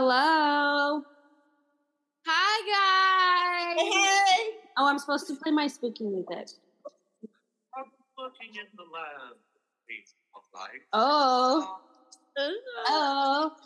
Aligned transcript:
Hello. 0.00 1.02
Hi 2.24 3.74
guys. 3.74 3.82
Hey, 3.82 4.50
Oh, 4.76 4.86
I'm 4.86 4.96
supposed 5.00 5.26
to 5.26 5.34
play 5.34 5.50
my 5.50 5.66
spooky 5.66 6.04
music. 6.04 6.50
I'm 7.76 7.86
looking 8.16 8.54
in 8.54 8.66
the 8.76 8.84
land 8.84 9.34
of 10.36 10.42
life. 10.54 10.82
Oh. 10.92 11.80
Oh. 12.86 13.56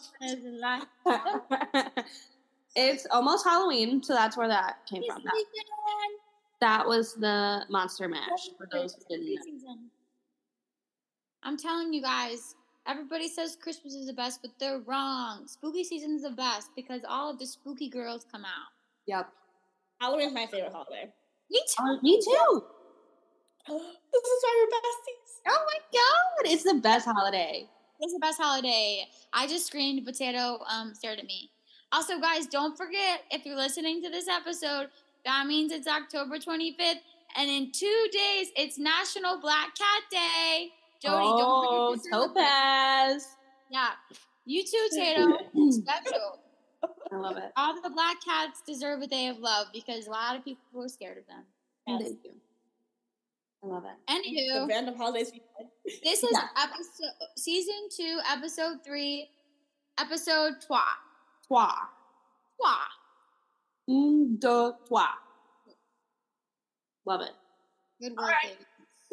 it's 2.76 3.06
almost 3.10 3.44
Halloween, 3.44 4.02
so 4.02 4.14
that's 4.14 4.34
where 4.34 4.48
that 4.48 4.76
came 4.88 5.02
from. 5.06 5.22
That, 5.24 5.44
that 6.62 6.88
was 6.88 7.12
the 7.12 7.66
Monster 7.68 8.08
Mash, 8.08 8.48
for 8.56 8.66
those 8.72 8.94
who 8.94 9.18
didn't 9.18 9.34
know. 9.34 9.76
I'm 11.42 11.58
telling 11.58 11.92
you 11.92 12.00
guys, 12.00 12.54
everybody 12.86 13.28
says 13.28 13.56
Christmas 13.60 13.94
is 13.94 14.06
the 14.06 14.12
best, 14.12 14.40
but 14.42 14.50
they're 14.58 14.80
wrong. 14.86 15.46
Spooky 15.46 15.84
season 15.84 16.16
is 16.16 16.22
the 16.22 16.30
best 16.30 16.70
because 16.76 17.02
all 17.08 17.30
of 17.30 17.38
the 17.38 17.46
spooky 17.46 17.88
girls 17.88 18.26
come 18.30 18.44
out. 18.44 18.70
Yep. 19.06 19.28
Halloween's 20.00 20.34
my 20.34 20.46
favorite 20.46 20.72
holiday. 20.72 21.12
Me 21.50 21.60
too. 21.68 21.74
Oh, 21.80 21.98
me 22.02 22.20
too. 22.20 22.64
this 23.68 24.22
is 24.22 24.42
why 24.42 24.66
we're 24.66 24.78
besties. 24.78 25.22
Oh 25.48 25.64
my 25.66 25.78
god, 25.92 26.52
it's 26.52 26.64
the 26.64 26.80
best 26.80 27.06
holiday. 27.06 27.68
It's 28.00 28.12
the 28.12 28.18
best 28.18 28.40
holiday. 28.40 29.06
I 29.32 29.46
just 29.46 29.66
screamed. 29.66 30.04
Potato 30.04 30.58
um, 30.68 30.94
stared 30.94 31.20
at 31.20 31.24
me. 31.24 31.50
Also, 31.92 32.18
guys, 32.18 32.46
don't 32.46 32.76
forget 32.76 33.22
if 33.30 33.46
you're 33.46 33.56
listening 33.56 34.02
to 34.02 34.10
this 34.10 34.26
episode, 34.26 34.88
that 35.24 35.46
means 35.46 35.70
it's 35.70 35.86
October 35.86 36.38
25th, 36.38 37.00
and 37.36 37.50
in 37.50 37.70
two 37.70 38.06
days 38.10 38.48
it's 38.56 38.78
National 38.78 39.40
Black 39.40 39.76
Cat 39.76 40.02
Day. 40.10 40.70
Jody, 41.02 41.24
oh, 41.26 41.38
don't 41.38 41.92
forget 41.96 42.04
to 42.04 42.10
celebrate. 42.10 42.42
Topaz. 42.42 43.26
Yeah, 43.70 43.88
you 44.44 44.62
too, 44.64 44.88
Tato. 44.96 45.38
Special. 45.70 46.38
I 47.12 47.16
love 47.16 47.36
it. 47.36 47.52
All 47.56 47.80
the 47.80 47.90
black 47.90 48.16
cats 48.24 48.62
deserve 48.66 49.02
a 49.02 49.06
day 49.06 49.28
of 49.28 49.38
love 49.38 49.66
because 49.72 50.06
a 50.06 50.10
lot 50.10 50.36
of 50.36 50.44
people 50.44 50.62
were 50.72 50.88
scared 50.88 51.18
of 51.18 51.26
them. 51.26 51.44
Yes. 51.86 52.02
Thank 52.02 52.18
you. 52.24 52.30
I 53.64 53.66
love 53.66 53.84
it. 53.84 53.90
The 54.08 54.14
Anywho, 54.14 54.68
random 54.68 54.96
holidays 54.96 55.30
this 56.02 56.22
is 56.24 56.30
Yeah. 56.32 56.48
episode 56.56 57.28
season 57.36 57.88
two, 57.96 58.18
episode 58.28 58.78
three, 58.84 59.28
episode 59.98 60.54
trois. 60.66 60.80
Toi. 61.46 61.70
Trois. 62.56 62.86
Un, 63.88 64.36
deux, 64.38 64.72
trois. 64.88 65.08
Love 67.04 67.20
it. 67.22 67.32
Good 68.00 68.14
All 68.18 68.24
work. 68.24 68.34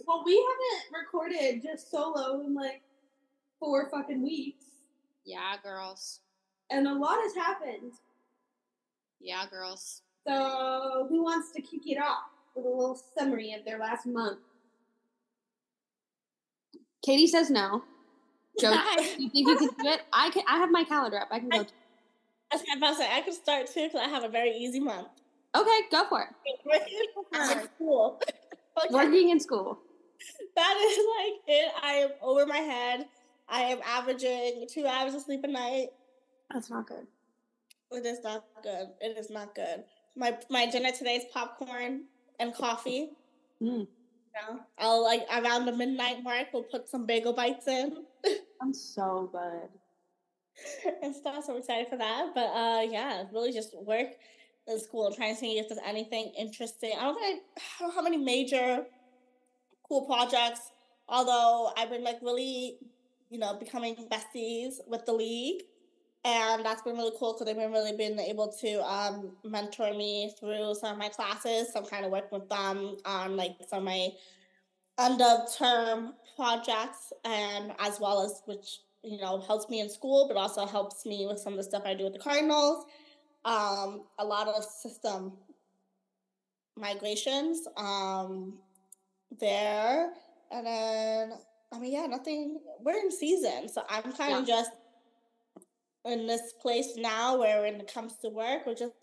Well, 0.10 0.24
we 0.26 0.34
haven't 0.34 1.00
recorded 1.04 1.62
just 1.62 1.92
solo 1.92 2.42
in 2.44 2.56
like 2.56 2.82
four 3.60 3.92
fucking 3.92 4.24
weeks, 4.24 4.66
Yeah, 5.24 5.54
girls. 5.62 6.22
and 6.72 6.88
a 6.88 6.94
lot 6.96 7.20
has 7.22 7.36
happened. 7.36 7.92
Yeah, 9.20 9.46
girls. 9.52 10.02
So, 10.28 11.06
who 11.10 11.22
wants 11.22 11.52
to 11.52 11.62
kick 11.62 11.82
it 11.86 12.00
off 12.02 12.24
with 12.56 12.66
a 12.66 12.70
little 12.70 13.00
summary 13.16 13.54
of 13.54 13.64
their 13.66 13.78
last 13.78 14.08
month? 14.08 14.40
Katie 17.06 17.28
says 17.28 17.52
no. 17.52 17.84
Joe, 18.60 18.74
you 19.20 19.30
think 19.30 19.48
you 19.48 19.58
can 19.58 19.68
do 19.68 19.90
it? 19.90 20.02
I 20.12 20.32
can. 20.32 20.42
I 20.50 20.58
have 20.58 20.72
my 20.72 20.86
calendar 20.86 21.20
up. 21.20 21.28
I 21.30 21.38
can 21.38 21.50
go. 21.50 21.60
I 21.60 22.56
was 22.56 22.64
about 22.76 22.90
to 22.90 22.96
say 22.96 23.10
I 23.14 23.22
could 23.22 23.36
start 23.36 23.68
too 23.68 23.84
because 23.84 24.02
I 24.02 24.10
have 24.10 24.24
a 24.24 24.30
very 24.30 24.54
easy 24.58 24.80
month. 24.80 25.10
Okay, 25.56 25.80
go 25.92 26.06
for 26.10 26.24
it. 26.24 26.60
Working 26.66 26.98
at 27.36 27.64
school. 27.76 28.20
Working 28.90 29.30
in 29.30 29.40
school. 29.40 29.78
That 30.56 30.76
is 30.78 30.98
like 31.18 31.42
it. 31.48 31.72
I 31.82 31.92
am 31.94 32.10
over 32.22 32.46
my 32.46 32.58
head. 32.58 33.06
I 33.48 33.62
am 33.62 33.80
averaging 33.86 34.68
two 34.70 34.86
hours 34.86 35.14
of 35.14 35.22
sleep 35.22 35.44
a 35.44 35.48
night. 35.48 35.88
That's 36.54 36.70
not 36.70 36.88
good. 36.88 37.08
It 37.92 38.06
is 38.06 38.24
not 38.24 38.44
good. 38.62 38.90
It 39.02 39.18
is 39.18 39.30
not 39.30 39.56
good. 39.56 39.84
My 40.16 40.38
my 40.50 40.66
dinner 40.66 40.92
today 40.92 41.16
is 41.16 41.24
popcorn 41.34 42.04
and 42.40 42.54
coffee. 42.54 43.12
Mm. 43.62 43.88
Yeah. 44.36 44.58
I'll 44.78 45.04
like 45.04 45.26
around 45.34 45.66
the 45.66 45.72
midnight 45.76 46.24
mark 46.24 46.48
we'll 46.54 46.64
put 46.64 46.88
some 46.88 47.06
bagel 47.06 47.34
bites 47.34 47.68
in 47.68 48.06
I'm 48.62 48.74
so 48.74 49.30
good. 49.32 49.70
and 51.02 51.16
stuff. 51.16 51.46
So 51.46 51.54
I'm 51.54 51.60
excited 51.60 51.88
for 51.90 51.98
that. 51.98 52.32
But 52.36 52.48
uh 52.48 52.82
yeah, 52.90 53.24
really 53.34 53.52
just 53.52 53.76
work 53.78 54.10
in 54.68 54.80
school 54.80 55.08
and 55.08 55.16
trying 55.16 55.34
to 55.34 55.40
see 55.40 55.58
if 55.58 55.68
there's 55.70 55.82
anything 55.86 56.32
interesting. 56.38 56.94
I 56.98 57.04
don't 57.04 57.20
think 57.20 57.42
I, 57.58 57.62
I 57.62 57.80
don't 57.80 57.90
know 57.90 57.96
how 57.96 58.02
many 58.04 58.18
major 58.18 58.86
cool 59.90 60.06
projects, 60.06 60.72
although 61.10 61.72
I've 61.76 61.90
been 61.90 62.04
like 62.04 62.20
really, 62.22 62.78
you 63.30 63.40
know, 63.40 63.56
becoming 63.56 63.96
besties 64.10 64.76
with 64.88 65.06
the 65.06 65.14
league. 65.14 65.64
And 66.26 66.66
that's 66.66 66.82
been 66.82 66.96
really 66.96 67.16
cool 67.18 67.34
because 67.34 67.46
they've 67.46 67.56
been 67.56 67.72
really 67.72 67.96
been 67.96 68.20
able 68.20 68.52
to 68.62 68.84
um, 68.84 69.32
mentor 69.44 69.94
me 69.94 70.34
through 70.40 70.76
some 70.76 70.94
of 70.94 70.98
my 70.98 71.10
classes. 71.10 71.72
So 71.74 71.80
I'm 71.80 71.86
kind 71.86 72.06
of 72.06 72.12
working 72.12 72.40
with 72.40 72.50
them 72.50 72.98
on 73.06 73.36
like 73.38 73.56
some 73.68 73.80
of 73.80 73.86
my 73.86 74.10
end 75.00 75.22
of 75.22 75.56
term 75.58 76.14
projects, 76.36 77.14
and 77.24 77.74
as 77.80 78.02
well 78.02 78.26
as 78.26 78.42
which 78.46 78.80
you 79.02 79.18
know 79.18 79.40
helps 79.40 79.70
me 79.70 79.80
in 79.80 79.90
school, 79.90 80.26
but 80.28 80.36
also 80.36 80.66
helps 80.66 81.06
me 81.06 81.26
with 81.26 81.40
some 81.40 81.54
of 81.54 81.58
the 81.58 81.64
stuff 81.64 81.84
I 81.86 81.94
do 81.94 82.04
with 82.04 82.14
the 82.14 82.20
Cardinals. 82.20 82.86
Um, 83.46 84.04
a 84.20 84.26
lot 84.26 84.50
of 84.50 84.66
system 84.66 85.32
migrations 86.76 87.68
um, 87.78 88.56
there, 89.40 90.14
and 90.52 90.66
then 90.66 91.34
I 91.72 91.80
mean, 91.80 91.94
yeah, 91.94 92.06
nothing. 92.08 92.60
We're 92.80 92.98
in 92.98 93.12
season, 93.12 93.70
so 93.70 93.84
I'm 93.90 94.12
kind 94.14 94.42
of 94.42 94.48
just 94.48 94.72
in 96.06 96.28
this 96.28 96.54
place 96.62 96.96
now 96.98 97.38
where 97.38 97.62
when 97.62 97.76
it 97.80 97.94
comes 97.94 98.16
to 98.18 98.30
work, 98.30 98.66
we're 98.66 98.76
just 98.76 98.94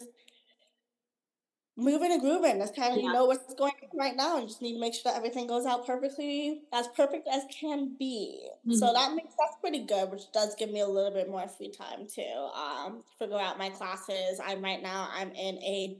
moving 1.76 2.12
and 2.12 2.20
grooving. 2.20 2.58
That's 2.58 2.76
kind 2.76 2.94
of 2.94 3.00
you 3.02 3.10
know 3.10 3.26
what's 3.26 3.54
going 3.54 3.72
on 3.92 3.98
right 3.98 4.16
now, 4.16 4.38
and 4.38 4.48
just 4.48 4.62
need 4.62 4.74
to 4.74 4.80
make 4.80 4.94
sure 4.94 5.02
that 5.04 5.16
everything 5.16 5.46
goes 5.46 5.66
out 5.66 5.86
perfectly, 5.86 6.62
as 6.72 6.88
perfect 6.88 7.28
as 7.28 7.44
can 7.50 7.96
be. 7.98 8.48
So 8.70 8.86
Mhm. 8.86 8.92
that 8.92 9.14
makes 9.14 9.34
that's 9.38 9.56
pretty 9.60 9.84
good, 9.84 10.10
which 10.10 10.30
does 10.32 10.54
give 10.54 10.70
me 10.70 10.80
a 10.80 10.88
little 10.88 11.10
bit 11.12 11.28
more 11.28 11.46
free 11.48 11.70
time 11.70 12.06
to 12.14 12.22
um, 12.54 13.04
figure 13.18 13.38
out 13.38 13.58
my 13.58 13.70
classes. 13.70 14.40
I'm 14.44 14.62
right 14.62 14.82
now 14.82 15.08
I'm 15.12 15.30
in 15.32 15.56
a 15.58 15.98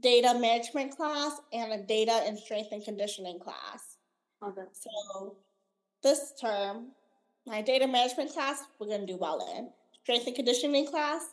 data 0.00 0.36
management 0.38 0.96
class 0.96 1.40
and 1.52 1.72
a 1.72 1.78
data 1.82 2.22
and 2.26 2.38
strength 2.38 2.70
and 2.72 2.84
conditioning 2.84 3.38
class. 3.38 3.96
It. 4.42 4.68
So 4.72 5.36
this 6.02 6.32
term, 6.40 6.88
my 7.46 7.62
data 7.62 7.86
management 7.86 8.32
class, 8.32 8.62
we're 8.78 8.88
gonna 8.88 9.06
do 9.06 9.16
well 9.16 9.56
in. 9.56 9.70
Strength 10.02 10.26
and 10.26 10.36
conditioning 10.36 10.86
class, 10.86 11.30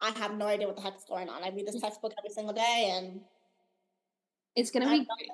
I 0.00 0.10
have 0.18 0.36
no 0.36 0.46
idea 0.46 0.66
what 0.66 0.76
the 0.76 0.82
heck's 0.82 1.04
going 1.04 1.28
on. 1.28 1.42
I 1.44 1.50
read 1.50 1.66
this 1.66 1.80
textbook 1.80 2.12
every 2.18 2.30
single 2.34 2.52
day 2.54 2.92
and 2.96 3.20
It's 4.56 4.70
gonna 4.70 4.86
be 4.86 4.98
great. 5.04 5.30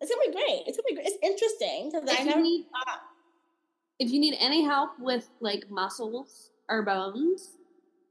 it's 0.00 0.10
gonna 0.10 0.26
be 0.26 0.32
great. 0.32 0.62
It's 0.66 0.76
gonna 0.76 0.88
be 0.88 0.94
great. 0.94 1.06
It's 1.06 1.18
interesting 1.22 1.90
because 1.92 2.08
I 2.20 2.24
never 2.24 2.40
need, 2.40 2.66
thought. 2.72 3.00
if 3.98 4.10
you 4.10 4.18
need 4.20 4.36
any 4.40 4.64
help 4.64 4.90
with 4.98 5.28
like 5.40 5.70
muscles 5.70 6.50
or 6.68 6.82
bones, 6.82 7.56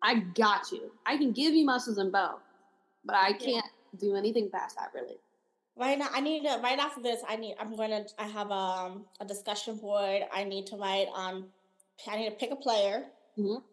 I 0.02 0.16
got 0.16 0.72
you. 0.72 0.92
I 1.06 1.18
can 1.18 1.32
give 1.34 1.54
you 1.54 1.66
muscles 1.66 1.98
and 1.98 2.12
bone, 2.12 2.40
but 3.06 3.16
I 3.16 3.34
can't 3.34 3.66
do 4.00 4.16
anything 4.16 4.50
past 4.50 4.78
that 4.78 4.92
really. 4.94 5.18
Right 5.78 5.98
now, 5.98 6.10
I 6.12 6.20
need 6.22 6.44
to. 6.44 6.60
Right 6.62 6.78
after 6.78 7.02
this, 7.02 7.22
I 7.28 7.38
need. 7.38 7.56
I'm 7.60 7.76
gonna. 7.76 8.06
I 8.20 8.28
have 8.28 8.52
um 8.52 9.06
a 9.20 9.26
discussion 9.26 9.78
board. 9.78 10.24
I 10.34 10.44
need 10.44 10.68
to 10.68 10.76
write 10.76 11.08
on. 11.14 11.46
I 12.08 12.18
need 12.18 12.30
to 12.30 12.36
pick 12.36 12.52
a 12.52 12.56
player 12.56 13.06
Mhm. 13.38 13.64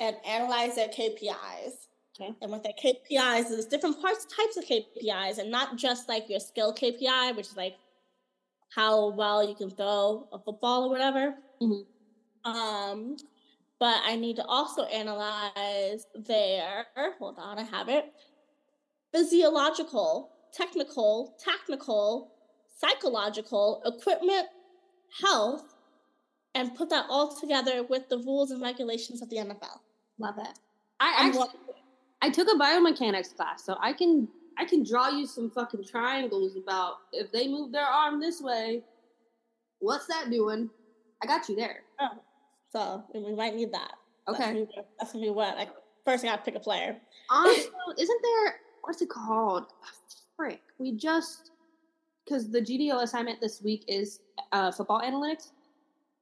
and 0.00 0.16
analyze 0.26 0.74
their 0.74 0.88
KPIs. 0.88 1.88
Okay. 2.20 2.34
And 2.42 2.50
with 2.50 2.62
their 2.62 2.72
KPIs, 2.72 3.48
there's 3.48 3.66
different 3.66 4.00
parts, 4.00 4.24
types 4.26 4.56
of 4.56 4.64
KPIs, 4.64 5.38
and 5.38 5.50
not 5.50 5.76
just 5.76 6.08
like 6.08 6.28
your 6.28 6.40
skill 6.40 6.72
KPI, 6.74 7.32
which 7.36 7.46
is 7.48 7.56
like 7.56 7.76
how 8.70 9.10
well 9.10 9.46
you 9.48 9.54
can 9.54 9.70
throw 9.70 10.28
a 10.32 10.38
football 10.38 10.84
or 10.84 10.90
whatever. 10.90 11.36
Mhm. 11.60 11.86
Um, 12.44 13.16
but 13.78 14.00
I 14.04 14.16
need 14.16 14.36
to 14.36 14.44
also 14.46 14.82
analyze 14.84 16.06
their. 16.14 16.86
Hold 17.18 17.38
on, 17.38 17.58
I 17.58 17.62
have 17.62 17.88
it 17.88 18.12
physiological, 19.14 20.30
technical, 20.52 21.34
tactical, 21.42 22.32
psychological, 22.78 23.80
equipment, 23.86 24.46
health, 25.22 25.74
and 26.54 26.74
put 26.74 26.90
that 26.90 27.06
all 27.08 27.34
together 27.34 27.84
with 27.84 28.08
the 28.08 28.18
rules 28.18 28.50
and 28.50 28.60
regulations 28.60 29.22
of 29.22 29.30
the 29.30 29.36
NFL. 29.36 29.78
Love 30.18 30.34
it. 30.38 30.58
I 31.00 31.26
actually 31.26 31.48
I 32.22 32.30
took 32.30 32.48
a 32.48 32.58
biomechanics 32.58 33.34
class, 33.36 33.64
so 33.64 33.76
I 33.80 33.92
can 33.92 34.28
I 34.58 34.64
can 34.64 34.84
draw 34.84 35.08
you 35.08 35.26
some 35.26 35.50
fucking 35.50 35.84
triangles 35.84 36.56
about 36.56 36.94
if 37.12 37.30
they 37.32 37.48
move 37.48 37.72
their 37.72 37.84
arm 37.86 38.20
this 38.20 38.40
way, 38.40 38.82
what's 39.80 40.06
that 40.06 40.30
doing? 40.30 40.70
I 41.22 41.26
got 41.26 41.48
you 41.48 41.56
there. 41.56 41.80
Oh, 42.00 42.08
so 42.72 43.04
we 43.14 43.34
might 43.34 43.54
need 43.54 43.72
that. 43.72 43.92
That's 44.26 44.38
Okay. 44.40 44.52
gonna 44.52 44.66
be, 44.66 44.72
that's 44.98 45.12
gonna 45.12 45.24
be 45.24 45.30
what. 45.30 45.56
Like 45.56 45.70
first, 46.04 46.24
I 46.24 46.28
got 46.28 46.36
to 46.36 46.42
pick 46.42 46.54
a 46.54 46.60
player. 46.60 46.96
Also, 47.30 47.68
isn't 47.98 48.22
there 48.22 48.54
what's 48.86 49.02
it 49.02 49.08
called? 49.08 49.66
Frick. 50.36 50.60
We 50.78 50.92
just 50.92 51.50
because 52.24 52.50
the 52.50 52.60
GDO 52.60 53.02
assignment 53.02 53.40
this 53.40 53.60
week 53.62 53.84
is 53.86 54.20
uh, 54.52 54.72
football 54.72 55.00
analytics, 55.00 55.50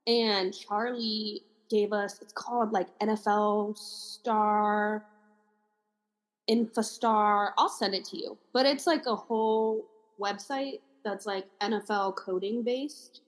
and 0.06 0.53
Charlie 0.53 1.43
gave 1.70 1.93
us. 1.93 2.20
It's 2.20 2.32
called 2.32 2.73
like 2.73 2.88
NFL 3.00 3.76
Star, 3.79 5.05
Infostar. 6.50 7.50
I'll 7.56 7.69
send 7.69 7.94
it 7.94 8.05
to 8.06 8.17
you, 8.17 8.37
but 8.53 8.67
it's 8.67 8.87
like 8.87 9.06
a 9.06 9.17
whole 9.17 9.87
website 10.20 10.81
that's 11.05 11.26
like 11.26 11.47
NFL 11.61 12.17
coding 12.17 12.62
based, 12.62 13.23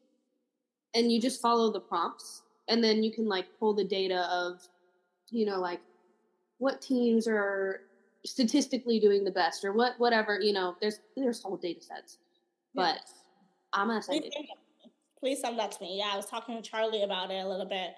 and 0.94 1.10
you 1.10 1.20
just 1.20 1.40
follow 1.40 1.72
the 1.72 1.80
prompts, 1.80 2.42
and 2.68 2.82
then 2.82 3.02
you 3.02 3.12
can 3.12 3.26
like 3.28 3.46
pull 3.58 3.72
the 3.74 3.84
data 3.84 4.28
of, 4.30 4.60
you 5.30 5.46
know, 5.46 5.60
like 5.60 5.80
what 6.58 6.82
teams 6.82 7.26
are 7.26 7.80
statistically 8.24 8.98
doing 8.98 9.22
the 9.24 9.30
best 9.30 9.64
or 9.64 9.72
what 9.72 9.92
whatever 9.98 10.40
you 10.40 10.52
know 10.52 10.74
there's 10.80 11.00
there's 11.16 11.42
whole 11.42 11.56
data 11.56 11.80
sets 11.82 12.18
but 12.74 12.96
Yes. 12.96 13.14
i'm 13.74 13.88
gonna 13.88 14.02
send 14.02 14.20
Please 14.22 14.28
it 14.28 14.32
send 14.34 14.48
that 14.48 14.56
to 14.82 14.88
me. 14.88 14.92
Please 15.20 15.40
send 15.40 15.58
that 15.58 15.72
to 15.72 15.82
me. 15.82 15.98
Yeah, 15.98 16.10
I 16.12 16.16
was 16.16 16.26
talking 16.26 16.56
to 16.60 16.62
Charlie 16.70 17.02
about 17.02 17.30
it 17.30 17.42
a 17.44 17.48
little 17.48 17.64
bit. 17.66 17.94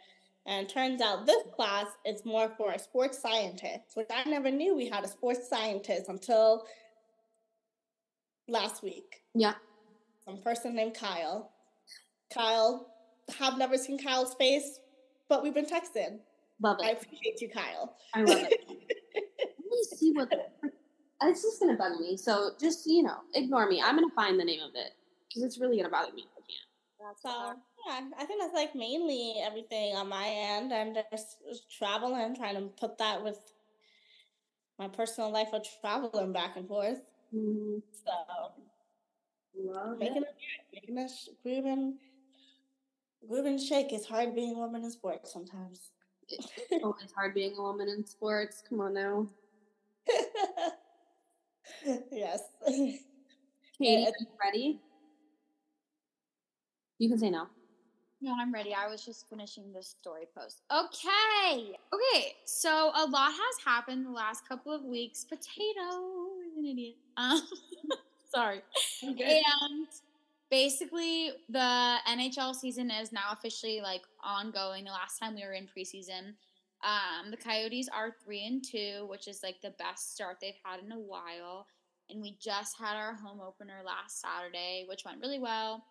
And 0.47 0.69
turns 0.69 1.03
out 1.03 1.27
this 1.27 1.43
class 1.57 1.87
is 2.05 2.25
more 2.25 2.49
for 2.57 2.71
a 2.71 2.79
sports 2.79 3.19
scientists, 3.21 3.95
which 3.97 4.07
I 4.15 4.29
never 4.31 4.49
knew 4.49 4.77
we 4.77 4.89
had 4.89 5.03
a 5.05 5.09
sports 5.09 5.49
scientist 5.49 6.09
until 6.09 6.67
last 8.49 8.83
week. 8.85 9.23
yeah 9.35 9.55
Some 10.25 10.39
person 10.39 10.77
named 10.77 10.95
Kyle. 10.95 11.51
Kyle, 12.33 12.87
have 13.39 13.59
never 13.59 13.77
seen 13.77 13.99
Kyle's 13.99 14.35
face, 14.35 14.79
but 15.29 15.43
we've 15.43 15.55
been 15.55 15.67
texting. 15.67 16.21
love 16.63 16.77
it. 16.81 16.87
I 16.87 16.91
appreciate 16.91 17.41
you, 17.41 17.49
Kyle. 17.49 17.97
i 18.15 18.21
love 18.23 18.39
it 18.39 18.43
let 18.43 18.51
me 18.51 18.57
see 18.66 18.66
what 20.17 20.33
it's 21.23 21.43
just 21.43 21.61
gonna 21.61 21.77
bug 21.77 21.99
me 22.01 22.17
so 22.17 22.51
just 22.61 22.87
you 22.87 23.03
know 23.03 23.17
ignore 23.35 23.69
me 23.69 23.81
i'm 23.83 23.95
gonna 23.95 24.07
find 24.15 24.39
the 24.39 24.45
name 24.45 24.61
of 24.61 24.71
it 24.75 24.93
because 25.29 25.43
it's 25.43 25.59
really 25.59 25.77
gonna 25.77 25.89
bother 25.89 26.13
me 26.13 26.23
if 26.23 26.29
i 26.37 26.41
can't 26.41 27.19
So 27.23 27.55
yeah, 27.87 28.01
I 28.19 28.25
think 28.25 28.41
that's 28.43 28.55
like 28.55 28.75
mainly 28.75 29.35
everything 29.43 29.95
on 29.97 30.09
my 30.09 30.27
end, 30.27 30.73
and 30.73 30.99
just, 31.13 31.37
traveling, 31.71 32.35
trying 32.35 32.57
to 32.57 32.63
put 32.81 32.99
that 32.99 33.23
with 33.23 33.39
my 34.79 34.89
personal 34.89 35.31
life 35.31 35.49
of 35.53 35.65
traveling 35.81 36.33
back 36.33 36.57
and 36.57 36.67
forth. 36.67 37.01
Mhm. 37.33 37.83
So 37.93 38.13
love 39.57 39.99
making 39.99 40.23
it. 40.23 40.35
it, 40.73 40.89
making 40.89 41.09
sh- 41.09 41.29
grooving, 41.43 41.99
grooving 43.29 43.59
shake. 43.59 43.93
It's 43.93 44.07
hard 44.07 44.35
being 44.35 44.57
a 44.57 44.59
woman 44.59 44.85
in 44.85 44.91
sports 44.91 45.33
sometimes. 45.33 45.93
it's 46.29 47.13
hard 47.13 47.35
being 47.35 47.57
a 47.57 47.63
woman 47.63 47.89
in 47.89 48.05
sports 48.05 48.63
come 48.69 48.81
on 48.81 48.95
now 48.95 49.29
yes. 52.13 52.41
katie 52.67 53.01
Yeah, 53.79 53.99
are 54.07 54.13
you 54.19 54.27
ready 54.43 54.81
you 56.99 57.09
can 57.09 57.19
say 57.19 57.31
no 57.31 57.47
No, 58.21 58.35
I'm 58.41 58.53
ready. 58.53 58.73
I 58.73 58.89
was 58.89 59.05
just 59.05 59.29
finishing 59.29 59.73
this 59.73 59.95
story 60.01 60.27
post. 60.37 60.63
Okay. 60.73 61.77
Okay. 61.93 62.35
So 62.47 62.91
a 62.95 63.05
lot 63.05 63.31
has 63.31 63.65
happened 63.65 64.07
the 64.07 64.11
last 64.11 64.49
couple 64.49 64.73
of 64.73 64.83
weeks. 64.85 65.25
Potato 65.25 66.31
is 66.49 66.57
an 66.57 66.65
idiot. 66.65 66.97
Um, 67.19 67.43
sorry. 68.35 68.63
And 69.03 69.87
basically, 70.51 71.33
the 71.51 71.99
NHL 72.09 72.55
season 72.55 72.91
is 72.91 73.13
now 73.13 73.33
officially 73.33 73.81
like 73.83 74.03
ongoing. 74.25 74.85
The 74.85 74.93
last 74.93 75.19
time 75.19 75.35
we 75.35 75.45
were 75.45 75.53
in 75.53 75.67
preseason, 75.67 76.35
um, 76.83 77.31
the 77.31 77.37
Coyotes 77.37 77.89
are 77.89 78.15
three 78.25 78.47
and 78.47 78.65
two, 78.65 79.07
which 79.09 79.29
is 79.29 79.43
like 79.43 79.61
the 79.61 79.75
best 79.79 80.15
start 80.15 80.39
they've 80.41 80.55
had 80.65 80.81
in 80.85 80.93
a 80.93 80.99
while. 80.99 81.67
And 82.11 82.23
we 82.23 82.37
just 82.41 82.79
had 82.79 82.97
our 82.97 83.15
home 83.15 83.41
opener 83.41 83.83
last 83.85 84.21
Saturday, 84.21 84.85
which 84.89 85.05
went 85.05 85.21
really 85.21 85.41
well, 85.41 85.85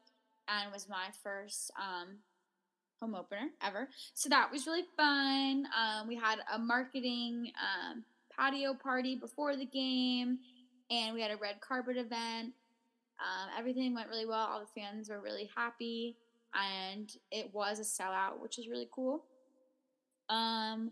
and 0.47 0.71
was 0.71 0.87
my 0.87 1.07
first 1.23 1.71
um, 1.77 2.17
home 2.99 3.15
opener 3.15 3.49
ever. 3.61 3.89
So 4.13 4.29
that 4.29 4.51
was 4.51 4.65
really 4.65 4.85
fun. 4.95 5.67
Um, 5.77 6.07
we 6.07 6.15
had 6.15 6.39
a 6.53 6.57
marketing 6.57 7.51
um, 7.59 8.03
patio 8.35 8.73
party 8.73 9.15
before 9.15 9.55
the 9.55 9.65
game, 9.65 10.39
and 10.89 11.13
we 11.13 11.21
had 11.21 11.31
a 11.31 11.37
red 11.37 11.59
carpet 11.61 11.97
event. 11.97 12.53
Um, 13.19 13.49
everything 13.57 13.93
went 13.93 14.09
really 14.09 14.25
well. 14.25 14.47
All 14.47 14.59
the 14.59 14.81
fans 14.81 15.09
were 15.09 15.21
really 15.21 15.49
happy, 15.55 16.17
and 16.53 17.11
it 17.31 17.53
was 17.53 17.79
a 17.79 17.83
sellout, 17.83 18.39
which 18.41 18.57
is 18.59 18.67
really 18.67 18.89
cool. 18.91 19.23
Um, 20.29 20.91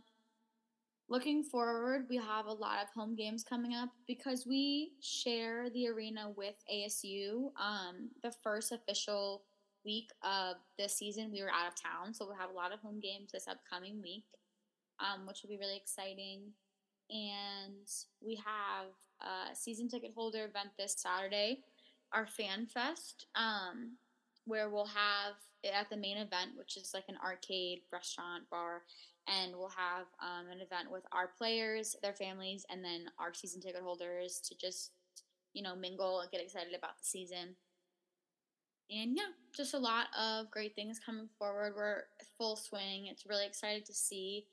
looking 1.09 1.43
forward, 1.43 2.05
we 2.09 2.17
have 2.17 2.45
a 2.45 2.53
lot 2.53 2.81
of 2.81 2.89
home 2.89 3.15
games 3.15 3.43
coming 3.43 3.73
up 3.73 3.89
because 4.07 4.45
we 4.47 4.93
share 5.01 5.69
the 5.69 5.87
arena 5.87 6.31
with 6.35 6.55
ASU. 6.71 7.51
Um, 7.59 8.09
the 8.21 8.31
first 8.43 8.71
official 8.71 9.43
week 9.85 10.09
of 10.23 10.55
this 10.77 10.95
season, 10.97 11.31
we 11.31 11.41
were 11.41 11.51
out 11.51 11.67
of 11.67 11.81
town, 11.81 12.13
so 12.13 12.25
we'll 12.25 12.37
have 12.37 12.49
a 12.49 12.53
lot 12.53 12.73
of 12.73 12.79
home 12.79 12.99
games 12.99 13.31
this 13.31 13.47
upcoming 13.47 14.01
week, 14.01 14.25
um, 14.99 15.27
which 15.27 15.41
will 15.43 15.49
be 15.49 15.57
really 15.57 15.77
exciting. 15.77 16.41
And 17.09 17.87
we 18.21 18.35
have 18.35 18.87
a 19.21 19.55
season 19.55 19.89
ticket 19.89 20.13
holder 20.15 20.45
event 20.45 20.69
this 20.77 20.95
Saturday, 20.97 21.59
our 22.13 22.25
Fan 22.25 22.65
Fest, 22.65 23.27
um, 23.35 23.97
where 24.45 24.69
we'll 24.69 24.85
have 24.85 25.33
at 25.71 25.89
the 25.89 25.97
main 25.97 26.17
event, 26.17 26.51
which 26.55 26.77
is 26.77 26.91
like 26.93 27.05
an 27.07 27.17
arcade, 27.23 27.79
restaurant, 27.91 28.49
bar, 28.49 28.83
and 29.27 29.53
we'll 29.55 29.69
have 29.69 30.05
um, 30.21 30.51
an 30.51 30.59
event 30.59 30.91
with 30.91 31.03
our 31.11 31.29
players, 31.37 31.95
their 32.01 32.13
families, 32.13 32.65
and 32.69 32.83
then 32.83 33.05
our 33.19 33.33
season 33.33 33.61
ticket 33.61 33.81
holders 33.81 34.41
to 34.47 34.55
just 34.57 34.91
you 35.53 35.61
know 35.61 35.75
mingle 35.75 36.21
and 36.21 36.31
get 36.31 36.41
excited 36.41 36.73
about 36.77 36.97
the 36.97 37.05
season. 37.05 37.55
And 38.89 39.15
yeah, 39.15 39.31
just 39.55 39.73
a 39.73 39.79
lot 39.79 40.07
of 40.19 40.51
great 40.51 40.75
things 40.75 40.99
coming 41.03 41.29
forward. 41.39 41.73
We're 41.75 42.03
full 42.37 42.55
swing. 42.55 43.07
It's 43.07 43.25
really 43.25 43.45
excited 43.45 43.85
to 43.85 43.93
see 43.93 44.45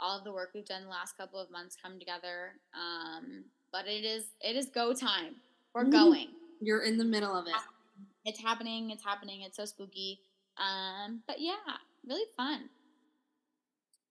all 0.00 0.18
of 0.18 0.24
the 0.24 0.32
work 0.32 0.50
we've 0.54 0.66
done 0.66 0.82
the 0.82 0.88
last 0.88 1.16
couple 1.16 1.40
of 1.40 1.50
months 1.50 1.76
come 1.80 1.98
together. 1.98 2.52
Um, 2.74 3.44
but 3.72 3.86
it 3.86 4.04
is 4.04 4.24
it 4.40 4.56
is 4.56 4.66
go 4.66 4.92
time. 4.92 5.36
We're 5.74 5.84
going. 5.84 6.28
you're 6.60 6.84
in 6.84 6.96
the 6.96 7.04
middle 7.04 7.34
of 7.34 7.46
it 7.46 7.52
It's 8.24 8.40
happening. 8.40 8.90
It's 8.90 9.04
happening. 9.04 9.42
It's 9.42 9.56
so 9.56 9.66
spooky. 9.66 10.20
Um, 10.58 11.22
but 11.26 11.40
yeah, 11.40 11.54
really 12.06 12.24
fun. 12.36 12.70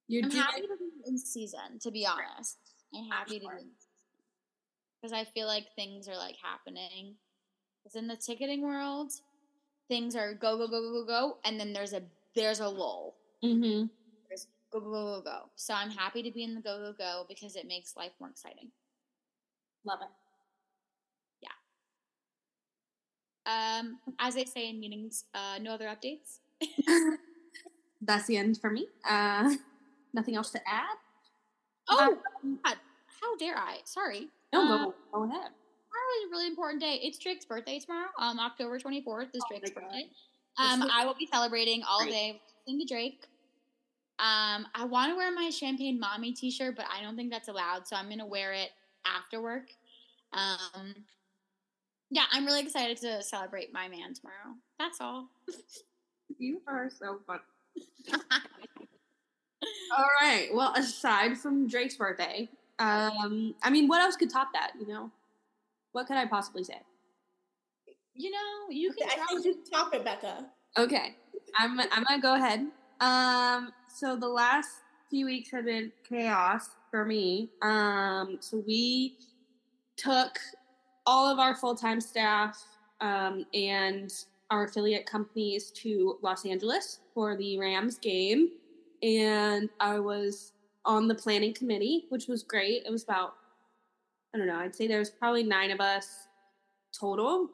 You're 0.08 0.24
I'm 0.24 0.30
doing 0.30 0.42
happy 0.44 0.62
to 0.62 0.78
be 0.80 1.10
in 1.10 1.18
season, 1.18 1.80
to 1.82 1.92
be 1.92 2.06
honest. 2.06 2.58
I'm 2.94 3.10
happy 3.10 3.40
to 3.40 3.48
be 3.48 3.66
because 5.02 5.14
I 5.14 5.24
feel 5.24 5.48
like 5.48 5.66
things 5.76 6.08
are 6.08 6.18
like 6.18 6.36
happening. 6.42 7.16
Because 7.84 7.96
in 7.96 8.08
the 8.08 8.16
ticketing 8.16 8.64
world, 8.64 9.12
things 9.88 10.16
are 10.16 10.34
go 10.34 10.58
go 10.58 10.68
go 10.68 10.82
go 10.82 10.92
go 10.92 11.06
go, 11.06 11.38
and 11.46 11.60
then 11.60 11.74
there's 11.74 11.94
a 11.94 12.02
there's 12.36 12.60
a 12.60 12.68
lull. 12.68 13.16
mm-hmm. 13.44 13.86
There's 14.28 14.48
go 14.72 14.80
go 14.80 14.92
go 14.92 15.04
go 15.18 15.22
go. 15.24 15.40
So 15.56 15.74
I'm 15.74 15.92
happy 15.92 16.24
to 16.24 16.32
be 16.32 16.44
in 16.44 16.56
the 16.56 16.62
go 16.62 16.80
go 16.80 16.94
go 16.98 17.26
because 17.30 17.56
it 17.56 17.68
makes 17.68 17.96
life 17.96 18.12
more 18.20 18.30
exciting. 18.30 18.72
love 19.86 20.00
it 20.02 20.10
Yeah. 23.46 23.80
Um, 23.80 24.00
as 24.20 24.34
they 24.36 24.46
say 24.46 24.70
in 24.70 24.80
meetings, 24.80 25.26
uh, 25.36 25.60
no 25.62 25.74
other 25.74 25.88
updates. 25.88 26.40
that's 28.02 28.28
the 28.28 28.38
end 28.38 28.58
for 28.60 28.70
me 28.70 28.88
uh 29.10 29.54
nothing 30.16 30.36
else 30.36 30.50
to 30.52 30.60
add 30.68 30.98
Oh, 31.88 32.18
Um, 32.44 32.60
God, 32.66 32.78
how 33.22 33.36
dare 33.38 33.58
I? 33.58 33.80
Sorry. 33.84 34.30
no 34.52 34.62
Uh, 34.62 34.68
go, 34.86 34.94
go 35.14 35.24
ahead 35.26 35.52
Tomorrow 35.52 36.12
is 36.20 36.28
a 36.28 36.32
really 36.32 36.48
important 36.48 36.82
day. 36.82 37.00
It's 37.04 37.20
Drake's 37.20 37.46
birthday 37.46 37.78
tomorrow. 37.80 38.08
Um, 38.18 38.40
October 38.40 38.80
24th 38.80 39.30
is 39.36 39.44
Oh 39.44 39.48
Drake's 39.50 39.70
birthday. 39.72 40.10
Um, 40.58 40.88
I 40.90 41.06
will 41.06 41.16
be 41.16 41.28
celebrating 41.28 41.84
all 41.84 42.00
Great. 42.04 42.12
day 42.12 42.42
listening 42.66 42.88
to 42.88 42.94
Drake. 42.94 43.26
Um, 44.20 44.66
I 44.74 44.86
want 44.86 45.12
to 45.12 45.16
wear 45.18 45.30
my 45.34 45.50
Champagne 45.50 46.00
Mommy 46.00 46.32
t-shirt, 46.32 46.78
but 46.78 46.86
I 46.90 47.04
don't 47.04 47.18
think 47.18 47.30
that's 47.30 47.50
allowed, 47.50 47.86
so 47.86 47.98
I'm 47.98 48.08
gonna 48.08 48.26
wear 48.26 48.54
it 48.54 48.70
after 49.06 49.42
work. 49.42 49.66
Um, 50.32 50.96
yeah, 52.10 52.24
I'm 52.32 52.46
really 52.46 52.62
excited 52.62 52.96
to 53.02 53.22
celebrate 53.22 53.74
my 53.74 53.90
man 53.90 54.14
tomorrow. 54.14 54.56
That's 54.80 55.02
all. 55.02 55.28
you 56.38 56.62
are 56.68 56.90
so 56.90 57.20
fun 57.28 57.40
all 59.98 60.08
right 60.22 60.50
well 60.54 60.74
aside 60.76 61.38
from 61.38 61.68
drake's 61.68 61.96
birthday 61.96 62.48
um 62.80 63.54
i 63.64 63.70
mean 63.70 63.88
what 63.88 64.02
else 64.02 64.16
could 64.16 64.30
top 64.30 64.50
that 64.54 64.72
you 64.80 64.88
know 64.88 65.10
what 65.94 66.08
could 66.08 66.18
i 66.18 66.26
possibly 66.26 66.64
say 66.64 66.80
you 68.16 68.32
know, 68.32 68.70
you 68.70 68.94
can. 68.94 69.10
I 69.10 69.26
think 69.26 69.46
you 69.46 69.54
can 69.56 69.64
top 69.72 69.94
it, 69.94 70.04
Becca. 70.04 70.46
Okay, 70.78 71.16
I'm 71.58 71.80
I'm 71.80 72.04
gonna 72.08 72.22
go 72.22 72.36
ahead. 72.36 72.68
Um, 73.02 73.74
so 73.94 74.16
the 74.16 74.28
last 74.28 74.70
few 75.10 75.26
weeks 75.26 75.52
have 75.52 75.66
been 75.66 75.92
chaos 76.08 76.70
for 76.90 77.06
me. 77.06 77.50
Um, 77.62 78.38
so 78.40 78.64
we 78.66 79.18
took 79.98 80.40
all 81.06 81.32
of 81.32 81.40
our 81.40 81.56
full 81.56 81.76
time 81.76 82.00
staff 82.00 82.62
um, 83.02 83.46
and 83.54 84.12
our 84.50 84.64
affiliate 84.64 85.06
companies 85.06 85.72
to 85.72 86.18
Los 86.22 86.46
Angeles 86.46 87.00
for 87.14 87.36
the 87.36 87.60
Rams 87.60 87.98
game, 87.98 88.50
and 89.06 89.70
I 89.80 90.00
was 90.00 90.54
on 90.84 91.08
the 91.08 91.16
planning 91.16 91.54
committee, 91.54 92.06
which 92.10 92.28
was 92.28 92.44
great. 92.44 92.84
It 92.86 92.92
was 92.92 93.04
about 93.04 93.36
I 94.34 94.38
don't 94.38 94.48
know. 94.48 94.58
I'd 94.58 94.76
say 94.76 94.88
there 94.88 95.00
was 95.00 95.10
probably 95.10 95.44
nine 95.44 95.72
of 95.72 95.80
us 95.80 96.28
total 96.98 97.50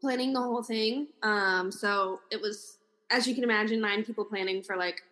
planning 0.00 0.32
the 0.32 0.40
whole 0.40 0.62
thing. 0.62 1.08
Um, 1.22 1.70
so 1.70 2.20
it 2.30 2.40
was, 2.40 2.78
as 3.10 3.26
you 3.26 3.34
can 3.34 3.44
imagine, 3.44 3.80
nine 3.80 4.04
people 4.04 4.24
planning 4.24 4.62
for 4.62 4.76
like 4.76 5.02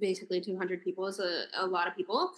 basically 0.00 0.42
200 0.42 0.84
people 0.84 1.06
is 1.06 1.18
a, 1.18 1.44
a 1.56 1.66
lot 1.66 1.88
of 1.88 1.96
people. 1.96 2.32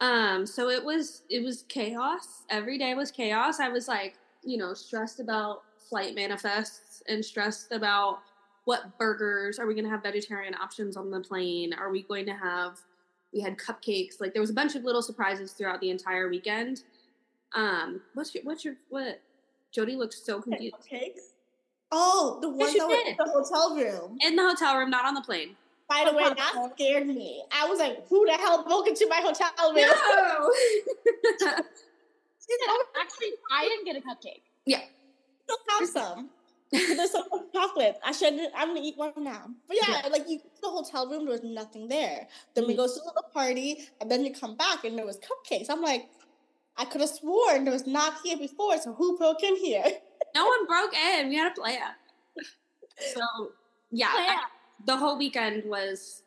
Um, 0.00 0.46
so 0.46 0.68
it 0.68 0.84
was 0.84 1.22
it 1.30 1.42
was 1.42 1.64
chaos. 1.68 2.44
Every 2.50 2.76
day 2.76 2.94
was 2.94 3.10
chaos. 3.10 3.60
I 3.60 3.68
was 3.68 3.88
like, 3.88 4.16
you 4.42 4.58
know, 4.58 4.74
stressed 4.74 5.20
about 5.20 5.62
flight 5.88 6.14
manifests 6.14 7.02
and 7.08 7.24
stressed 7.24 7.72
about 7.72 8.20
what 8.64 8.98
burgers 8.98 9.58
are 9.58 9.66
we 9.66 9.74
going 9.74 9.84
to 9.84 9.90
have 9.90 10.02
vegetarian 10.02 10.54
options 10.54 10.96
on 10.96 11.10
the 11.10 11.20
plane? 11.20 11.72
Are 11.72 11.90
we 11.90 12.02
going 12.02 12.26
to 12.26 12.34
have 12.34 12.78
we 13.32 13.40
had 13.40 13.56
cupcakes. 13.56 14.20
Like 14.20 14.32
there 14.32 14.40
was 14.40 14.50
a 14.50 14.54
bunch 14.54 14.74
of 14.74 14.84
little 14.84 15.02
surprises 15.02 15.52
throughout 15.52 15.80
the 15.80 15.90
entire 15.90 16.28
weekend. 16.28 16.82
Um, 17.54 18.00
what's 18.14 18.34
your 18.34 18.44
what's 18.44 18.64
your 18.64 18.74
what? 18.88 19.20
Jody 19.72 19.94
looked 19.96 20.14
so 20.14 20.40
confused. 20.40 20.74
Cakes? 20.88 21.34
Oh, 21.92 22.38
the 22.40 22.48
one 22.48 22.58
Yes, 22.60 22.74
that 22.74 22.86
was 22.86 23.08
in 23.08 23.16
the 23.16 23.24
hotel 23.24 23.76
room. 23.76 24.18
In 24.20 24.36
the 24.36 24.42
hotel 24.42 24.76
room, 24.78 24.90
not 24.90 25.04
on 25.04 25.14
the 25.14 25.20
plane. 25.20 25.56
By 25.88 26.06
the 26.08 26.16
way, 26.16 26.22
that 26.22 26.70
scared 26.74 27.06
me. 27.06 27.42
I 27.50 27.68
was 27.68 27.80
like, 27.80 28.06
who 28.08 28.24
the 28.24 28.32
hell 28.32 28.62
broke 28.64 28.86
into 28.86 29.08
my 29.08 29.16
hotel 29.16 29.50
room? 29.74 29.76
No. 29.76 30.52
Actually, 33.00 33.32
I 33.52 33.64
didn't 33.64 33.84
get 33.84 33.96
a 33.96 34.00
cupcake. 34.00 34.42
Yeah. 34.66 34.82
Still 35.44 35.58
have 35.68 35.88
some. 35.88 36.30
There's 36.72 37.10
so 37.10 37.24
much 37.30 37.52
chocolate. 37.52 37.96
I 38.04 38.12
should. 38.12 38.34
I'm 38.54 38.68
gonna 38.68 38.80
eat 38.82 38.96
one 38.96 39.12
now. 39.16 39.46
But 39.66 39.76
yeah, 39.82 40.02
like 40.10 40.28
you 40.28 40.40
the 40.62 40.68
hotel 40.68 41.08
room, 41.08 41.24
there 41.24 41.32
was 41.32 41.42
nothing 41.42 41.88
there. 41.88 42.28
Then 42.54 42.66
we 42.66 42.74
mm-hmm. 42.74 42.82
go 42.82 42.86
to 42.86 43.00
the 43.14 43.24
party, 43.34 43.88
and 44.00 44.10
then 44.10 44.24
you 44.24 44.32
come 44.32 44.56
back, 44.56 44.84
and 44.84 44.96
there 44.96 45.06
was 45.06 45.18
cupcakes. 45.18 45.68
I'm 45.68 45.82
like, 45.82 46.08
I 46.76 46.84
could 46.84 47.00
have 47.00 47.10
sworn 47.10 47.64
there 47.64 47.72
was 47.72 47.86
not 47.86 48.14
here 48.22 48.36
before. 48.36 48.78
So 48.78 48.94
who 48.94 49.18
broke 49.18 49.42
in 49.42 49.56
here? 49.56 49.84
no 50.34 50.46
one 50.46 50.66
broke 50.66 50.94
in. 50.94 51.28
We 51.28 51.36
had 51.36 51.52
a 51.52 51.54
plan. 51.54 51.90
So 53.14 53.52
yeah, 53.90 54.12
Plan. 54.12 54.28
I- 54.28 54.44
the 54.86 54.96
whole 54.96 55.18
weekend 55.18 55.64
was 55.66 56.22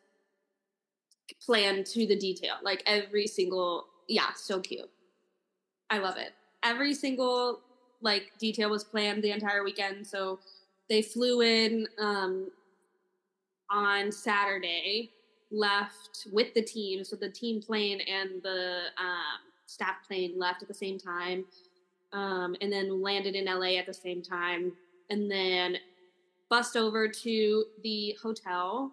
planned 1.43 1.85
to 1.87 2.05
the 2.05 2.15
detail. 2.15 2.55
Like 2.61 2.83
every 2.85 3.27
single 3.27 3.87
yeah, 4.07 4.33
so 4.35 4.59
cute. 4.59 4.89
I 5.89 5.99
love 5.99 6.17
it. 6.17 6.33
Every 6.63 6.93
single 6.93 7.61
like 8.03 8.31
detail 8.37 8.69
was 8.69 8.83
planned 8.83 9.23
the 9.23 9.31
entire 9.31 9.63
weekend. 9.63 10.05
So 10.05 10.39
they 10.89 11.01
flew 11.01 11.41
in 11.41 11.87
um 11.99 12.51
on 13.73 14.11
Saturday, 14.11 15.09
left 15.51 16.27
with 16.31 16.53
the 16.53 16.61
team. 16.61 17.03
So 17.03 17.15
the 17.15 17.29
team 17.29 17.61
plane 17.61 18.01
and 18.01 18.41
the 18.43 18.83
um, 18.97 19.51
staff 19.65 19.95
plane 20.07 20.37
left 20.37 20.61
at 20.61 20.67
the 20.67 20.73
same 20.73 20.99
time, 20.99 21.45
um, 22.13 22.55
and 22.61 22.71
then 22.71 23.01
landed 23.01 23.35
in 23.35 23.45
LA 23.45 23.77
at 23.79 23.85
the 23.85 23.93
same 23.93 24.21
time, 24.21 24.73
and 25.09 25.29
then 25.29 25.77
bussed 26.49 26.77
over 26.77 27.07
to 27.07 27.65
the 27.83 28.15
hotel. 28.21 28.91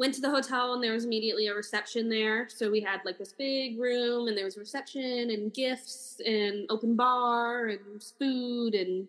Went 0.00 0.14
to 0.14 0.22
the 0.22 0.30
hotel 0.30 0.72
and 0.72 0.82
there 0.82 0.94
was 0.94 1.04
immediately 1.04 1.48
a 1.48 1.54
reception 1.54 2.08
there. 2.08 2.48
So 2.48 2.70
we 2.70 2.80
had 2.80 3.00
like 3.04 3.18
this 3.18 3.34
big 3.34 3.78
room 3.78 4.28
and 4.28 4.36
there 4.36 4.46
was 4.46 4.56
reception 4.56 5.28
and 5.28 5.52
gifts 5.52 6.22
and 6.24 6.64
open 6.70 6.96
bar 6.96 7.66
and 7.66 8.02
food 8.18 8.74
and 8.74 9.06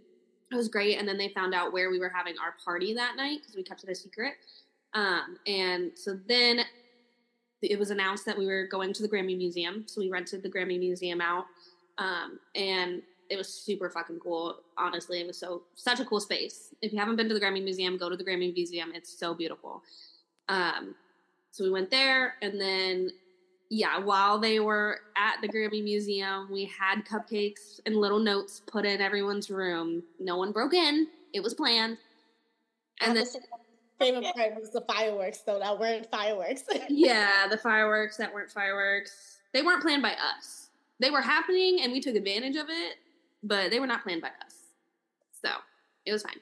it 0.52 0.56
was 0.58 0.68
great. 0.68 1.00
And 1.00 1.08
then 1.08 1.18
they 1.18 1.30
found 1.30 1.54
out 1.54 1.72
where 1.72 1.90
we 1.92 1.98
were 1.98 2.12
having 2.14 2.34
our 2.44 2.56
party 2.66 2.94
that 2.94 3.16
night 3.16 3.40
because 3.40 3.56
we 3.56 3.64
kept 3.64 3.86
it 3.86 3.90
a 3.90 3.96
secret. 3.96 4.34
Um, 4.94 5.38
and 5.48 5.92
so 5.96 6.20
then 6.28 6.60
it 7.62 7.80
was 7.80 7.90
announced 7.90 8.26
that 8.26 8.38
we 8.38 8.46
were 8.46 8.68
going 8.68 8.92
to 8.92 9.02
the 9.02 9.08
Grammy 9.08 9.38
Museum. 9.38 9.86
So 9.88 10.02
we 10.02 10.10
rented 10.10 10.44
the 10.44 10.50
Grammy 10.50 10.78
Museum 10.78 11.22
out. 11.22 11.46
Um, 12.00 12.38
and 12.54 13.02
it 13.30 13.38
was 13.38 13.48
super 13.48 13.90
fucking 13.90 14.20
cool. 14.20 14.58
Honestly, 14.78 15.22
it 15.22 15.28
was 15.28 15.38
so 15.38 15.62
such 15.76 16.02
a 16.02 16.06
cool 16.06 16.20
space. 16.20 16.76
If 16.82 16.92
you 16.92 17.00
haven't 17.00 17.16
been 17.16 17.30
to 17.30 17.34
the 17.34 17.40
Grammy 17.40 17.64
Museum, 17.64 17.96
go 17.96 18.10
to 18.10 18.18
the 18.18 18.26
Grammy 18.26 18.54
Museum. 18.54 18.92
It's 18.94 19.18
so 19.18 19.34
beautiful. 19.34 19.84
Um, 20.52 20.96
so 21.52 21.64
we 21.64 21.70
went 21.70 21.90
there, 21.90 22.36
and 22.42 22.60
then 22.60 23.10
yeah, 23.70 23.98
while 24.00 24.38
they 24.38 24.60
were 24.60 25.00
at 25.16 25.38
the 25.42 25.48
Grammy 25.48 25.82
Museum, 25.82 26.50
we 26.52 26.66
had 26.66 27.06
cupcakes 27.06 27.80
and 27.86 27.96
little 27.96 28.20
notes 28.20 28.62
put 28.68 28.86
in 28.86 29.00
everyone's 29.00 29.50
room. 29.50 30.04
No 30.20 30.36
one 30.36 30.52
broke 30.52 30.74
in. 30.74 31.08
It 31.34 31.42
was 31.42 31.54
planned. 31.54 31.98
And 33.00 33.16
then 33.16 33.26
favorite 33.98 34.36
part 34.36 34.60
was 34.60 34.72
the 34.72 34.82
fireworks, 34.82 35.40
though 35.46 35.60
that 35.60 35.80
weren't 35.80 36.10
fireworks. 36.12 36.64
yeah, 36.90 37.48
the 37.50 37.58
fireworks 37.58 38.18
that 38.18 38.34
weren't 38.34 38.52
fireworks. 38.52 39.38
They 39.54 39.62
weren't 39.62 39.82
planned 39.82 40.02
by 40.02 40.14
us. 40.14 40.70
They 41.00 41.10
were 41.10 41.22
happening 41.22 41.80
and 41.82 41.94
we 41.94 42.02
took 42.02 42.16
advantage 42.16 42.58
of 42.58 42.68
it, 42.70 42.96
but 43.42 43.72
they 43.72 43.80
were 43.80 43.88
not 43.88 44.04
planned 44.04 44.22
by 44.22 44.30
us. 44.46 44.56
So 45.42 45.50
it 46.06 46.12
was 46.12 46.24
fine. 46.24 46.36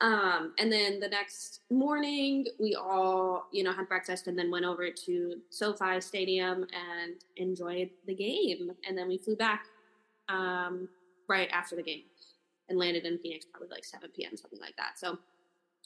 Um, 0.00 0.52
and 0.58 0.70
then 0.70 1.00
the 1.00 1.08
next 1.08 1.60
morning, 1.70 2.46
we 2.58 2.74
all, 2.74 3.46
you 3.52 3.62
know, 3.62 3.72
had 3.72 3.88
breakfast 3.88 4.26
and 4.26 4.38
then 4.38 4.50
went 4.50 4.64
over 4.64 4.90
to 4.90 5.36
SoFi 5.50 6.00
Stadium 6.00 6.66
and 6.74 7.14
enjoyed 7.36 7.90
the 8.06 8.14
game. 8.14 8.72
And 8.86 8.98
then 8.98 9.08
we 9.08 9.18
flew 9.18 9.36
back 9.36 9.66
um, 10.28 10.88
right 11.28 11.48
after 11.52 11.76
the 11.76 11.82
game 11.82 12.02
and 12.68 12.78
landed 12.78 13.04
in 13.04 13.18
Phoenix 13.18 13.46
probably 13.50 13.68
like 13.68 13.84
7 13.84 14.10
p.m., 14.14 14.36
something 14.36 14.60
like 14.60 14.76
that. 14.76 14.98
So 14.98 15.18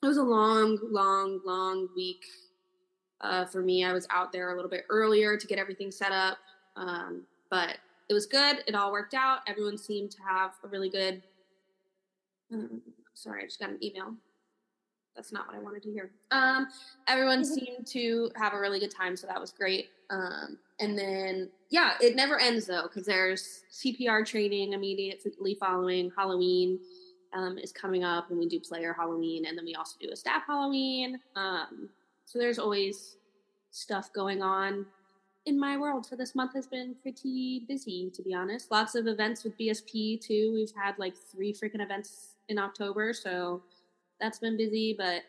it 0.02 0.06
was 0.06 0.16
a 0.16 0.22
long, 0.22 0.78
long, 0.90 1.40
long 1.44 1.88
week 1.94 2.24
uh, 3.20 3.44
for 3.44 3.62
me. 3.62 3.84
I 3.84 3.92
was 3.92 4.06
out 4.10 4.32
there 4.32 4.52
a 4.52 4.54
little 4.54 4.70
bit 4.70 4.84
earlier 4.88 5.36
to 5.36 5.46
get 5.46 5.58
everything 5.58 5.90
set 5.90 6.12
up, 6.12 6.38
um, 6.76 7.22
but 7.50 7.78
it 8.08 8.14
was 8.14 8.26
good. 8.26 8.62
It 8.66 8.74
all 8.74 8.92
worked 8.92 9.14
out. 9.14 9.40
Everyone 9.46 9.76
seemed 9.76 10.10
to 10.12 10.18
have 10.22 10.52
a 10.64 10.68
really 10.68 10.88
good. 10.88 11.22
Um, 12.52 12.80
sorry, 13.18 13.42
I 13.42 13.46
just 13.46 13.60
got 13.60 13.70
an 13.70 13.82
email. 13.82 14.14
That's 15.16 15.32
not 15.32 15.48
what 15.48 15.56
I 15.56 15.58
wanted 15.58 15.82
to 15.82 15.90
hear. 15.90 16.12
Um, 16.30 16.68
everyone 17.08 17.44
seemed 17.44 17.86
to 17.88 18.30
have 18.36 18.52
a 18.52 18.60
really 18.60 18.78
good 18.78 18.94
time, 18.94 19.16
so 19.16 19.26
that 19.26 19.40
was 19.40 19.50
great. 19.50 19.88
Um, 20.10 20.58
and 20.78 20.96
then, 20.96 21.50
yeah, 21.70 21.94
it 22.00 22.14
never 22.14 22.38
ends 22.38 22.66
though, 22.66 22.84
because 22.84 23.04
there's 23.04 23.64
CPR 23.72 24.24
training 24.24 24.74
immediately 24.74 25.56
following 25.58 26.12
Halloween 26.16 26.78
um, 27.34 27.58
is 27.58 27.72
coming 27.72 28.04
up, 28.04 28.30
and 28.30 28.38
we 28.38 28.48
do 28.48 28.60
player 28.60 28.94
Halloween, 28.96 29.46
and 29.46 29.58
then 29.58 29.64
we 29.64 29.74
also 29.74 29.96
do 30.00 30.10
a 30.12 30.16
staff 30.16 30.42
Halloween. 30.46 31.18
Um, 31.34 31.88
so 32.24 32.38
there's 32.38 32.58
always 32.58 33.16
stuff 33.70 34.12
going 34.12 34.40
on 34.40 34.86
in 35.46 35.58
my 35.58 35.76
world. 35.76 36.06
So 36.06 36.14
this 36.14 36.34
month 36.34 36.54
has 36.54 36.66
been 36.66 36.94
pretty 37.02 37.64
busy, 37.66 38.10
to 38.14 38.22
be 38.22 38.34
honest. 38.34 38.70
Lots 38.70 38.94
of 38.94 39.06
events 39.06 39.44
with 39.44 39.58
BSP 39.58 40.20
too. 40.20 40.52
We've 40.54 40.72
had 40.80 40.98
like 40.98 41.14
three 41.16 41.52
freaking 41.52 41.82
events 41.82 42.27
in 42.48 42.58
October, 42.58 43.12
so 43.12 43.62
that's 44.20 44.38
been 44.38 44.56
busy. 44.56 44.94
But 44.96 45.22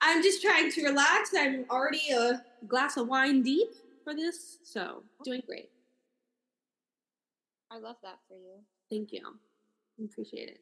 I'm 0.00 0.22
just 0.22 0.42
trying 0.42 0.70
to 0.72 0.84
relax. 0.84 1.30
I'm 1.36 1.64
already 1.70 2.10
a 2.12 2.42
glass 2.66 2.96
of 2.96 3.08
wine 3.08 3.42
deep 3.42 3.68
for 4.04 4.14
this, 4.14 4.58
so 4.64 5.02
doing 5.24 5.42
great. 5.46 5.70
I 7.70 7.78
love 7.78 7.96
that 8.02 8.18
for 8.28 8.34
you. 8.34 8.56
Thank 8.90 9.12
you. 9.12 9.20
I 10.00 10.04
appreciate 10.04 10.48
it. 10.48 10.60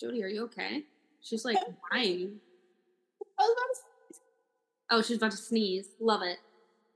Jody, 0.00 0.22
are 0.22 0.28
you 0.28 0.44
okay? 0.44 0.84
She's 1.22 1.44
like 1.44 1.56
crying. 1.90 2.36
I 3.38 3.42
was 3.42 3.50
about 3.52 3.74
to 3.74 3.86
Oh, 4.88 5.02
she's 5.02 5.16
about 5.16 5.32
to 5.32 5.36
sneeze. 5.36 5.88
Love 6.00 6.22
it. 6.22 6.38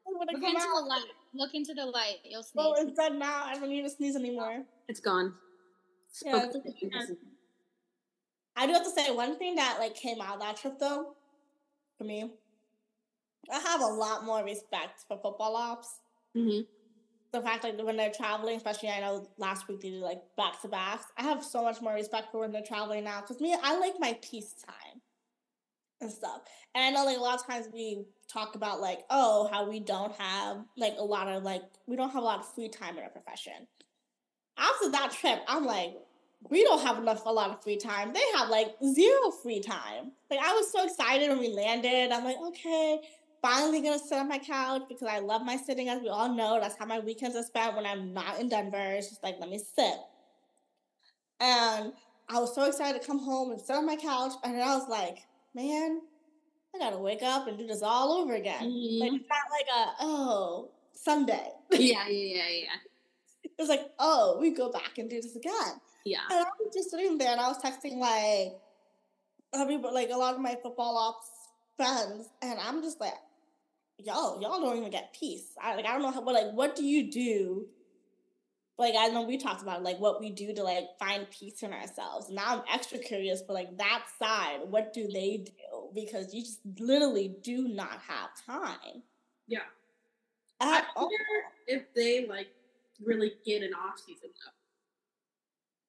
say, 0.07 0.15
when 0.17 0.29
it 0.29 0.35
Look 0.35 0.45
into 0.45 0.61
the 0.61 0.87
light. 0.87 1.05
Look 1.35 1.55
into 1.55 1.75
the 1.75 1.87
light. 1.87 2.19
You'll 2.25 2.43
sneeze. 2.43 2.67
Oh, 2.67 2.75
it's 2.79 2.97
done 2.97 3.19
now. 3.19 3.45
I 3.45 3.55
don't 3.55 3.69
need 3.69 3.83
to 3.83 3.91
sneeze 3.91 4.15
anymore. 4.17 4.63
It's 4.89 5.01
gone. 5.01 5.35
Yeah, 6.25 6.39
Spoke 6.39 6.55
it's 6.55 6.55
to 7.05 7.13
okay. 7.13 7.17
I 8.57 8.67
do 8.67 8.73
have 8.73 8.85
to 8.85 8.91
say 8.91 9.11
one 9.11 9.37
thing 9.39 9.55
that 9.55 9.79
like 9.79 9.95
came 9.95 10.21
out 10.21 10.35
of 10.35 10.41
that 10.41 10.57
trip 10.57 10.79
though, 10.79 11.15
for 11.97 12.05
me. 12.05 12.31
I 13.51 13.59
have 13.59 13.81
a 13.81 13.87
lot 13.87 14.25
more 14.25 14.45
respect 14.45 15.05
for 15.09 15.19
football 15.19 15.57
ops. 15.57 16.01
Mhm. 16.37 16.67
The 17.33 17.41
fact 17.41 17.65
like 17.65 17.79
when 17.79 17.97
they're 17.97 18.11
traveling, 18.11 18.57
especially 18.57 18.91
I 18.91 19.01
know 19.01 19.29
last 19.39 19.69
week 19.69 19.81
they 19.81 19.91
did 19.91 20.03
like 20.03 20.21
back 20.37 20.61
to 20.63 20.69
backs. 20.69 21.07
I 21.17 21.23
have 21.23 21.45
so 21.45 21.63
much 21.63 21.81
more 21.81 21.95
respect 21.95 22.33
for 22.33 22.41
when 22.41 22.53
they're 22.53 22.63
traveling 22.63 23.05
now 23.05 23.21
because 23.21 23.41
me, 23.41 23.57
I 23.63 23.79
like 23.79 23.95
my 23.99 24.19
peace 24.21 24.55
time 24.67 25.01
and 26.01 26.11
stuff. 26.11 26.43
And 26.75 26.85
I 26.85 26.91
know 26.91 27.05
like 27.07 27.19
a 27.19 27.21
lot 27.21 27.41
of 27.41 27.47
times 27.47 27.69
we 27.73 28.05
talk 28.29 28.55
about 28.57 28.81
like 28.81 29.01
oh 29.11 29.49
how 29.53 29.69
we 29.69 29.81
don't 29.81 30.15
have 30.17 30.65
like 30.77 30.95
a 30.99 31.05
lot 31.05 31.29
of 31.29 31.43
like 31.45 31.63
we 31.87 31.97
don't 31.97 32.11
have 32.11 32.23
a 32.23 32.27
lot 32.27 32.41
of 32.41 32.53
free 32.55 32.69
time 32.69 32.99
in 32.99 33.05
our 33.05 33.11
profession. 33.11 33.67
After 34.59 34.91
that 34.91 35.13
trip, 35.13 35.41
I'm 35.49 35.65
like, 35.65 35.97
we 36.49 36.63
don't 36.65 36.81
have 36.83 36.99
enough 36.99 37.25
a 37.27 37.31
lot 37.33 37.51
of 37.51 37.63
free 37.63 37.77
time. 37.77 38.13
They 38.13 38.23
have 38.37 38.49
like 38.49 38.75
zero 38.95 39.31
free 39.31 39.61
time. 39.61 40.13
Like 40.31 40.41
I 40.43 40.53
was 40.53 40.71
so 40.73 40.85
excited 40.85 41.29
when 41.29 41.39
we 41.39 41.49
landed. 41.49 42.11
I'm 42.13 42.25
like, 42.25 42.37
okay, 42.49 43.01
finally 43.43 43.81
gonna 43.83 43.99
sit 43.99 44.19
on 44.19 44.29
my 44.29 44.39
couch 44.39 44.83
because 44.89 45.09
I 45.09 45.19
love 45.19 45.43
my 45.45 45.57
sitting, 45.57 45.89
as 45.89 46.01
we 46.01 46.09
all 46.09 46.35
know. 46.35 46.59
That's 46.61 46.77
how 46.79 46.87
my 46.87 46.99
weekends 47.01 47.37
are 47.37 47.43
spent 47.43 47.77
when 47.77 47.87
I'm 47.87 48.13
not 48.15 48.41
in 48.41 48.49
Denver. 48.49 48.77
It's 48.79 49.09
just 49.09 49.23
like 49.23 49.37
let 49.41 49.49
me 49.51 49.59
sit. 49.59 49.95
And 51.41 51.93
I 52.29 52.39
was 52.39 52.55
so 52.55 52.65
excited 52.65 53.01
to 53.01 53.07
come 53.07 53.19
home 53.19 53.51
and 53.51 53.61
sit 53.61 53.75
on 53.77 53.87
my 53.87 53.97
couch, 53.97 54.33
and 54.45 54.55
then 54.55 54.63
I 54.67 54.77
was 54.77 54.89
like, 54.89 55.19
man, 55.55 56.01
I 56.75 56.79
gotta 56.79 56.99
wake 56.99 57.23
up 57.23 57.49
and 57.49 57.59
do 57.59 57.67
this 57.67 57.83
all 57.83 58.13
over 58.13 58.35
again. 58.35 58.63
Like 58.99 59.13
Mhm. 59.13 59.17
it's 59.21 59.29
not 59.29 59.51
like 59.51 59.67
a 59.75 59.95
oh 60.01 60.71
Sunday. 60.93 61.51
yeah, 61.71 62.07
yeah, 62.09 62.09
yeah, 62.09 62.49
yeah. 62.49 62.69
It 63.61 63.65
was 63.65 63.69
like, 63.69 63.91
oh, 63.99 64.39
we 64.41 64.53
go 64.53 64.73
back 64.73 64.97
and 64.97 65.11
do 65.11 65.21
this 65.21 65.37
again. 65.37 65.53
Yeah. 66.07 66.21
And 66.31 66.39
I 66.41 66.49
was 66.59 66.73
just 66.75 66.91
sitting 66.91 67.19
there 67.19 67.31
and 67.31 67.39
I 67.39 67.49
was 67.49 67.59
texting 67.59 67.99
like 67.99 68.59
everybody, 69.53 69.95
like 69.95 70.09
a 70.09 70.17
lot 70.17 70.35
of 70.35 70.41
my 70.41 70.57
football 70.63 70.97
ops 70.97 71.29
friends, 71.77 72.31
and 72.41 72.59
I'm 72.59 72.83
just 72.83 72.99
like, 73.03 73.13
y'all, 73.99 74.41
y'all 74.41 74.63
don't 74.63 74.79
even 74.79 74.91
get 74.91 75.13
peace. 75.13 75.53
I 75.63 75.77
like, 75.77 75.85
I 75.85 75.93
don't 75.93 76.01
know 76.01 76.11
how, 76.11 76.23
but 76.23 76.33
like, 76.33 76.53
what 76.55 76.75
do 76.75 76.87
you 76.87 77.11
do? 77.11 77.67
Like, 78.79 78.95
I 78.99 79.09
know 79.09 79.25
we 79.25 79.37
talked 79.37 79.61
about 79.61 79.83
like 79.83 80.01
what 80.01 80.23
we 80.23 80.31
do 80.31 80.55
to 80.55 80.63
like 80.63 80.85
find 80.99 81.31
peace 81.31 81.63
in 81.63 81.75
ourselves. 81.75 82.31
Now 82.31 82.45
I'm 82.47 82.63
extra 82.73 82.97
curious, 82.97 83.43
but 83.43 83.53
like 83.53 83.77
that 83.77 84.05
side, 84.19 84.61
what 84.71 84.95
do 84.95 85.07
they 85.07 85.45
do? 85.45 85.91
Because 85.95 86.33
you 86.33 86.41
just 86.41 86.61
literally 86.79 87.37
do 87.43 87.69
not 87.69 88.01
have 88.09 88.31
time 88.47 89.03
Yeah. 89.47 89.59
I 90.61 90.85
all. 90.97 91.11
wonder 91.11 91.45
if 91.67 91.93
they 91.95 92.27
like 92.27 92.49
really 93.05 93.33
get 93.45 93.63
an 93.63 93.73
off 93.75 93.99
season 93.99 94.31
though. 94.45 94.53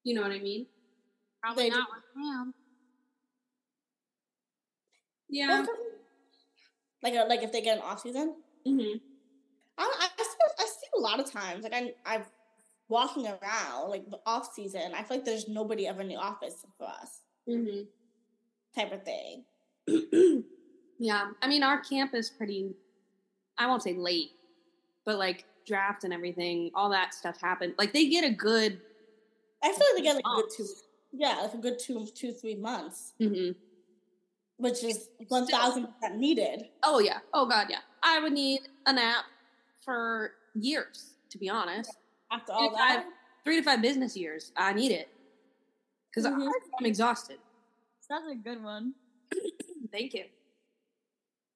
You 0.04 0.16
know 0.16 0.22
what 0.22 0.32
I 0.32 0.40
mean? 0.40 0.66
Probably 1.42 1.66
They 1.66 1.70
not 1.70 1.88
with 1.94 2.04
Pam. 2.16 2.54
Yeah. 5.30 5.66
Like, 7.04 7.14
uh, 7.14 7.26
like 7.28 7.42
if 7.42 7.52
they 7.52 7.62
get 7.62 7.78
an 7.78 7.84
off 7.84 8.02
season, 8.02 8.36
hmm 8.66 8.98
I, 9.78 9.84
I, 9.84 10.08
I, 10.20 10.24
see, 10.24 10.38
I 10.60 10.66
see 10.66 10.88
a 10.98 11.00
lot 11.00 11.20
of 11.20 11.32
times, 11.32 11.64
like 11.64 11.74
I, 11.74 11.94
I'm 12.06 12.24
walking 12.90 13.26
around, 13.26 13.90
like 13.90 14.08
the 14.10 14.20
off 14.26 14.54
season. 14.54 14.92
I 14.94 15.02
feel 15.04 15.18
like 15.18 15.26
there's 15.26 15.48
nobody 15.48 15.88
ever 15.88 16.02
in 16.02 16.08
the 16.08 16.18
office 16.18 16.66
for 16.78 16.88
us, 16.88 17.22
hmm 17.48 17.82
type 18.76 18.92
of 18.92 19.04
thing. 19.04 19.44
Yeah, 21.02 21.32
I 21.42 21.48
mean, 21.48 21.64
our 21.64 21.80
camp 21.80 22.14
is 22.14 22.30
pretty, 22.30 22.76
I 23.58 23.66
won't 23.66 23.82
say 23.82 23.96
late, 23.96 24.34
but 25.04 25.18
like 25.18 25.46
draft 25.72 26.04
and 26.04 26.14
everything, 26.14 26.70
all 26.76 26.90
that 26.90 27.14
stuff 27.14 27.40
happened. 27.40 27.74
Like 27.78 27.94
they 27.94 28.10
get 28.10 28.26
a 28.26 28.30
good, 28.30 28.82
I 29.64 29.70
feel 29.70 29.78
like 29.88 29.96
they 29.96 30.02
get 30.02 30.16
like 30.16 30.26
a 30.26 30.36
good 30.42 30.50
two, 30.58 30.66
yeah, 31.14 31.40
like 31.44 31.54
a 31.54 31.58
good 31.58 31.80
two, 31.80 32.06
two, 32.14 32.34
three 32.34 32.56
months, 32.56 33.14
Mhm. 33.22 33.56
which 34.58 34.84
is 34.84 35.08
one 35.30 35.48
thousand 35.48 35.88
percent 35.88 36.18
needed. 36.20 36.68
oh 36.84 37.00
yeah, 37.00 37.20
oh 37.34 37.46
god, 37.46 37.68
yeah. 37.70 37.80
I 38.04 38.20
would 38.20 38.34
need 38.34 38.62
a 38.86 38.92
nap 38.92 39.24
for 39.86 40.34
years, 40.56 41.14
to 41.30 41.38
be 41.38 41.48
honest. 41.50 41.90
After 42.32 42.52
all 42.52 42.68
If 42.68 42.74
that, 42.74 43.06
Three 43.44 43.56
to 43.56 43.64
five 43.64 43.82
business 43.82 44.16
years, 44.16 44.52
I 44.56 44.72
need 44.74 44.92
it. 44.92 45.10
Because 46.10 46.26
Mhm. 46.30 46.48
I'm 46.80 46.86
exhausted. 46.86 47.40
That's 48.10 48.28
a 48.30 48.36
good 48.36 48.62
one. 48.62 48.94
Thank 49.92 50.14
you. 50.14 50.26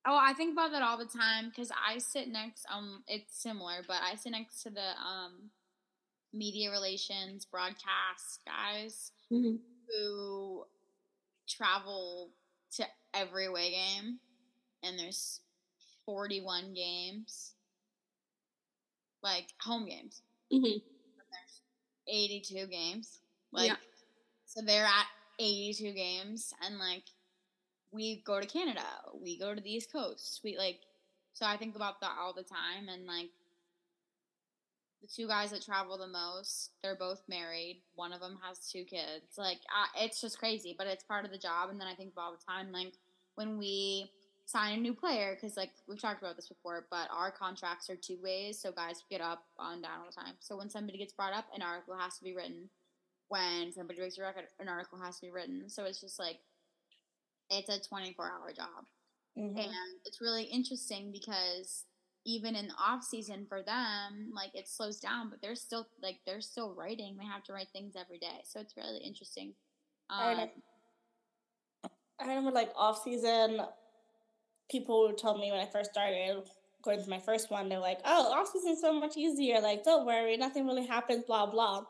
Oh, 0.08 0.18
I 0.22 0.34
think 0.34 0.54
about 0.54 0.72
that 0.72 0.84
all 0.84 0.98
the 0.98 1.06
time 1.06 1.50
because 1.50 1.72
I 1.72 1.98
sit 1.98 2.28
next. 2.28 2.66
Um, 2.72 3.04
it's 3.08 3.42
similar, 3.42 3.82
but 3.88 3.98
I 4.04 4.16
sit 4.16 4.32
next 4.32 4.62
to 4.64 4.70
the 4.70 4.92
um, 5.04 5.50
media 6.34 6.70
relations 6.72 7.46
broadcast 7.46 8.42
guys 8.46 9.12
Mhm. 9.32 9.60
who 9.88 10.66
travel 11.48 12.32
to 12.74 12.86
every 13.14 13.46
away 13.46 13.72
game, 13.72 14.20
and 14.84 15.00
there's 15.00 15.42
41 16.06 16.74
games, 16.74 17.56
like 19.24 19.54
home 19.60 19.86
games. 19.88 20.22
Mhm. 20.52 20.74
And 20.74 20.82
there's 21.32 21.62
82 22.08 22.68
games, 22.68 23.22
like 23.52 23.70
Yeah. 23.70 23.78
so 24.46 24.62
they're 24.62 24.86
at 24.86 25.08
82 25.40 25.94
games, 25.94 26.54
and 26.62 26.78
like 26.78 27.10
we 27.96 28.22
go 28.26 28.40
to 28.40 28.46
Canada, 28.46 28.86
we 29.20 29.40
go 29.40 29.56
to 29.56 29.62
the 29.62 29.74
East 29.74 29.92
Coast, 29.92 30.42
we 30.44 30.58
like. 30.58 30.80
So 31.34 31.46
I 31.46 31.58
think 31.58 31.76
about 31.76 32.00
that 32.02 32.14
all 32.20 32.34
the 32.34 32.44
time, 32.44 32.88
and 32.94 33.06
like 33.06 33.30
the 35.02 35.08
two 35.08 35.28
guys 35.28 35.52
that 35.52 35.62
travel 35.62 35.98
the 35.98 36.08
most, 36.08 36.72
they're 36.82 36.96
both 36.96 37.22
married. 37.28 37.82
One 37.96 38.14
of 38.14 38.20
them 38.20 38.38
has 38.42 38.72
two 38.72 38.84
kids. 38.84 39.38
Like 39.38 39.60
I, 39.70 40.06
it's 40.06 40.22
just 40.22 40.40
crazy, 40.40 40.76
but 40.78 40.88
it's 40.88 41.04
part 41.04 41.26
of 41.26 41.32
the 41.32 41.38
job. 41.38 41.70
And 41.70 41.80
then 41.80 41.88
I 41.88 41.96
think 41.96 42.14
about 42.14 42.22
all 42.22 42.38
the 42.38 42.52
time, 42.52 42.72
like 42.72 42.94
when 43.36 43.58
we 43.58 44.12
sign 44.46 44.78
a 44.78 44.82
new 44.82 44.94
player, 44.94 45.36
because 45.36 45.58
like 45.58 45.72
we've 45.88 46.02
talked 46.02 46.22
about 46.22 46.36
this 46.36 46.48
before, 46.48 46.86
but 46.90 47.10
our 47.14 47.32
contracts 47.32 47.90
are 47.90 47.96
two 47.96 48.18
ways, 48.24 48.60
so 48.60 48.72
guys 48.72 49.04
get 49.10 49.22
up 49.22 49.44
on 49.58 49.82
down 49.82 50.00
all 50.00 50.10
the 50.10 50.16
time. 50.16 50.36
So 50.40 50.58
when 50.58 50.70
somebody 50.70 50.98
gets 50.98 51.14
brought 51.14 51.34
up, 51.34 51.46
an 51.54 51.62
article 51.62 51.98
has 51.98 52.18
to 52.18 52.24
be 52.24 52.34
written. 52.36 52.70
When 53.28 53.74
somebody 53.74 54.00
breaks 54.00 54.18
a 54.18 54.22
record, 54.22 54.46
an 54.60 54.70
article 54.70 55.00
has 55.00 55.16
to 55.16 55.22
be 55.22 55.32
written. 55.32 55.68
So 55.68 55.84
it's 55.86 56.00
just 56.00 56.20
like 56.20 56.38
it's 57.50 57.70
a 57.70 57.80
24 57.88 58.32
hour 58.32 58.54
job. 58.54 58.86
Mhm. 59.36 59.76
And 59.76 60.00
it's 60.06 60.22
really 60.22 60.46
interesting 60.46 61.12
because 61.12 61.86
even 62.26 62.56
in 62.56 62.68
the 62.68 62.76
off 62.76 63.04
season 63.04 63.46
for 63.48 63.64
them, 63.64 64.32
like 64.34 64.52
it 64.56 64.68
slows 64.68 65.00
down, 65.00 65.30
but 65.30 65.42
they're 65.42 65.56
still 65.56 65.88
like 66.02 66.22
they're 66.26 66.42
still 66.42 66.74
writing. 66.76 67.18
They 67.18 67.26
have 67.26 67.44
to 67.46 67.54
write 67.54 67.70
things 67.72 67.96
every 67.96 68.20
day, 68.20 68.42
so 68.46 68.60
it's 68.60 68.78
really 68.78 69.00
interesting. 69.00 69.56
I 70.18 70.46
Um. 70.46 70.50
I 72.20 72.28
remember 72.28 72.52
like 72.52 72.72
off 72.76 73.04
season, 73.04 73.62
people 74.70 75.14
told 75.14 75.40
me 75.40 75.52
when 75.52 75.60
I 75.60 75.66
first 75.66 75.92
started 75.92 76.44
going 76.82 77.04
to 77.04 77.10
my 77.10 77.20
first 77.20 77.50
one, 77.50 77.70
they're 77.70 77.80
like, 77.80 78.00
"Oh, 78.06 78.32
off 78.34 78.50
season's 78.50 78.82
so 78.82 78.94
much 78.94 79.18
easier. 79.18 79.60
Like, 79.62 79.84
don't 79.84 80.06
worry, 80.06 80.38
nothing 80.38 80.66
really 80.68 80.86
happens." 80.86 81.26
Blah 81.26 81.48
blah. 81.48 81.86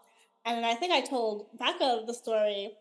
And 0.45 0.57
then 0.57 0.63
I 0.65 0.75
think 0.75 0.91
I 0.93 1.01
told 1.01 1.57
Becca 1.57 2.03
the 2.05 2.13
story. 2.13 2.77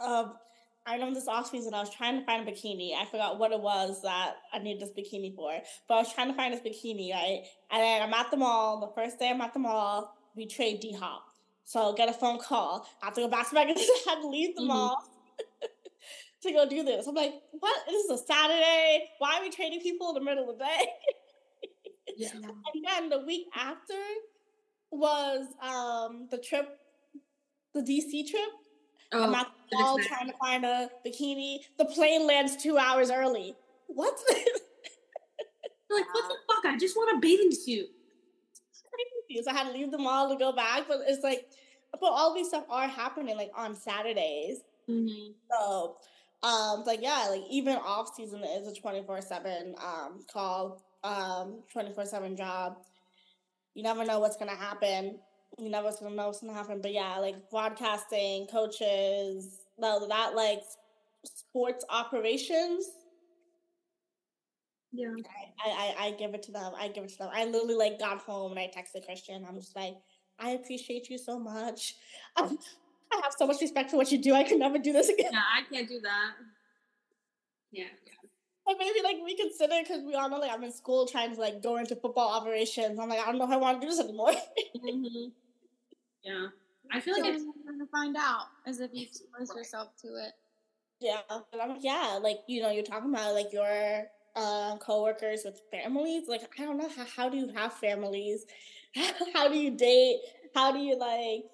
Um, 0.00 0.38
I 0.86 0.94
remember 0.94 1.14
this 1.14 1.28
off 1.28 1.50
season, 1.50 1.72
I 1.72 1.80
was 1.80 1.94
trying 1.94 2.18
to 2.20 2.26
find 2.26 2.46
a 2.46 2.50
bikini. 2.52 2.94
I 2.94 3.06
forgot 3.06 3.38
what 3.38 3.52
it 3.52 3.60
was 3.60 4.02
that 4.02 4.34
I 4.52 4.58
needed 4.58 4.82
this 4.82 4.90
bikini 4.90 5.34
for, 5.34 5.52
but 5.88 5.94
I 5.94 5.98
was 5.98 6.12
trying 6.12 6.28
to 6.28 6.34
find 6.34 6.52
this 6.52 6.60
bikini, 6.60 7.10
right? 7.12 7.42
And 7.70 7.80
then 7.82 8.02
I'm 8.02 8.12
at 8.12 8.30
the 8.30 8.36
mall. 8.36 8.80
The 8.80 9.00
first 9.00 9.18
day 9.18 9.30
I'm 9.30 9.40
at 9.40 9.54
the 9.54 9.60
mall, 9.60 10.14
we 10.36 10.46
trade 10.46 10.80
D 10.80 10.92
Hop. 10.92 11.24
So 11.64 11.94
get 11.94 12.10
a 12.10 12.12
phone 12.12 12.38
call. 12.38 12.86
I 13.02 13.06
have 13.06 13.14
to 13.14 13.22
go 13.22 13.28
back 13.28 13.48
to 13.48 13.54
my 13.54 13.62
I 13.62 13.66
had 14.06 14.20
to 14.20 14.28
leave 14.28 14.54
the 14.56 14.62
Mhm. 14.62 14.66
mall 14.66 15.02
to 16.42 16.52
go 16.52 16.68
do 16.68 16.82
this. 16.84 17.06
I'm 17.06 17.14
like, 17.14 17.32
what? 17.52 17.86
This 17.88 18.04
is 18.04 18.10
a 18.20 18.24
Saturday. 18.24 19.08
Why 19.18 19.38
are 19.38 19.42
we 19.42 19.50
trading 19.50 19.80
people 19.80 20.10
in 20.10 20.14
the 20.16 20.20
middle 20.20 20.50
of 20.50 20.58
the 20.58 20.64
day? 20.64 20.86
Yeah. 22.16 22.28
And 22.34 22.84
then 22.84 23.08
the 23.08 23.26
week 23.26 23.46
after 23.56 23.94
was 24.92 25.46
um 25.60 26.28
the 26.30 26.38
trip, 26.38 26.78
the 27.72 27.80
DC 27.80 28.28
trip. 28.30 28.50
Oh, 29.12 29.24
I'm 29.24 29.34
at 29.34 29.46
the 29.70 29.76
the 29.76 29.82
mall 29.82 29.98
trying 29.98 30.28
to 30.28 30.36
find 30.38 30.64
a 30.64 30.90
bikini. 31.06 31.58
The 31.78 31.84
plane 31.86 32.26
lands 32.26 32.56
two 32.56 32.78
hours 32.78 33.10
early. 33.10 33.54
What? 33.86 34.14
like, 35.90 36.06
what 36.12 36.28
the 36.28 36.36
fuck? 36.48 36.64
I 36.64 36.76
just 36.78 36.96
want 36.96 37.16
a 37.16 37.20
bathing 37.20 37.52
suit. 37.52 37.86
so 39.42 39.50
I 39.50 39.54
had 39.54 39.66
to 39.66 39.72
leave 39.72 39.90
the 39.90 39.98
mall 39.98 40.30
to 40.30 40.36
go 40.36 40.52
back. 40.52 40.84
But 40.88 41.00
it's 41.06 41.22
like, 41.22 41.48
but 41.92 42.06
all 42.06 42.34
these 42.34 42.48
stuff 42.48 42.64
are 42.68 42.88
happening 42.88 43.36
like 43.36 43.50
on 43.56 43.74
Saturdays. 43.74 44.60
Mm-hmm. 44.88 45.32
So, 45.50 45.96
um, 46.42 46.84
like 46.84 47.00
yeah, 47.02 47.26
like 47.30 47.42
even 47.50 47.76
off 47.76 48.14
season 48.14 48.42
is 48.44 48.66
a 48.66 48.74
twenty 48.74 49.02
four 49.02 49.20
seven 49.20 49.74
um 49.82 50.24
call, 50.32 50.82
um, 51.02 51.62
twenty 51.72 51.92
four 51.92 52.04
seven 52.06 52.36
job. 52.36 52.78
You 53.74 53.82
never 53.82 54.04
know 54.04 54.20
what's 54.20 54.36
gonna 54.36 54.54
happen. 54.54 55.18
You 55.58 55.70
never 55.70 55.88
know 56.10 56.26
what's 56.26 56.40
gonna 56.40 56.52
happen. 56.52 56.80
But 56.80 56.92
yeah, 56.92 57.18
like 57.18 57.50
broadcasting, 57.50 58.46
coaches, 58.48 59.60
no, 59.78 60.06
that 60.08 60.34
like 60.34 60.62
sports 61.24 61.84
operations. 61.90 62.86
Yeah. 64.92 65.08
I, 65.64 65.94
I 65.98 66.06
I 66.06 66.10
give 66.12 66.34
it 66.34 66.42
to 66.44 66.52
them. 66.52 66.72
I 66.76 66.88
give 66.88 67.04
it 67.04 67.10
to 67.10 67.18
them. 67.18 67.30
I 67.32 67.44
literally 67.44 67.74
like 67.74 67.98
got 67.98 68.18
home 68.18 68.52
and 68.52 68.60
I 68.60 68.70
texted 68.74 69.04
Christian. 69.04 69.44
I'm 69.48 69.56
just 69.56 69.74
like, 69.76 69.94
I 70.38 70.50
appreciate 70.50 71.10
you 71.10 71.18
so 71.18 71.38
much. 71.38 71.94
Um, 72.36 72.58
I 73.12 73.20
have 73.22 73.34
so 73.36 73.46
much 73.46 73.60
respect 73.60 73.90
for 73.90 73.96
what 73.96 74.10
you 74.10 74.18
do. 74.18 74.34
I 74.34 74.44
could 74.44 74.58
never 74.58 74.78
do 74.78 74.92
this 74.92 75.08
again. 75.08 75.30
Yeah, 75.32 75.38
I 75.38 75.62
can't 75.72 75.88
do 75.88 76.00
that. 76.00 76.32
Yeah. 77.70 77.84
yeah. 77.84 78.12
Or 78.66 78.76
maybe 78.78 79.00
like 79.02 79.16
reconsider 79.24 79.74
because 79.82 80.02
we 80.04 80.14
all 80.14 80.28
know 80.30 80.38
like 80.38 80.50
I'm 80.52 80.64
in 80.64 80.72
school 80.72 81.06
trying 81.06 81.34
to 81.34 81.40
like 81.40 81.62
go 81.62 81.76
into 81.76 81.96
football 81.96 82.30
operations. 82.32 82.98
I'm 82.98 83.08
like, 83.08 83.20
I 83.20 83.26
don't 83.26 83.38
know 83.38 83.44
if 83.44 83.50
I 83.50 83.56
want 83.56 83.80
to 83.80 83.86
do 83.86 83.90
this 83.90 84.00
anymore. 84.00 84.32
hmm 84.80 85.28
Yeah. 86.24 86.46
I 86.92 87.00
feel 87.00 87.14
like 87.14 87.24
so 87.24 87.30
it's 87.32 87.44
you're 87.44 87.72
gonna 87.72 87.86
find 87.90 88.16
out 88.16 88.46
as 88.66 88.80
if 88.80 88.90
you 88.92 89.06
expose 89.06 89.54
yourself 89.54 89.88
to 90.02 90.08
it. 90.16 90.32
yeah. 91.00 91.20
And 91.52 91.60
I'm 91.62 91.70
like, 91.70 91.84
yeah, 91.84 92.18
like 92.22 92.38
you 92.46 92.62
know, 92.62 92.70
you're 92.70 92.84
talking 92.84 93.10
about 93.12 93.34
like 93.34 93.52
your 93.52 94.04
uh, 94.36 94.76
coworkers 94.78 95.42
with 95.44 95.60
families. 95.70 96.24
Like, 96.28 96.42
I 96.58 96.64
don't 96.64 96.78
know 96.78 96.88
how 96.88 97.04
how 97.04 97.28
do 97.28 97.36
you 97.38 97.48
have 97.54 97.72
families? 97.74 98.44
how 99.34 99.48
do 99.48 99.56
you 99.56 99.70
date? 99.76 100.20
How 100.54 100.72
do 100.72 100.78
you 100.78 100.96
like 100.98 101.44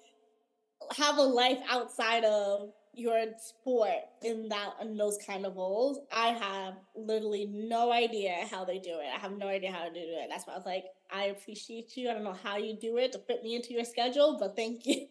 have 0.97 1.17
a 1.17 1.21
life 1.23 1.59
outside 1.69 2.23
of 2.23 2.71
your 2.93 3.25
sport 3.37 3.99
in 4.23 4.49
that 4.49 4.73
in 4.81 4.97
those 4.97 5.17
kind 5.25 5.45
of 5.45 5.55
roles? 5.55 5.99
I 6.11 6.29
have 6.29 6.75
literally 6.95 7.47
no 7.47 7.91
idea 7.91 8.47
how 8.49 8.65
they 8.65 8.79
do 8.79 8.99
it. 8.99 9.07
I 9.15 9.19
have 9.19 9.37
no 9.37 9.47
idea 9.47 9.71
how 9.71 9.85
to 9.85 9.93
do 9.93 9.99
it. 9.99 10.27
That's 10.29 10.45
why 10.47 10.53
I 10.53 10.57
was 10.57 10.65
like, 10.65 10.85
I 11.11 11.25
appreciate 11.25 11.95
you. 11.97 12.09
I 12.09 12.13
don't 12.13 12.23
know 12.23 12.37
how 12.43 12.57
you 12.57 12.75
do 12.75 12.97
it 12.97 13.11
to 13.13 13.19
fit 13.19 13.43
me 13.43 13.55
into 13.55 13.73
your 13.73 13.83
schedule, 13.83 14.37
but 14.39 14.55
thank 14.55 14.85
you. 14.85 15.07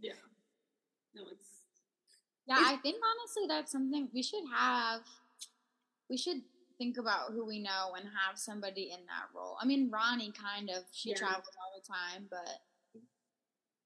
yeah. 0.00 0.12
No, 1.14 1.22
it's 1.30 1.48
Yeah, 2.46 2.56
I 2.58 2.76
think 2.78 2.96
honestly 3.02 3.44
that's 3.48 3.70
something 3.72 4.08
we 4.12 4.22
should 4.22 4.44
have. 4.52 5.00
We 6.10 6.16
should 6.16 6.42
think 6.78 6.98
about 6.98 7.32
who 7.32 7.44
we 7.46 7.60
know 7.60 7.94
and 7.96 8.04
have 8.04 8.38
somebody 8.38 8.90
in 8.92 9.00
that 9.06 9.28
role. 9.34 9.56
I 9.60 9.64
mean, 9.66 9.88
Ronnie 9.90 10.32
kind 10.32 10.68
of 10.70 10.84
she 10.92 11.10
Yeah. 11.10 11.16
travels 11.16 11.48
all 11.62 11.80
the 11.80 11.86
time, 11.86 12.26
but 12.28 12.60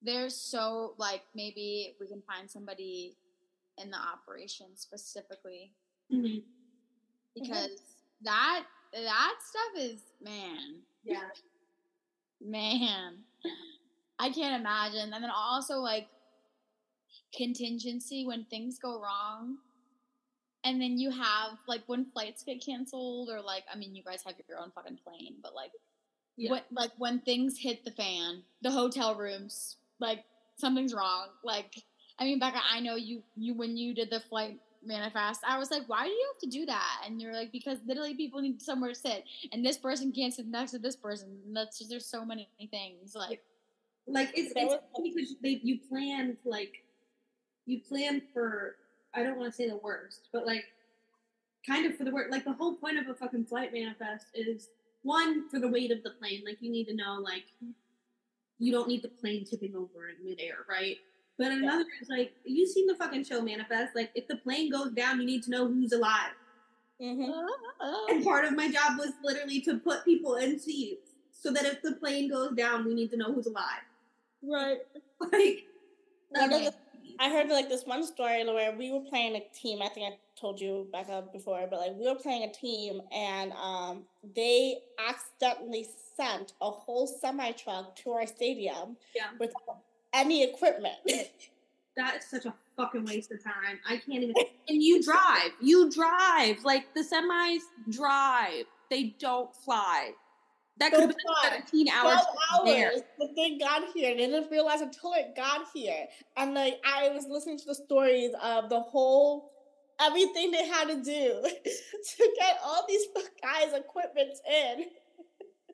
there's 0.02 0.34
so 0.34 0.94
like 0.96 1.22
maybe 1.34 1.94
we 2.00 2.06
can 2.08 2.22
find 2.22 2.50
somebody 2.50 3.16
in 3.78 3.90
the 3.90 3.98
operation 3.98 4.76
specifically 4.76 5.72
Mhm. 6.10 6.42
because 7.34 7.82
that 8.22 8.66
that 8.92 9.38
stuff 9.42 9.76
is 9.76 10.02
man, 10.20 10.82
Yeah. 11.04 11.30
Man. 12.40 13.18
I 14.18 14.30
can't 14.30 14.60
imagine. 14.60 15.12
And 15.12 15.22
then 15.24 15.30
also 15.34 15.76
like 15.78 16.08
contingency 17.36 18.26
when 18.26 18.44
things 18.44 18.78
go 18.78 19.00
wrong. 19.00 19.58
And 20.62 20.80
then 20.80 20.98
you 20.98 21.10
have 21.10 21.58
like 21.66 21.82
when 21.86 22.04
flights 22.12 22.42
get 22.44 22.64
canceled 22.64 23.30
or 23.30 23.40
like 23.40 23.64
I 23.72 23.78
mean 23.78 23.94
you 23.94 24.02
guys 24.02 24.22
have 24.26 24.34
your 24.48 24.58
own 24.58 24.70
fucking 24.74 24.98
plane, 25.04 25.36
but 25.42 25.54
like 25.54 25.72
Yeah. 26.36 26.50
what 26.50 26.66
like 26.70 26.90
when 26.98 27.20
things 27.20 27.58
hit 27.58 27.84
the 27.84 27.90
fan, 27.92 28.42
the 28.62 28.70
hotel 28.70 29.14
rooms, 29.14 29.76
like 30.00 30.24
something's 30.56 30.92
wrong. 30.92 31.28
Like 31.42 31.82
I 32.18 32.24
mean 32.24 32.38
Becca, 32.38 32.60
I 32.70 32.80
know 32.80 32.96
you 32.96 33.22
you 33.36 33.54
when 33.54 33.76
you 33.78 33.94
did 33.94 34.10
the 34.10 34.20
flight 34.20 34.60
manifest, 34.84 35.40
I 35.46 35.58
was 35.58 35.70
like, 35.70 35.82
why 35.86 36.04
do 36.04 36.10
you 36.10 36.32
have 36.32 36.40
to 36.40 36.58
do 36.58 36.66
that? 36.66 37.02
And 37.06 37.20
you're 37.20 37.34
like, 37.34 37.52
because 37.52 37.78
literally 37.86 38.14
people 38.14 38.40
need 38.40 38.60
somewhere 38.62 38.90
to 38.90 38.96
sit, 38.96 39.24
and 39.52 39.64
this 39.64 39.78
person 39.78 40.12
can't 40.12 40.32
sit 40.32 40.46
next 40.46 40.72
to 40.72 40.78
this 40.78 40.96
person. 40.96 41.38
And 41.46 41.56
that's 41.56 41.78
just 41.78 41.90
there's 41.90 42.06
so 42.06 42.24
many 42.24 42.48
things. 42.70 43.14
Like 43.14 43.42
Like 44.06 44.30
it's, 44.34 44.52
it's 44.56 44.74
because 45.02 45.34
they 45.42 45.60
you 45.62 45.78
planned 45.88 46.36
like 46.44 46.82
you 47.66 47.80
planned 47.80 48.22
for 48.32 48.76
I 49.14 49.22
don't 49.22 49.38
want 49.38 49.52
to 49.52 49.56
say 49.56 49.68
the 49.68 49.76
worst, 49.76 50.28
but 50.32 50.46
like 50.46 50.64
kind 51.66 51.86
of 51.86 51.96
for 51.96 52.04
the 52.04 52.10
worst. 52.10 52.30
Like 52.30 52.44
the 52.44 52.52
whole 52.52 52.74
point 52.74 52.98
of 52.98 53.08
a 53.08 53.14
fucking 53.14 53.46
flight 53.46 53.72
manifest 53.72 54.26
is 54.34 54.68
one 55.02 55.48
for 55.48 55.58
the 55.58 55.68
weight 55.68 55.90
of 55.90 56.02
the 56.02 56.10
plane. 56.10 56.42
Like 56.44 56.58
you 56.60 56.70
need 56.70 56.86
to 56.86 56.94
know 56.94 57.18
like 57.22 57.44
you 58.58 58.72
don't 58.72 58.88
need 58.88 59.02
the 59.02 59.08
plane 59.08 59.44
tipping 59.44 59.74
over 59.74 60.08
in 60.08 60.24
midair, 60.24 60.58
right? 60.68 60.96
But 61.40 61.52
another 61.52 61.86
is 62.02 62.08
like 62.10 62.34
you 62.44 62.66
seen 62.66 62.86
the 62.86 62.94
fucking 62.96 63.24
show 63.24 63.40
manifest. 63.40 63.96
Like 63.96 64.10
if 64.14 64.28
the 64.28 64.36
plane 64.36 64.70
goes 64.70 64.92
down, 64.92 65.18
you 65.20 65.26
need 65.26 65.42
to 65.44 65.50
know 65.50 65.66
who's 65.66 65.92
alive. 65.92 66.34
hmm 67.00 67.30
And 68.10 68.22
part 68.22 68.44
of 68.44 68.54
my 68.54 68.70
job 68.70 68.98
was 68.98 69.12
literally 69.24 69.62
to 69.62 69.78
put 69.78 70.04
people 70.04 70.36
in 70.36 70.58
seats 70.58 71.12
so 71.32 71.50
that 71.50 71.64
if 71.64 71.80
the 71.80 71.92
plane 71.92 72.28
goes 72.30 72.52
down, 72.54 72.84
we 72.84 72.92
need 72.92 73.10
to 73.12 73.16
know 73.16 73.32
who's 73.32 73.46
alive. 73.46 73.84
Right. 74.42 74.78
Like, 75.32 75.64
Okay. 76.52 76.70
I 77.18 77.28
heard 77.28 77.48
like 77.48 77.68
this 77.68 77.84
one 77.84 78.04
story 78.04 78.44
where 78.44 78.72
we 78.76 78.92
were 78.92 79.00
playing 79.00 79.34
a 79.36 79.42
team. 79.54 79.82
I 79.82 79.88
think 79.88 80.12
I 80.12 80.16
told 80.40 80.60
you 80.60 80.86
back 80.92 81.08
up 81.08 81.32
before, 81.32 81.66
but 81.68 81.80
like 81.80 81.92
we 81.98 82.06
were 82.06 82.14
playing 82.14 82.44
a 82.44 82.52
team, 82.52 83.02
and 83.12 83.52
um, 83.52 84.04
they 84.36 84.78
accidentally 85.08 85.86
sent 86.16 86.52
a 86.60 86.70
whole 86.70 87.06
semi 87.06 87.50
truck 87.52 87.96
to 87.96 88.12
our 88.12 88.26
stadium 88.26 88.96
Yeah. 89.14 89.30
without 89.38 89.78
any 90.12 90.44
equipment. 90.44 90.96
That 91.96 92.16
is 92.16 92.24
such 92.30 92.46
a 92.46 92.54
fucking 92.76 93.04
waste 93.04 93.30
of 93.32 93.42
time. 93.42 93.78
I 93.88 93.96
can't 93.96 94.22
even. 94.22 94.34
And 94.68 94.80
you 94.80 95.02
drive. 95.02 95.50
You 95.60 95.90
drive. 95.90 96.62
Like 96.62 96.94
the 96.94 97.00
semis 97.00 97.62
drive. 97.90 98.66
They 98.88 99.16
don't 99.18 99.52
fly. 99.52 100.12
That 100.78 100.92
could 100.92 101.00
have 101.00 101.08
been 101.08 101.18
fly. 101.26 101.48
17 101.50 101.88
hours. 101.88 102.18
Twelve 102.48 102.66
there. 102.66 102.92
hours. 102.92 103.02
The 103.18 103.28
thing 103.34 103.58
got 103.58 103.82
here. 103.92 104.14
They 104.14 104.26
didn't 104.28 104.48
realize 104.48 104.80
until 104.80 105.12
it 105.14 105.34
got 105.34 105.66
here. 105.74 106.06
And 106.36 106.54
like 106.54 106.80
I 106.84 107.08
was 107.08 107.26
listening 107.28 107.58
to 107.58 107.64
the 107.66 107.74
stories 107.74 108.30
of 108.40 108.68
the 108.68 108.78
whole 108.78 109.50
everything 110.00 110.50
they 110.50 110.66
had 110.66 110.88
to 110.88 111.02
do 111.02 111.42
to 111.42 112.30
get 112.38 112.58
all 112.64 112.84
these 112.88 113.06
guys' 113.42 113.74
equipment 113.74 114.38
in 114.48 114.84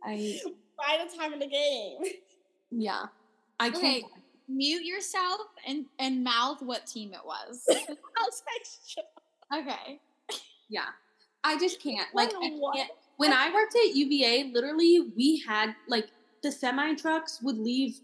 I 0.03 0.41
by 0.79 1.05
the 1.05 1.17
time 1.17 1.33
of 1.33 1.41
the 1.41 1.49
game. 1.49 1.99
yeah. 2.71 3.05
I 3.59 3.71
can't. 3.71 3.85
Okay, 3.85 4.03
mute 4.49 4.85
yourself 4.85 5.41
and 5.67 5.87
and 5.99 6.23
mouth 6.23 6.63
what 6.63 6.87
team 6.87 7.13
it 7.13 7.25
was. 7.25 7.65
I 7.71 7.75
was 8.25 8.43
like, 8.47 8.67
shit. 8.87 9.05
okay. 9.55 10.01
Yeah. 10.69 10.87
I 11.45 11.59
just 11.59 11.81
can't. 11.81 12.09
Like 12.13 12.31
I 12.31 12.49
can't. 12.75 12.91
When 13.19 13.33
I 13.33 13.53
worked 13.55 13.77
at 13.77 13.95
UVA, 13.95 14.51
literally 14.53 15.13
we 15.17 15.43
had 15.47 15.75
like 15.89 16.09
the 16.43 16.51
semi 16.51 16.95
trucks 16.95 17.41
would 17.43 17.57
leave 17.57 18.01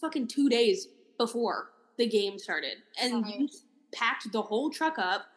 fucking 0.00 0.26
two 0.26 0.48
days 0.48 0.88
before 1.16 1.70
the 1.96 2.06
game 2.06 2.38
started, 2.38 2.78
and 3.00 3.24
you 3.26 3.48
packed 3.94 4.32
the 4.32 4.42
whole 4.42 4.70
truck 4.70 4.98
up. 4.98 5.26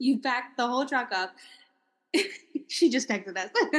You 0.00 0.20
packed 0.20 0.56
the 0.56 0.64
whole 0.64 0.86
truck 0.86 1.10
up. 1.12 1.34
she 2.68 2.88
just 2.88 3.08
texted 3.08 3.36
us, 3.36 3.50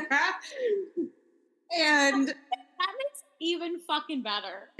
and 1.80 2.28
That 2.28 2.94
makes 2.98 3.24
even 3.40 3.80
fucking 3.80 4.22
better. 4.22 4.72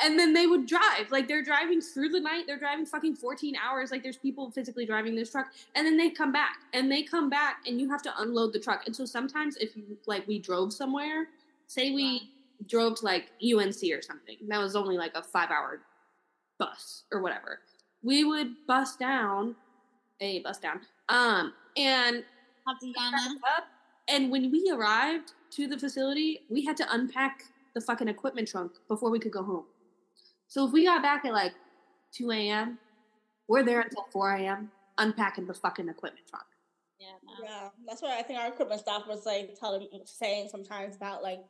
and 0.00 0.18
then 0.18 0.32
they 0.32 0.46
would 0.46 0.66
drive. 0.66 1.10
Like 1.10 1.28
they're 1.28 1.42
driving 1.42 1.80
through 1.80 2.10
the 2.10 2.20
night. 2.20 2.44
They're 2.46 2.58
driving 2.58 2.86
fucking 2.86 3.16
14 3.16 3.54
hours. 3.56 3.90
Like 3.90 4.02
there's 4.02 4.16
people 4.16 4.50
physically 4.50 4.86
driving 4.86 5.14
this 5.14 5.30
truck. 5.30 5.48
And 5.74 5.86
then 5.86 5.96
they 5.96 6.10
come 6.10 6.32
back. 6.32 6.58
And 6.72 6.90
they 6.90 7.02
come 7.02 7.28
back 7.28 7.58
and 7.66 7.80
you 7.80 7.90
have 7.90 8.02
to 8.02 8.12
unload 8.18 8.52
the 8.52 8.60
truck. 8.60 8.86
And 8.86 8.94
so 8.94 9.04
sometimes 9.04 9.56
if 9.56 9.76
you 9.76 9.98
like 10.06 10.26
we 10.26 10.38
drove 10.38 10.72
somewhere, 10.72 11.28
say 11.66 11.90
we 11.92 12.30
drove 12.66 12.96
to 12.96 13.04
like 13.04 13.30
UNC 13.42 13.82
or 13.92 14.02
something. 14.02 14.36
That 14.48 14.58
was 14.58 14.76
only 14.76 14.96
like 14.96 15.12
a 15.14 15.22
five 15.22 15.50
hour 15.50 15.80
bus 16.58 17.04
or 17.12 17.20
whatever. 17.20 17.60
We 18.02 18.24
would 18.24 18.54
bus 18.66 18.96
down, 18.96 19.56
a 20.20 20.40
bus 20.40 20.58
down. 20.58 20.80
Um 21.08 21.52
and 21.76 22.24
Tatiana. 22.66 23.16
up. 23.56 23.64
And 24.08 24.30
when 24.30 24.50
we 24.50 24.70
arrived 24.74 25.32
to 25.52 25.66
the 25.66 25.78
facility, 25.78 26.40
we 26.48 26.64
had 26.64 26.76
to 26.78 26.86
unpack 26.92 27.44
the 27.74 27.80
fucking 27.80 28.08
equipment 28.08 28.48
trunk 28.48 28.72
before 28.88 29.10
we 29.10 29.18
could 29.18 29.32
go 29.32 29.42
home. 29.42 29.64
So 30.48 30.66
if 30.66 30.72
we 30.72 30.84
got 30.84 31.02
back 31.02 31.24
at 31.24 31.32
like 31.32 31.54
2 32.12 32.30
a.m., 32.30 32.78
we're 33.48 33.62
there 33.62 33.80
until 33.80 34.06
4 34.10 34.36
a.m. 34.36 34.70
unpacking 34.98 35.46
the 35.46 35.54
fucking 35.54 35.88
equipment 35.88 36.26
trunk. 36.28 36.44
Yeah, 36.98 37.12
no. 37.24 37.46
Yeah, 37.46 37.68
that's 37.86 38.02
why 38.02 38.18
I 38.18 38.22
think 38.22 38.40
our 38.40 38.48
equipment 38.48 38.80
staff 38.80 39.06
was 39.06 39.24
like 39.24 39.56
telling, 39.58 39.88
saying 40.04 40.48
sometimes 40.50 40.96
about 40.96 41.22
like, 41.22 41.40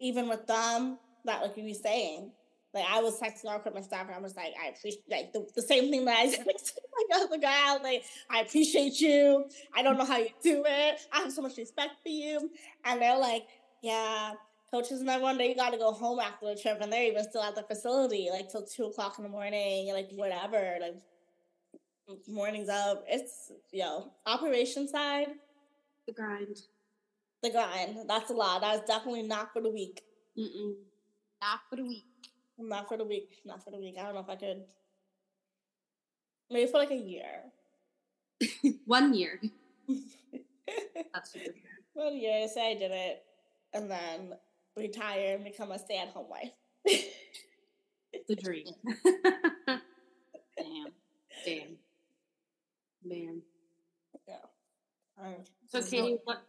even 0.00 0.28
with 0.28 0.46
them, 0.46 0.98
that 1.24 1.42
like 1.42 1.56
you 1.56 1.64
were 1.64 1.74
saying, 1.74 2.30
like 2.74 2.84
I 2.90 3.00
was 3.00 3.20
texting 3.20 3.48
our 3.48 3.56
equipment 3.56 3.84
staff 3.86 4.06
and 4.06 4.14
I 4.16 4.20
was 4.20 4.34
like, 4.36 4.52
I 4.62 4.68
appreciate 4.68 5.04
like 5.10 5.32
the, 5.32 5.46
the 5.54 5.62
same 5.62 5.90
thing 5.90 6.04
that 6.06 6.18
I 6.18 6.28
said 6.30 6.44
to 6.46 6.80
my 7.10 7.18
other 7.20 7.38
guy. 7.38 7.70
I 7.70 7.72
was 7.74 7.82
like, 7.82 8.04
I 8.30 8.40
appreciate 8.40 9.00
you. 9.00 9.46
I 9.74 9.82
don't 9.82 9.96
know 9.96 10.04
how 10.04 10.18
you 10.18 10.28
do 10.42 10.64
it. 10.66 11.00
I 11.12 11.18
have 11.20 11.32
so 11.32 11.42
much 11.42 11.56
respect 11.56 11.92
for 12.02 12.08
you. 12.08 12.50
And 12.84 13.00
they're 13.00 13.18
like, 13.18 13.46
yeah, 13.82 14.32
coaches 14.72 15.00
and 15.00 15.08
everyone, 15.08 15.38
they 15.38 15.54
got 15.54 15.70
to 15.70 15.78
go 15.78 15.92
home 15.92 16.18
after 16.18 16.46
the 16.46 16.60
trip, 16.60 16.78
and 16.80 16.92
they're 16.92 17.04
even 17.04 17.22
still 17.22 17.42
at 17.42 17.54
the 17.54 17.62
facility 17.62 18.28
like 18.32 18.50
till 18.50 18.64
two 18.66 18.86
o'clock 18.86 19.14
in 19.18 19.24
the 19.24 19.30
morning, 19.30 19.92
like 19.92 20.08
whatever, 20.16 20.76
like 20.80 20.96
mornings 22.26 22.68
up. 22.68 23.04
It's 23.08 23.52
yo 23.72 24.10
operation 24.26 24.88
side 24.88 25.28
The 26.06 26.12
grind. 26.12 26.56
the 27.42 27.50
grind. 27.50 27.98
That's 28.08 28.30
a 28.30 28.34
lot. 28.34 28.62
That's 28.62 28.86
definitely 28.88 29.22
not 29.22 29.52
for 29.52 29.62
the 29.62 29.70
week. 29.70 30.02
Mm-mm. 30.36 30.74
Not 31.40 31.60
for 31.70 31.76
the 31.76 31.84
week. 31.84 32.04
Not 32.58 32.88
for 32.88 32.96
the 32.96 33.04
week. 33.04 33.40
Not 33.44 33.62
for 33.64 33.70
the 33.70 33.78
week. 33.78 33.96
I 33.98 34.04
don't 34.04 34.14
know 34.14 34.20
if 34.20 34.28
I 34.28 34.36
could. 34.36 34.62
Maybe 36.50 36.70
for 36.70 36.78
like 36.78 36.90
a 36.90 36.96
year. 36.96 37.42
One 38.86 39.14
year. 39.14 39.40
That's 41.12 41.32
super. 41.32 41.54
One 41.94 42.16
year, 42.16 42.46
say 42.48 42.72
I 42.72 42.74
did 42.74 42.90
it, 42.90 43.22
and 43.72 43.90
then 43.90 44.34
retire 44.76 45.36
and 45.36 45.44
become 45.44 45.70
a 45.70 45.78
stay-at-home 45.78 46.28
wife. 46.28 46.50
The 48.28 48.36
dream. 48.36 48.66
Damn. 49.66 50.86
Damn. 51.44 51.76
Man. 53.04 53.42
Um, 55.20 55.34
So 55.68 55.82
Katie, 55.82 56.18
what 56.24 56.42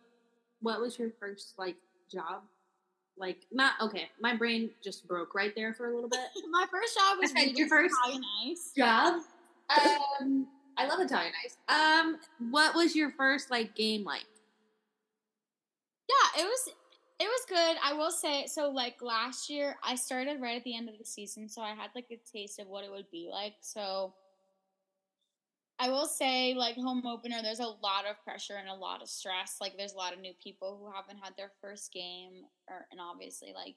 what 0.62 0.80
was 0.82 0.98
your 0.98 1.12
first 1.20 1.54
like 1.58 1.76
job? 2.12 2.44
Like 3.18 3.46
not 3.52 3.74
okay, 3.82 4.10
my 4.22 4.36
brain 4.36 4.70
just 4.84 5.08
broke 5.08 5.34
right 5.36 5.54
there 5.56 5.74
for 5.74 5.90
a 5.92 5.96
little 5.96 6.10
bit. 6.10 6.20
My 6.52 6.66
first 6.70 6.96
job 6.98 7.18
was 7.22 7.32
Okay, 7.32 7.52
your 7.56 7.68
first- 7.70 7.96
Italian 8.04 8.24
Ice. 8.46 8.72
job. 8.76 9.22
Um, 9.70 10.48
I 10.78 10.86
love 10.88 11.00
Italian 11.00 11.32
ice. 11.46 11.58
Um, 11.70 12.18
what 12.52 12.76
was 12.76 12.96
your 12.96 13.12
first 13.12 13.50
like 13.50 13.74
game 13.76 14.04
like? 14.04 14.26
Yeah, 16.10 16.42
it 16.42 16.46
was 16.46 16.70
it 17.20 17.26
was 17.28 17.42
good. 17.48 17.78
I 17.84 17.94
will 17.94 18.12
say 18.12 18.46
so 18.48 18.70
like 18.70 19.02
last 19.02 19.50
year 19.50 19.78
I 19.84 19.96
started 19.96 20.42
right 20.42 20.58
at 20.58 20.64
the 20.66 20.76
end 20.76 20.90
of 20.90 20.98
the 21.00 21.06
season, 21.06 21.48
so 21.48 21.62
I 21.62 21.70
had 21.70 21.90
like 21.96 22.08
a 22.12 22.18
taste 22.32 22.60
of 22.60 22.68
what 22.68 22.84
it 22.84 22.92
would 22.92 23.10
be 23.12 23.30
like. 23.32 23.54
So 23.62 24.14
I 25.80 25.90
will 25.90 26.06
say 26.06 26.54
like 26.54 26.78
home 26.78 27.06
opener 27.06 27.42
there's 27.42 27.60
a 27.60 27.66
lot 27.66 28.06
of 28.10 28.24
pressure 28.24 28.56
and 28.56 28.70
a 28.70 28.74
lot 28.74 29.02
of 29.02 29.10
stress. 29.10 29.58
Like 29.60 29.78
there's 29.78 29.94
a 29.94 29.98
lot 29.98 30.14
of 30.14 30.20
new 30.20 30.34
people 30.42 30.80
who 30.80 30.92
haven't 30.92 31.22
had 31.22 31.34
their 31.38 31.52
first 31.62 31.92
game 31.92 32.46
or 32.70 32.88
and 32.92 33.02
obviously 33.02 33.52
like 33.54 33.76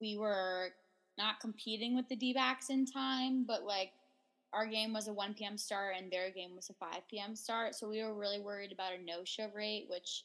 we 0.00 0.16
were 0.16 0.70
not 1.18 1.40
competing 1.40 1.94
with 1.94 2.08
the 2.08 2.16
D-backs 2.16 2.70
in 2.70 2.86
time, 2.86 3.44
but 3.46 3.64
like 3.64 3.92
our 4.52 4.66
game 4.66 4.92
was 4.92 5.08
a 5.08 5.12
1 5.12 5.34
p.m. 5.34 5.56
start 5.56 5.94
and 5.96 6.10
their 6.10 6.30
game 6.30 6.56
was 6.56 6.70
a 6.70 6.74
5 6.74 7.08
p.m. 7.08 7.36
start. 7.36 7.74
So 7.74 7.88
we 7.88 8.02
were 8.02 8.14
really 8.14 8.40
worried 8.40 8.72
about 8.72 8.92
a 8.92 9.02
no-show 9.02 9.48
rate, 9.54 9.86
which 9.88 10.24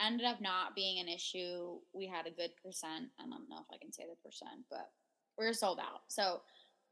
ended 0.00 0.26
up 0.26 0.40
not 0.40 0.74
being 0.74 0.98
an 0.98 1.08
issue. 1.08 1.78
We 1.92 2.06
had 2.06 2.26
a 2.26 2.30
good 2.30 2.50
percent. 2.64 3.08
I 3.18 3.22
don't 3.22 3.48
know 3.48 3.58
if 3.60 3.66
I 3.72 3.78
can 3.78 3.92
say 3.92 4.04
the 4.08 4.16
percent, 4.28 4.64
but 4.70 4.90
we 5.38 5.46
were 5.46 5.52
sold 5.52 5.78
out. 5.78 6.02
So 6.08 6.40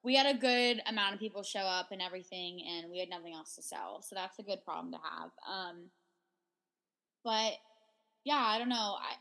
we 0.03 0.15
had 0.15 0.27
a 0.27 0.39
good 0.39 0.81
amount 0.87 1.15
of 1.15 1.21
people 1.21 1.43
show 1.43 1.61
up 1.61 1.89
and 1.91 2.01
everything, 2.01 2.63
and 2.67 2.91
we 2.91 2.99
had 2.99 3.11
nothing 3.11 3.35
else 3.35 3.55
to 3.57 3.63
sell. 3.63 4.03
So 4.03 4.15
that's 4.15 4.39
a 4.39 4.43
good 4.43 4.65
problem 4.65 4.93
to 4.93 4.99
have. 4.99 5.31
Um, 5.49 5.91
but 7.25 7.55
yeah, 8.25 8.43
I 8.43 8.59
don't 8.59 8.69
know. 8.69 8.97
I 8.99 9.15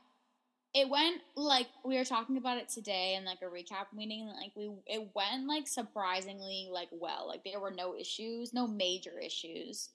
it 0.73 0.89
went 0.89 1.21
like 1.35 1.67
we 1.83 1.97
were 1.97 2.05
talking 2.05 2.37
about 2.37 2.57
it 2.57 2.69
today 2.69 3.15
in 3.15 3.25
like 3.25 3.39
a 3.41 3.45
recap 3.45 3.95
meeting. 3.95 4.27
Like 4.27 4.51
we 4.55 4.69
it 4.85 5.09
went 5.15 5.47
like 5.47 5.67
surprisingly 5.67 6.69
like 6.71 6.89
well. 6.91 7.27
Like 7.27 7.43
there 7.43 7.59
were 7.59 7.71
no 7.71 7.95
issues, 7.95 8.53
no 8.53 8.67
major 8.67 9.19
issues. 9.19 9.89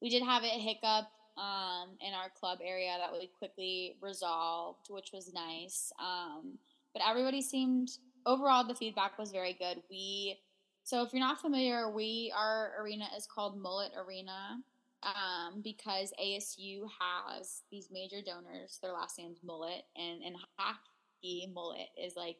We 0.00 0.10
did 0.10 0.22
have 0.22 0.44
a 0.44 0.46
hiccup 0.46 1.08
um, 1.36 1.96
in 2.00 2.14
our 2.14 2.30
club 2.38 2.58
area 2.62 2.94
that 2.98 3.12
we 3.12 3.30
quickly 3.38 3.96
resolved, 4.00 4.86
which 4.90 5.10
was 5.12 5.32
nice. 5.32 5.92
Um, 6.00 6.58
but 6.92 7.02
everybody 7.08 7.42
seemed 7.42 7.90
overall 8.26 8.64
the 8.64 8.74
feedback 8.74 9.18
was 9.18 9.30
very 9.30 9.54
good. 9.54 9.82
We 9.90 10.38
so 10.84 11.02
if 11.02 11.12
you're 11.12 11.20
not 11.20 11.40
familiar, 11.40 11.90
we 11.90 12.32
our 12.36 12.72
arena 12.80 13.06
is 13.16 13.26
called 13.26 13.60
Mullet 13.60 13.92
Arena 13.96 14.58
um, 15.02 15.60
because 15.62 16.12
ASU 16.22 16.88
has 16.98 17.62
these 17.70 17.88
major 17.90 18.22
donors. 18.24 18.78
Their 18.82 18.92
last 18.92 19.18
name's 19.18 19.40
Mullet, 19.44 19.82
and 19.96 20.22
in 20.22 20.34
hockey, 20.56 21.50
mullet 21.52 21.88
is 22.02 22.16
like 22.16 22.38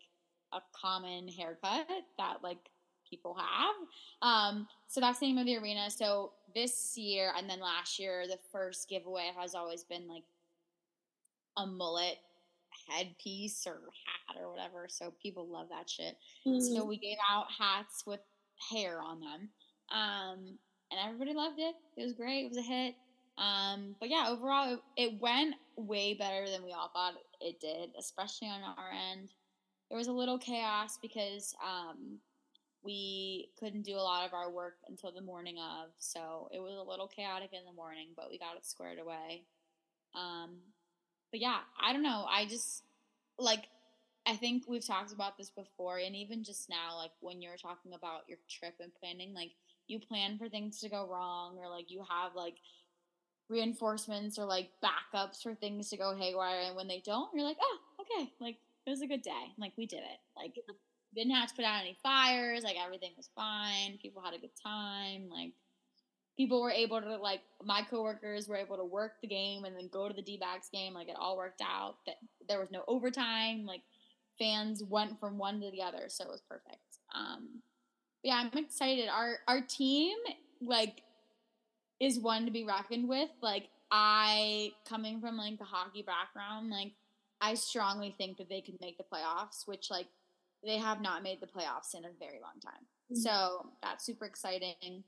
a 0.53 0.61
common 0.73 1.29
haircut 1.29 1.87
that 2.17 2.39
like 2.43 2.71
people 3.09 3.35
have. 3.35 3.75
Um, 4.23 4.67
so 4.87 5.01
that's 5.01 5.19
the 5.19 5.27
name 5.27 5.39
of 5.39 5.47
the 5.47 5.57
arena. 5.57 5.91
So 5.91 6.33
this 6.55 6.97
year 6.97 7.33
and 7.37 7.49
then 7.49 7.61
last 7.61 7.99
year, 7.99 8.27
the 8.27 8.39
first 8.51 8.89
giveaway 8.89 9.31
has 9.39 9.55
always 9.55 9.85
been 9.85 10.09
like 10.09 10.25
a 11.57 11.67
mullet 11.67 12.19
headpiece 12.89 13.67
or 13.67 13.81
hat 14.07 14.37
or 14.41 14.51
whatever. 14.51 14.87
So 14.89 15.13
people 15.23 15.47
love 15.47 15.69
that 15.71 15.89
shit. 15.89 16.17
So 16.61 16.85
we 16.85 16.97
gave 16.97 17.19
out 17.31 17.47
hats 17.57 18.05
with 18.07 18.21
hair 18.71 19.01
on 19.01 19.21
them. 19.21 19.49
Um, 19.91 20.59
and 20.91 21.01
everybody 21.05 21.35
loved 21.35 21.59
it. 21.59 21.75
It 21.97 22.05
was 22.05 22.13
great. 22.13 22.45
It 22.45 22.49
was 22.49 22.59
a 22.59 22.63
hit. 22.63 22.95
Um, 23.37 23.95
but 24.01 24.09
yeah, 24.09 24.27
overall, 24.29 24.75
it, 24.75 24.81
it 24.97 25.21
went 25.21 25.55
way 25.77 26.15
better 26.15 26.49
than 26.51 26.65
we 26.65 26.73
all 26.73 26.91
thought 26.93 27.15
it 27.41 27.61
did, 27.61 27.91
especially 27.99 28.49
on 28.49 28.63
our 28.63 28.91
end. 29.13 29.31
There 29.89 29.99
was 29.99 30.09
a 30.09 30.13
little 30.13 30.39
chaos 30.39 30.99
because 31.01 31.55
um, 31.65 32.19
we 32.83 33.51
couldn't 33.59 33.83
do 33.83 33.95
a 33.95 34.03
lot 34.03 34.27
of 34.27 34.35
our 34.35 34.51
work 34.51 34.79
until 34.89 35.13
the 35.13 35.21
morning 35.21 35.57
of, 35.59 35.91
so 35.99 36.49
it 36.53 36.59
was 36.59 36.75
a 36.75 36.91
little 36.91 37.07
chaotic 37.07 37.51
in 37.53 37.65
the 37.65 37.73
morning, 37.73 38.09
but 38.17 38.29
we 38.31 38.39
got 38.39 38.57
it 38.57 38.67
squared 38.67 38.99
away. 38.99 39.45
Um, 40.15 40.57
but 41.31 41.41
yeah, 41.41 41.59
I 41.81 41.93
don't 41.93 42.03
know. 42.03 42.27
I 42.29 42.47
just 42.47 42.83
like 43.39 43.65
I 44.27 44.37
think 44.37 44.65
we've 44.69 44.87
talked 44.87 45.13
about 45.13 45.39
this 45.39 45.51
before, 45.51 45.99
and 45.99 46.15
even 46.15 46.45
just 46.45 46.69
now, 46.69 46.97
like 46.97 47.13
when 47.21 47.41
you're 47.41 47.57
talking 47.57 47.95
about 47.95 48.29
your 48.29 48.39
trip 48.49 48.75
and 48.81 48.93
planning, 49.01 49.33
like 49.33 49.53
you 49.87 49.99
plan 49.99 50.37
for 50.37 50.49
things 50.49 50.81
to 50.81 50.89
go 50.91 51.09
wrong, 51.11 51.57
or 51.59 51.69
like 51.71 51.91
you 51.91 52.05
have 52.09 52.35
like 52.35 52.57
reinforcements 53.49 54.39
or 54.39 54.45
like 54.45 54.69
backups 54.85 55.43
for 55.43 55.55
things 55.55 55.89
to 55.89 55.97
go 55.97 56.15
haywire, 56.15 56.61
and 56.67 56.77
when 56.77 56.89
they 56.89 57.03
don't, 57.05 57.31
you're 57.35 57.45
like, 57.45 57.57
oh, 57.63 57.79
okay, 58.03 58.31
like 58.41 58.57
it 58.87 58.91
was 58.91 59.01
a 59.01 59.07
good 59.07 59.23
day, 59.23 59.53
like 59.57 59.73
we 59.79 59.87
did 59.87 60.01
it, 60.01 60.21
like 60.37 60.55
didn't 61.15 61.35
have 61.35 61.49
to 61.49 61.55
put 61.55 61.65
out 61.65 61.81
any 61.81 61.97
fires, 62.03 62.63
like 62.63 62.77
everything 62.85 63.13
was 63.17 63.31
fine, 63.35 63.99
people 64.03 64.21
had 64.21 64.35
a 64.35 64.39
good 64.39 64.55
time, 64.63 65.31
like 65.31 65.53
people 66.39 66.63
were 66.63 66.71
able 66.71 67.01
to 67.03 67.17
like 67.17 67.41
my 67.65 67.83
coworkers 67.83 68.49
were 68.49 68.57
able 68.57 68.77
to 68.77 68.85
work 68.85 69.21
the 69.21 69.27
game 69.29 69.65
and 69.65 69.77
then 69.77 69.89
go 69.93 70.09
to 70.09 70.15
the 70.15 70.23
D-backs 70.23 70.71
game, 70.71 70.95
like 70.95 71.09
it 71.09 71.17
all 71.19 71.37
worked 71.37 71.61
out. 71.61 71.97
That 72.07 72.17
there 72.49 72.61
was 72.61 72.71
no 72.71 72.85
overtime, 72.89 73.67
like 73.67 73.83
fans 74.39 74.83
went 74.85 75.19
from 75.19 75.37
one 75.37 75.61
to 75.61 75.71
the 75.71 75.83
other, 75.83 76.05
so 76.09 76.25
it 76.25 76.31
was 76.31 76.41
perfect. 76.49 77.01
Um, 77.15 77.61
yeah, 78.23 78.37
I'm 78.37 78.57
excited. 78.57 79.09
Our 79.09 79.39
our 79.49 79.61
team 79.61 80.17
like 80.63 81.03
is 82.01 82.19
one 82.21 82.45
to 82.45 82.53
be 82.53 82.65
reckoned 82.65 83.09
with. 83.09 83.31
Like 83.43 83.69
I 83.91 84.73
coming 84.89 85.21
from 85.21 85.37
like 85.37 85.59
the 85.59 85.65
hockey 85.65 86.03
background, 86.03 86.71
like 86.71 86.93
I 87.41 87.55
strongly 87.55 88.15
think 88.17 88.39
that 88.39 88.49
they 88.49 88.61
could 88.61 88.81
make 88.81 88.97
the 88.97 89.05
playoffs, 89.05 89.67
which 89.67 89.91
like 89.91 90.07
they 90.65 90.79
have 90.79 91.01
not 91.01 91.23
made 91.23 91.41
the 91.41 91.47
playoffs 91.47 91.95
in 91.97 92.05
a 92.05 92.11
very 92.19 92.41
long 92.41 92.61
time. 92.65 92.87
Mhm. 93.13 93.17
So 93.17 93.73
that's 93.83 94.05
super 94.05 94.25
exciting. 94.25 95.03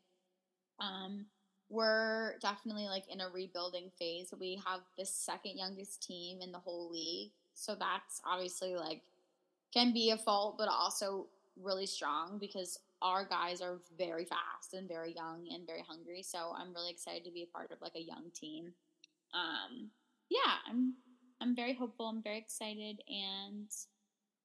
Um, 0.81 1.27
we're 1.69 2.37
definitely 2.39 2.87
like 2.87 3.05
in 3.09 3.21
a 3.21 3.29
rebuilding 3.29 3.91
phase. 3.99 4.35
We 4.39 4.61
have 4.67 4.81
the 4.99 5.07
second 5.07 5.57
youngest 5.57 6.03
team 6.03 6.41
in 6.41 6.51
the 6.51 6.59
whole 6.59 6.91
league, 6.91 7.31
so 7.55 7.75
that's 7.75 8.21
obviously 8.25 8.75
like 8.75 9.03
can 9.73 9.93
be 9.93 10.11
a 10.11 10.17
fault, 10.17 10.57
but 10.59 10.69
also 10.69 11.27
really 11.63 11.87
strong 11.87 12.39
because 12.39 12.79
our 13.03 13.25
guys 13.25 13.61
are 13.61 13.79
very 13.97 14.25
fast 14.25 14.75
and 14.75 14.89
very 14.89 15.15
young 15.15 15.47
and 15.53 15.67
very 15.67 15.85
hungry. 15.87 16.23
So 16.23 16.53
I'm 16.57 16.75
really 16.75 16.91
excited 16.91 17.25
to 17.25 17.31
be 17.31 17.43
a 17.43 17.57
part 17.57 17.71
of 17.71 17.81
like 17.81 17.95
a 17.95 18.03
young 18.03 18.31
team. 18.35 18.73
Um, 19.33 19.91
yeah, 20.29 20.55
I'm 20.69 20.95
I'm 21.41 21.55
very 21.57 21.75
hopeful. 21.75 22.07
I'm 22.07 22.23
very 22.23 22.39
excited, 22.39 23.03
and 23.09 23.69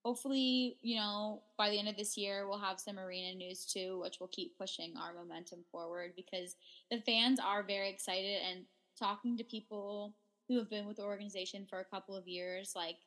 hopefully, 0.06 0.78
you 0.84 0.96
know, 0.98 1.42
by 1.58 1.68
the 1.68 1.80
end 1.80 1.88
of 1.88 1.98
this 1.98 2.16
year, 2.16 2.48
we'll 2.48 2.60
have 2.60 2.80
some 2.80 3.00
arena 3.00 3.34
news 3.34 3.66
too, 3.66 4.00
which 4.04 4.20
will 4.20 4.28
keep 4.28 4.56
pushing 4.56 4.94
our 4.96 5.16
momentum 5.16 5.66
forward 5.72 6.14
because 6.16 6.56
the 6.92 7.02
fans 7.02 7.40
are 7.44 7.64
very 7.64 7.90
excited 7.90 8.38
and 8.48 8.66
talking 9.00 9.36
to 9.36 9.44
people 9.44 10.14
who 10.48 10.60
have 10.60 10.70
been 10.70 10.86
with 10.86 10.98
the 10.98 11.04
organization 11.04 11.66
for 11.68 11.80
a 11.80 11.86
couple 11.86 12.16
of 12.16 12.28
years, 12.28 12.74
like 12.76 12.98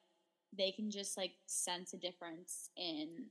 they 0.59 0.73
can 0.73 0.91
just 0.91 1.17
like 1.17 1.31
sense 1.47 1.93
a 1.93 1.97
difference 1.97 2.71
in 2.77 3.27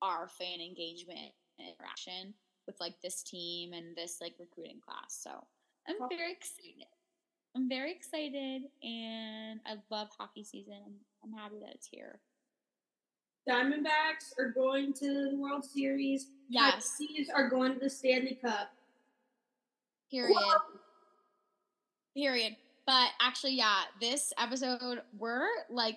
our 0.00 0.26
fan 0.26 0.62
engagement 0.62 1.32
and 1.58 1.68
interaction 1.68 2.32
with 2.66 2.80
like 2.80 2.98
this 3.02 3.22
team 3.22 3.74
and 3.74 3.94
this 3.94 4.22
like 4.22 4.32
recruiting 4.40 4.80
class. 4.82 5.20
So 5.22 5.44
I'm 5.86 6.08
very 6.08 6.32
excited. 6.32 6.86
I'm 7.54 7.68
very 7.68 7.92
excited 7.92 8.62
and 8.82 9.60
I 9.66 9.74
love 9.90 10.08
hockey 10.16 10.44
season. 10.44 10.78
I'm, 10.86 10.94
I'm 11.22 11.38
happy 11.38 11.58
that 11.60 11.74
it's 11.74 11.86
here. 11.86 12.20
Diamondbacks 13.48 14.32
are 14.38 14.50
going 14.50 14.92
to 14.94 15.30
the 15.30 15.36
World 15.36 15.64
Series. 15.64 16.26
Yes, 16.48 16.96
Coyotes 16.98 17.30
are 17.34 17.48
going 17.48 17.74
to 17.74 17.80
the 17.80 17.90
Stanley 17.90 18.38
Cup. 18.42 18.70
period. 20.10 20.36
Period. 22.14 22.56
But 22.86 23.08
actually, 23.20 23.54
yeah, 23.56 23.80
this 24.00 24.32
episode, 24.38 25.02
we're 25.18 25.46
like 25.68 25.96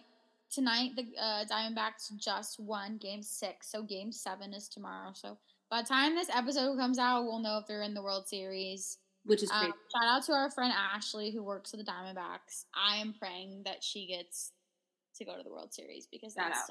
tonight, 0.51 0.91
the 0.95 1.05
uh, 1.21 1.45
Diamondbacks 1.45 2.15
just 2.17 2.59
won 2.59 2.97
game 2.97 3.21
six. 3.21 3.71
So 3.71 3.83
game 3.83 4.11
seven 4.11 4.53
is 4.53 4.67
tomorrow. 4.67 5.11
So 5.13 5.37
by 5.69 5.81
the 5.83 5.87
time 5.87 6.15
this 6.15 6.29
episode 6.33 6.77
comes 6.77 6.97
out, 6.97 7.23
we'll 7.25 7.39
know 7.39 7.59
if 7.59 7.67
they're 7.67 7.83
in 7.83 7.93
the 7.93 8.01
World 8.01 8.27
Series. 8.27 8.97
which 9.25 9.43
is 9.43 9.51
Um, 9.51 9.59
crazy. 9.59 9.73
shout 9.93 10.07
out 10.07 10.23
to 10.25 10.33
our 10.33 10.49
friend 10.49 10.73
Ashley 10.75 11.29
who 11.31 11.43
works 11.43 11.71
with 11.71 11.85
the 11.85 11.91
Diamondbacks. 11.91 12.65
I 12.73 12.97
am 12.97 13.13
praying 13.13 13.63
that 13.65 13.83
she 13.83 14.07
gets 14.07 14.51
to 15.17 15.25
go 15.25 15.37
to 15.37 15.43
the 15.43 15.51
World 15.51 15.73
Series 15.73 16.07
because 16.07 16.33
Shout 16.33 16.51
that's 16.53 16.69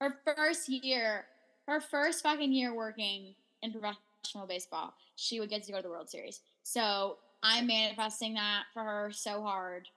her 0.00 0.16
first 0.24 0.68
year, 0.68 1.26
her 1.66 1.80
first 1.80 2.22
fucking 2.22 2.52
year 2.52 2.74
working 2.74 3.34
in 3.62 3.72
professional 3.72 4.46
baseball. 4.48 4.94
She 5.16 5.40
would 5.40 5.50
get 5.50 5.62
to 5.64 5.72
go 5.72 5.78
to 5.78 5.82
the 5.82 5.90
World 5.90 6.08
Series. 6.08 6.40
So 6.62 7.18
I'm 7.42 7.66
manifesting 7.66 8.34
that 8.34 8.64
for 8.72 8.82
her 8.82 9.10
so 9.12 9.42
hard. 9.42 9.88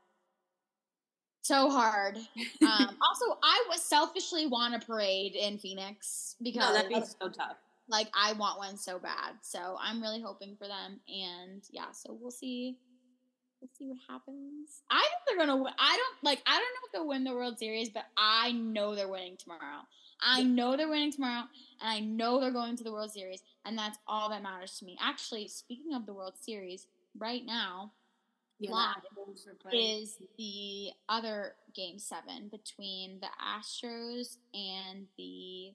So 1.42 1.70
hard. 1.70 2.18
Um, 2.64 2.98
also, 3.02 3.38
I 3.44 3.66
was 3.70 3.82
selfishly 3.82 4.48
want 4.48 4.74
a 4.74 4.80
parade 4.80 5.36
in 5.36 5.58
Phoenix 5.58 6.38
because 6.42 6.70
no, 6.70 6.74
that'd 6.74 6.90
be 6.90 7.02
so 7.02 7.28
tough. 7.30 7.58
like 7.90 8.08
I 8.16 8.32
want 8.34 8.58
one 8.58 8.78
so 8.78 8.98
bad. 9.00 9.34
So 9.42 9.76
I'm 9.82 10.02
really 10.02 10.22
hoping 10.22 10.56
for 10.56 10.66
them, 10.66 11.02
and 11.10 11.62
yeah, 11.70 11.92
so 11.92 12.18
we'll 12.20 12.32
see. 12.32 12.78
We'll 13.64 13.70
see 13.78 13.86
what 13.88 13.98
happens. 14.10 14.82
I 14.92 15.00
think 15.02 15.22
they're 15.26 15.48
gonna. 15.48 15.56
win. 15.64 15.72
I 15.80 15.96
don't 15.96 16.24
like. 16.24 16.42
I 16.46 16.52
don't 16.52 16.60
know 16.62 16.86
if 16.86 16.92
they'll 16.92 17.08
win 17.08 17.24
the 17.24 17.34
World 17.34 17.58
Series, 17.58 17.88
but 17.90 18.04
I 18.18 18.52
know 18.52 18.94
they're 18.94 19.08
winning 19.08 19.38
tomorrow. 19.38 19.84
I 20.20 20.44
know 20.44 20.76
they're 20.76 20.90
winning 20.90 21.14
tomorrow, 21.14 21.44
and 21.82 21.90
I 21.90 22.02
know 22.02 22.42
they're 22.42 22.52
going 22.52 22.76
to 22.76 22.84
the 22.84 22.92
World 22.92 23.12
Series, 23.12 23.42
and 23.66 23.78
that's 23.78 23.98
all 24.06 24.30
that 24.32 24.44
matters 24.44 24.78
to 24.80 24.86
me. 24.86 24.98
Actually, 25.02 25.48
speaking 25.48 25.94
of 25.94 26.06
the 26.06 26.14
World 26.14 26.34
Series, 26.42 26.88
right 27.18 27.46
now 27.46 27.94
Yeah, 28.60 28.72
Live 28.72 28.96
the 29.10 29.16
Bulls 29.16 29.48
are 29.48 29.54
playing. 29.56 30.02
is 30.02 30.18
the 30.38 30.92
other 31.08 31.56
game 31.74 32.00
seven 32.00 32.50
between 32.50 33.22
the 33.22 33.28
Astros 33.42 34.38
and 34.54 35.08
the 35.18 35.72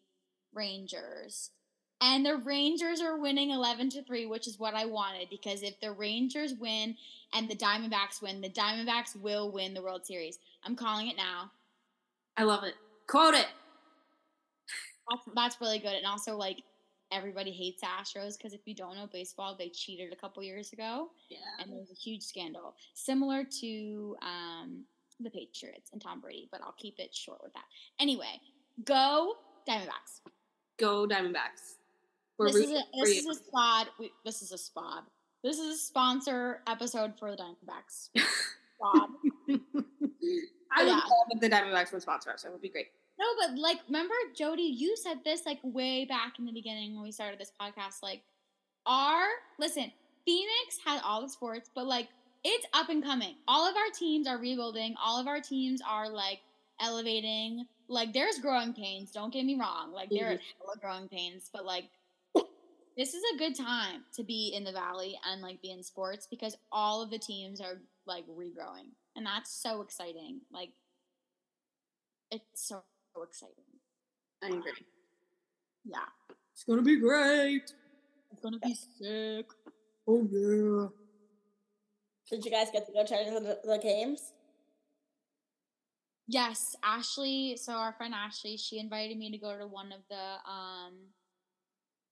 Rangers. 0.55 1.51
And 2.01 2.25
the 2.25 2.37
Rangers 2.37 3.01
are 3.01 3.19
winning 3.19 3.51
11 3.51 3.91
to 3.91 4.03
3, 4.05 4.27
which 4.27 4.47
is 4.47 4.59
what 4.59 4.75
I 4.75 4.85
wanted 4.85 5.29
because 5.31 5.63
if 5.63 5.81
the 5.81 5.91
Rangers 5.91 6.55
win 6.55 6.97
and 7.33 7.49
the 7.49 7.57
Diamondbacks 7.57 8.23
win, 8.23 8.41
the 8.41 8.51
Diamondbacks 8.51 9.17
will 9.21 9.51
win 9.51 9.75
the 9.75 9.83
World 9.83 10.07
Series. 10.07 10.39
I'm 10.65 10.77
calling 10.77 11.09
it 11.09 11.17
now. 11.17 11.51
I 12.37 12.45
love 12.45 12.63
it. 12.63 12.75
Quote 13.09 13.35
it. 13.35 13.47
That's, 15.11 15.23
that's 15.35 15.61
really 15.61 15.81
good. 15.81 15.95
And 15.95 16.07
also, 16.07 16.37
like, 16.37 16.63
everybody 17.11 17.51
hates 17.51 17.83
Astros 17.83 18.37
because 18.37 18.53
if 18.53 18.61
you 18.67 18.75
don't 18.75 18.97
know 18.97 19.09
baseball, 19.13 19.57
they 19.59 19.69
cheated 19.69 20.13
a 20.13 20.17
couple 20.17 20.43
years 20.43 20.73
ago. 20.73 21.09
Yeah. 21.31 21.39
and 21.61 21.73
there 21.73 21.79
was 21.79 21.91
a 21.91 21.95
huge 21.95 22.23
scandal 22.23 22.75
similar 22.95 23.45
to 23.61 24.17
um, 24.23 24.85
the 25.19 25.31
Patriots 25.31 25.91
and 25.93 26.01
Tom 26.01 26.21
Brady, 26.21 26.49
but 26.53 26.61
I'll 26.63 26.75
keep 26.79 26.99
it 26.99 27.15
short 27.15 27.41
with 27.43 27.53
that. 27.55 27.65
Anyway, 27.99 28.41
go 28.85 29.35
Diamondbacks. 29.69 30.21
Go 30.79 31.09
Diamondbacks. 31.09 31.78
This 32.39 32.57
is 32.57 32.71
a 32.71 32.83
this 33.01 33.19
is 33.19 33.27
a 33.27 33.35
spot. 33.35 33.89
We, 33.99 34.13
this 34.25 34.43
is 34.43 34.53
a 34.53 34.59
spot. 34.59 35.05
This 35.43 35.59
is 35.59 35.77
a 35.77 35.79
sponsor 35.79 36.63
episode 36.67 37.19
for 37.19 37.31
the 37.31 37.37
Diamondbacks. 37.37 38.11
Spot. 38.77 39.11
I 40.77 40.85
would 40.85 40.89
Yeah. 40.89 40.95
love 40.95 41.29
if 41.31 41.41
the 41.41 41.49
Diamondbacks 41.49 41.93
would 41.93 42.03
sponsor 42.03 42.31
us. 42.31 42.45
It 42.45 42.53
would 42.53 42.63
be 42.63 42.69
great. 42.69 42.89
No, 43.19 43.27
but 43.41 43.59
like, 43.59 43.79
remember, 43.87 44.15
Jody, 44.37 44.63
you 44.63 44.97
said 44.97 45.19
this 45.25 45.47
like 45.47 45.59
way 45.63 46.05
back 46.05 46.39
in 46.39 46.45
the 46.45 46.53
beginning 46.53 46.95
when 46.95 47.03
we 47.03 47.13
started 47.13 47.39
this 47.39 47.53
podcast. 47.61 48.03
Like, 48.03 48.23
our 48.87 49.27
listen, 49.59 49.91
Phoenix 50.25 50.79
has 50.85 51.01
all 51.05 51.23
the 51.23 51.29
sports, 51.29 51.71
but 51.75 51.87
like, 51.87 52.09
it's 52.45 52.67
up 52.75 52.89
and 52.89 53.03
coming. 53.03 53.35
All 53.49 53.69
of 53.69 53.77
our 53.77 53.91
teams 53.93 54.29
are 54.29 54.39
rebuilding. 54.39 54.95
All 55.03 55.21
of 55.21 55.27
our 55.27 55.41
teams 55.41 55.81
are 55.89 56.09
like 56.09 56.41
elevating. 56.81 57.67
Like, 57.89 58.13
there's 58.13 58.39
growing 58.39 58.75
pains. 58.75 59.11
Don't 59.11 59.33
get 59.33 59.45
me 59.45 59.59
wrong. 59.59 59.93
Like, 59.93 60.11
there 60.11 60.29
are 60.29 60.35
mm-hmm. 60.35 60.63
hella 60.63 60.77
growing 60.81 61.09
pains, 61.09 61.49
but 61.53 61.65
like, 61.65 61.85
this 62.99 63.15
is 63.15 63.23
a 63.33 63.39
good 63.39 63.55
time 63.55 64.03
to 64.13 64.25
be 64.25 64.53
in 64.55 64.65
the 64.65 64.73
valley 64.73 65.17
and 65.25 65.41
like 65.41 65.63
be 65.63 65.71
in 65.71 65.85
sports 65.85 66.27
because 66.29 66.57
all 66.73 67.01
of 67.01 67.11
the 67.11 67.19
teams 67.19 67.61
are 67.61 67.81
like 68.07 68.27
regrowing, 68.27 68.91
and 69.15 69.25
that's 69.25 69.63
so 69.63 69.81
exciting. 69.83 70.41
Like, 70.53 70.71
it's 72.33 72.45
so 72.55 72.83
exciting. 73.23 73.55
I 74.43 74.49
agree. 74.49 74.85
Yeah. 75.85 75.99
It's 76.53 76.65
gonna 76.65 76.83
be 76.83 76.97
great. 76.97 77.73
It's 78.33 78.43
gonna 78.43 78.59
be 78.59 78.75
sick. 78.75 79.47
Oh 80.09 80.27
yeah. 80.31 80.89
Did 82.31 82.45
you 82.45 82.51
guys 82.51 82.69
get 82.73 82.85
to 82.87 82.93
go 82.93 83.05
to 83.05 83.41
the, 83.41 83.59
the 83.65 83.79
games? 83.79 84.33
Yes, 86.27 86.77
Ashley. 86.83 87.57
So 87.57 87.75
our 87.75 87.93
friend 87.93 88.13
Ashley, 88.13 88.57
she 88.57 88.81
invited 88.81 89.17
me 89.17 89.31
to 89.31 89.39
go 89.39 89.57
to 89.57 89.67
one 89.67 89.93
of 89.93 90.01
the 90.11 90.51
um 90.51 90.95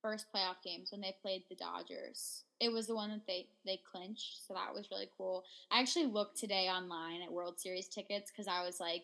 first 0.01 0.27
playoff 0.33 0.61
games 0.63 0.91
when 0.91 1.01
they 1.01 1.15
played 1.21 1.43
the 1.49 1.55
Dodgers. 1.55 2.43
It 2.59 2.71
was 2.71 2.87
the 2.87 2.95
one 2.95 3.09
that 3.09 3.27
they 3.27 3.47
they 3.65 3.79
clinched, 3.91 4.47
so 4.47 4.53
that 4.53 4.73
was 4.73 4.89
really 4.91 5.09
cool. 5.17 5.43
I 5.71 5.79
actually 5.79 6.05
looked 6.05 6.37
today 6.39 6.67
online 6.67 7.21
at 7.21 7.31
World 7.31 7.59
Series 7.59 7.87
tickets 7.87 8.31
because 8.31 8.47
I 8.47 8.63
was 8.65 8.79
like, 8.79 9.03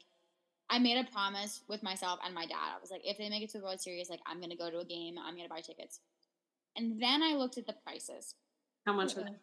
I 0.69 0.79
made 0.79 0.97
a 0.97 1.12
promise 1.12 1.62
with 1.67 1.84
myself 1.84 2.19
and 2.25 2.34
my 2.34 2.45
dad. 2.45 2.75
I 2.77 2.82
was 2.82 2.91
like, 2.91 3.01
if 3.03 3.17
they 3.17 3.29
make 3.29 3.43
it 3.43 3.49
to 3.51 3.60
the 3.60 3.63
World 3.63 3.82
Series, 3.82 4.10
like 4.10 4.21
I'm 4.25 4.41
gonna 4.41 4.56
go 4.56 4.69
to 4.69 4.79
a 4.79 4.86
game. 4.86 5.15
I'm 5.17 5.36
gonna 5.36 5.49
buy 5.49 5.62
tickets. 5.62 5.99
And 6.75 7.01
then 7.01 7.21
I 7.21 7.36
looked 7.36 7.58
at 7.58 7.67
the 7.67 7.75
prices. 7.86 8.36
How 8.86 8.93
much 8.93 9.13
for 9.13 9.21
that? 9.21 9.36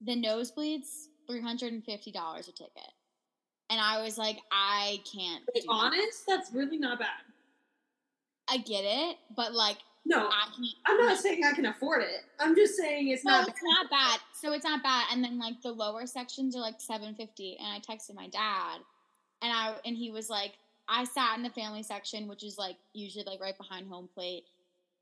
the 0.00 0.12
nosebleeds 0.14 1.06
three 1.26 1.40
hundred 1.40 1.72
and 1.72 1.84
fifty 1.84 2.12
dollars 2.12 2.48
a 2.48 2.52
ticket, 2.52 2.92
and 3.70 3.80
I 3.80 4.00
was 4.02 4.16
like, 4.16 4.38
I 4.52 5.00
can't. 5.12 5.44
Be 5.52 5.60
do 5.60 5.66
that. 5.66 5.72
honest, 5.72 6.22
that's 6.26 6.52
really 6.52 6.78
not 6.78 7.00
bad. 7.00 7.08
I 8.48 8.58
get 8.58 8.82
it, 8.84 9.16
but 9.36 9.52
like 9.52 9.78
No. 10.04 10.30
I'm 10.86 10.96
not 10.98 11.18
saying 11.18 11.44
I 11.44 11.52
can 11.52 11.66
afford 11.66 12.02
it. 12.02 12.22
I'm 12.40 12.54
just 12.56 12.76
saying 12.76 13.08
it's 13.08 13.24
No, 13.24 13.32
not. 13.40 13.48
it's 13.48 13.60
not 13.62 13.90
bad. 13.90 14.20
So 14.34 14.52
it's 14.52 14.64
not 14.64 14.82
bad. 14.82 15.06
And 15.12 15.22
then 15.22 15.38
like 15.38 15.60
the 15.62 15.70
lower 15.72 16.06
sections 16.06 16.56
are 16.56 16.60
like 16.60 16.80
seven 16.80 17.14
fifty, 17.14 17.56
and 17.58 17.66
I 17.68 17.80
texted 17.80 18.14
my 18.14 18.28
dad, 18.28 18.78
and 19.42 19.52
I 19.52 19.74
and 19.84 19.96
he 19.96 20.10
was 20.10 20.30
like, 20.30 20.52
I 20.88 21.04
sat 21.04 21.36
in 21.36 21.42
the 21.42 21.50
family 21.50 21.82
section, 21.82 22.26
which 22.28 22.42
is 22.42 22.56
like 22.58 22.76
usually 22.94 23.24
like 23.24 23.40
right 23.40 23.56
behind 23.58 23.88
home 23.88 24.08
plate. 24.14 24.44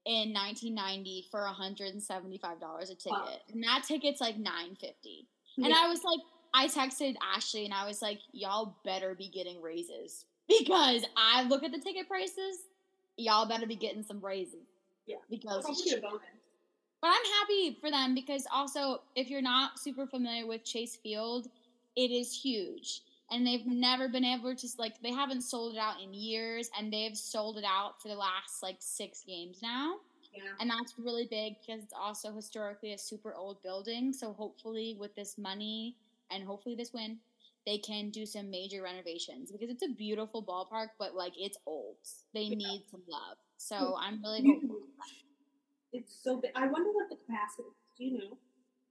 In 0.09 0.33
1990 0.33 1.27
for 1.33 1.43
175 1.43 2.61
dollars 2.61 2.91
a 2.91 2.95
ticket, 2.95 3.11
Wow. 3.11 3.29
and 3.53 3.65
that 3.65 3.83
ticket's 3.89 4.21
like 4.21 4.37
950. 4.39 5.27
And 5.57 5.73
I 5.75 5.89
was 5.89 6.01
like, 6.05 6.21
I 6.55 6.69
texted 6.69 7.17
Ashley 7.35 7.65
and 7.65 7.75
I 7.75 7.89
was 7.89 8.01
like, 8.03 8.21
y'all 8.31 8.77
better 8.85 9.17
be 9.17 9.27
getting 9.29 9.61
raises 9.61 10.25
because 10.47 11.03
I 11.17 11.43
look 11.49 11.65
at 11.65 11.73
the 11.73 11.79
ticket 11.81 12.07
prices. 12.07 12.59
Y'all 13.17 13.49
better 13.49 13.67
be 13.67 13.75
getting 13.75 14.05
some 14.05 14.21
raises. 14.21 14.69
Yeah. 15.07 15.17
Because, 15.31 15.65
Probably 15.65 15.93
a 15.93 16.01
bonus. 16.01 16.21
but 17.01 17.09
I'm 17.09 17.25
happy 17.41 17.79
for 17.81 17.91
them 17.91 18.15
because 18.15 18.47
also, 18.53 19.03
if 19.15 19.31
you're 19.31 19.43
not 19.43 19.79
super 19.79 20.07
familiar 20.07 20.47
with 20.47 20.65
Chase 20.65 20.97
Field, 20.97 21.49
it 21.97 22.11
is 22.11 22.33
huge. 22.39 23.03
And 23.31 23.45
they've 23.47 23.67
never 23.67 24.09
been 24.09 24.25
able 24.25 24.55
to, 24.55 24.69
like, 24.79 25.01
they 25.03 25.11
haven't 25.13 25.43
sold 25.43 25.75
it 25.75 25.79
out 25.79 26.01
in 26.01 26.15
years 26.15 26.71
and 26.79 26.93
they've 26.93 27.17
sold 27.17 27.59
it 27.59 27.65
out 27.67 28.01
for 28.01 28.09
the 28.09 28.15
last, 28.15 28.63
like, 28.63 28.77
six 28.81 29.25
games 29.25 29.61
now. 29.63 29.97
Yeah. 30.33 30.43
And 30.61 30.71
that's 30.71 30.95
really 30.99 31.27
big 31.27 31.55
because 31.61 31.83
it's 31.83 31.95
also 31.99 32.33
historically 32.33 32.93
a 32.93 32.99
super 32.99 33.35
old 33.35 33.63
building. 33.63 34.13
So 34.13 34.33
hopefully, 34.33 34.97
with 34.99 35.15
this 35.17 35.39
money 35.39 35.97
and 36.31 36.45
hopefully 36.45 36.75
this 36.77 36.93
win, 36.93 37.19
they 37.65 37.79
can 37.79 38.11
do 38.11 38.27
some 38.27 38.49
major 38.51 38.83
renovations 38.83 39.51
because 39.51 39.71
it's 39.71 39.83
a 39.83 39.89
beautiful 39.89 40.43
ballpark, 40.45 40.91
but 40.99 41.15
like 41.17 41.33
it's 41.37 41.59
old. 41.67 41.97
They 42.33 42.43
Yeah. 42.43 42.57
need 42.57 42.85
some 42.91 43.03
love. 43.09 43.39
So 43.59 43.97
I'm 43.99 44.23
really 44.23 44.43
hopeful. 44.47 44.77
It's 45.93 46.15
so 46.23 46.41
big. 46.41 46.51
I 46.55 46.67
wonder 46.67 46.91
what 46.93 47.09
the 47.09 47.17
capacity 47.17 47.63
is. 47.69 47.75
Do 47.99 48.05
you 48.05 48.19
know? 48.19 48.39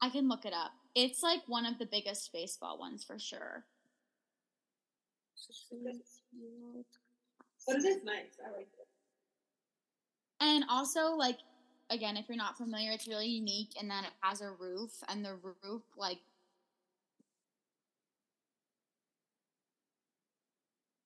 I 0.02 0.10
can 0.10 0.28
look 0.28 0.46
it 0.46 0.54
up. 0.54 0.72
It's 0.96 1.22
like 1.24 1.42
one 1.48 1.66
of 1.66 1.78
the 1.78 1.86
biggest 1.86 2.32
baseball 2.34 2.78
ones 2.80 3.04
for 3.04 3.20
sure. 3.20 3.64
But 7.68 7.76
it 7.78 7.86
is 7.86 8.04
nice. 8.04 8.38
I 8.46 8.52
like 8.56 8.68
it. 8.80 8.88
And 10.42 10.66
also, 10.70 11.12
like, 11.16 11.38
again, 11.90 12.18
if 12.18 12.28
you're 12.28 12.38
not 12.38 12.58
familiar, 12.58 12.92
it's 12.92 13.08
really 13.08 13.28
unique 13.28 13.80
in 13.82 13.88
that 13.90 14.04
it 14.06 14.12
has 14.22 14.42
a 14.42 14.52
roof, 14.52 14.92
and 15.10 15.24
the 15.24 15.36
roof, 15.64 15.82
like, 15.98 16.20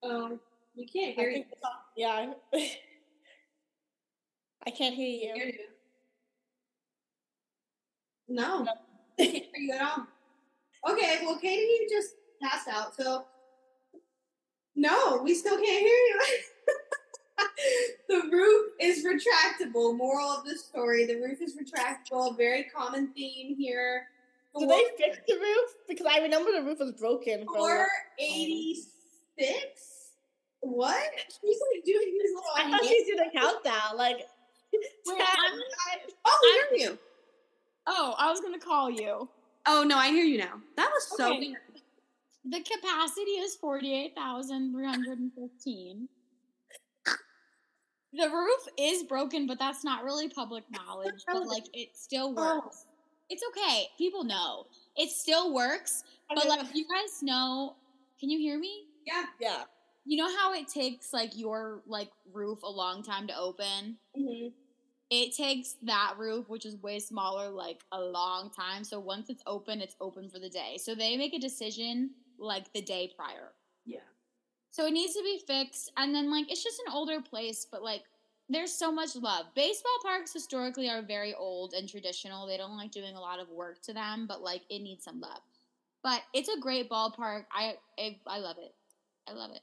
Um, 0.02 0.40
we 0.78 0.86
can't 0.88 1.14
hear 1.16 1.30
you. 1.30 1.44
think 1.44 1.48
it's 1.52 1.64
all- 1.64 1.84
yeah. 1.98 2.34
I 4.68 4.72
can't 4.72 4.96
hear 4.96 5.34
Hear 5.36 5.46
you. 5.46 5.54
you. 5.54 5.60
No, 8.28 8.64
No. 8.64 8.72
I 9.20 9.26
can't 9.26 9.34
hear 9.34 9.44
you 9.58 9.74
at 9.74 9.82
all. 9.82 10.08
Okay, 10.94 11.20
well, 11.24 11.38
Katie 11.40 11.62
you 11.62 11.88
just 11.90 12.16
passed 12.42 12.68
out, 12.68 12.96
so 12.96 13.26
no, 14.76 15.22
we 15.24 15.34
still 15.34 15.56
can't 15.58 15.68
hear 15.68 15.90
you. 15.90 16.22
the 18.10 18.30
roof 18.32 18.68
is 18.80 19.04
retractable. 19.06 19.96
Moral 19.98 20.28
of 20.30 20.46
the 20.46 20.56
story: 20.58 21.06
the 21.06 21.16
roof 21.20 21.42
is 21.42 21.56
retractable. 21.58 22.38
Very 22.38 22.64
common 22.74 23.08
theme 23.14 23.56
here. 23.58 24.04
Did 24.58 24.70
they 24.70 24.84
fix 24.98 25.18
the 25.28 25.36
roof? 25.36 25.70
Because 25.88 26.08
I 26.10 26.20
remember 26.20 26.52
the 26.52 26.64
roof 26.64 26.80
was 26.80 26.94
broken. 26.94 27.46
for 27.46 27.56
a 27.56 27.58
Four 27.60 27.78
long- 27.78 27.88
eighty 28.20 28.84
six. 29.38 30.12
What? 30.62 31.04
She's 31.28 31.58
like 31.74 31.84
doing 31.86 32.18
these 32.22 32.32
little. 32.34 32.50
I 32.56 32.64
thought 32.72 32.82
hands. 32.84 32.88
she 32.88 33.04
did 33.06 33.20
a 33.20 33.32
countdown. 33.38 33.98
Like, 33.98 34.28
Wait, 35.08 35.22
I'm- 35.22 35.62
Oh, 36.26 36.66
we 36.72 36.78
hear 36.80 36.90
you. 36.92 36.98
oh, 37.88 38.14
I 38.18 38.30
was 38.30 38.40
gonna 38.42 38.60
call 38.60 38.90
you. 38.90 39.30
Oh 39.66 39.84
no, 39.84 39.98
I 39.98 40.10
hear 40.10 40.24
you 40.26 40.38
now. 40.38 40.62
That 40.78 40.90
was 40.92 41.08
so 41.18 41.30
Okay. 41.32 41.40
weird. 41.50 41.62
The 42.46 42.62
capacity 42.64 43.32
is 43.32 43.56
48,315. 43.56 46.08
The 48.14 48.30
roof 48.30 48.68
is 48.78 49.04
broken, 49.04 49.46
but 49.46 49.60
that's 49.60 49.84
not 49.84 50.04
really 50.04 50.30
public 50.30 50.64
knowledge. 50.72 51.24
But 51.28 51.46
like, 51.48 51.66
it 51.74 51.96
still 51.96 52.34
Oh. 52.38 52.56
works. 52.62 52.86
It's 53.30 53.44
okay. 53.50 53.90
People 53.98 54.24
know 54.24 54.66
it 54.98 55.12
still 55.12 55.54
works. 55.54 56.04
But 56.34 56.48
like, 56.48 56.74
you 56.76 56.86
guys 56.88 57.22
know. 57.22 57.76
Can 58.20 58.30
you 58.30 58.40
hear 58.40 58.58
me? 58.60 58.88
Yeah. 59.06 59.26
yeah. 59.40 59.64
You 60.06 60.18
know 60.18 60.36
how 60.38 60.54
it 60.54 60.68
takes 60.68 61.14
like 61.14 61.38
your 61.38 61.84
like 61.86 62.12
roof 62.34 62.64
a 62.64 62.70
long 62.70 63.04
time 63.04 63.28
to 63.28 63.38
open. 63.38 64.00
hmm 64.16 64.50
It 65.10 65.36
takes 65.36 65.74
that 65.84 66.16
roof, 66.20 66.50
which 66.50 66.66
is 66.66 66.76
way 66.78 67.00
smaller, 67.00 67.50
like 67.50 67.84
a 67.92 68.00
long 68.00 68.52
time. 68.52 68.84
So 68.84 69.00
once 69.00 69.30
it's 69.30 69.42
open, 69.48 69.82
it's 69.82 69.96
open 70.00 70.30
for 70.30 70.40
the 70.40 70.50
day. 70.50 70.78
So 70.78 70.94
they 70.94 71.18
make 71.18 71.34
a 71.34 71.40
decision 71.40 72.12
like 72.38 72.72
the 72.74 72.82
day 72.82 73.12
prior. 73.16 73.54
Yeah. 73.86 74.00
So 74.72 74.86
it 74.86 74.92
needs 74.94 75.14
to 75.16 75.24
be 75.24 75.42
fixed. 75.46 75.92
And 75.98 76.14
then, 76.14 76.32
like, 76.32 76.52
it's 76.52 76.64
just 76.64 76.82
an 76.86 76.94
older 76.94 77.22
place, 77.22 77.66
but 77.70 77.82
like, 77.84 78.04
there's 78.50 78.74
so 78.74 78.92
much 78.92 79.16
love. 79.16 79.48
Baseball 79.56 79.98
parks 80.02 80.34
historically 80.34 80.90
are 80.90 81.02
very 81.02 81.34
old 81.34 81.74
and 81.74 81.88
traditional. 81.88 82.48
They 82.48 82.58
don't 82.58 82.78
like 82.78 82.92
doing 82.92 83.16
a 83.16 83.20
lot 83.22 83.40
of 83.40 83.50
work 83.50 83.82
to 83.84 83.94
them, 83.94 84.26
but 84.28 84.42
like, 84.42 84.64
it 84.70 84.80
needs 84.80 85.04
some 85.04 85.20
love. 85.20 85.42
But 86.04 86.22
it's 86.34 86.50
a 86.50 86.60
great 86.60 86.90
ballpark. 86.90 87.46
I 87.52 87.76
I, 87.98 88.20
I 88.26 88.40
love 88.40 88.58
it. 88.60 88.74
I 89.28 89.34
love 89.34 89.52
it. 89.52 89.62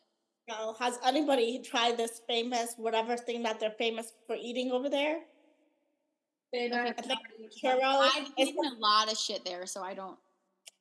Now, 0.49 0.77
has 0.79 0.99
anybody 1.05 1.61
tried 1.61 1.97
this 1.97 2.23
famous 2.29 2.75
whatever 2.77 3.17
thing 3.17 3.43
that 3.43 3.59
they're 3.59 3.75
famous 3.79 4.13
for 4.27 4.37
eating 4.37 4.71
over 4.71 4.89
there? 4.89 5.21
Babe, 6.53 6.73
Okay, 6.73 6.81
I 6.81 6.83
I 6.83 6.87
have 6.87 6.97
think 6.97 7.19
no 7.65 8.01
I've 8.01 8.29
eaten 8.39 8.65
a 8.65 8.79
lot 8.79 9.11
of 9.11 9.19
shit 9.19 9.45
there, 9.45 9.67
so 9.67 9.83
I 9.83 9.95
don't. 9.95 10.17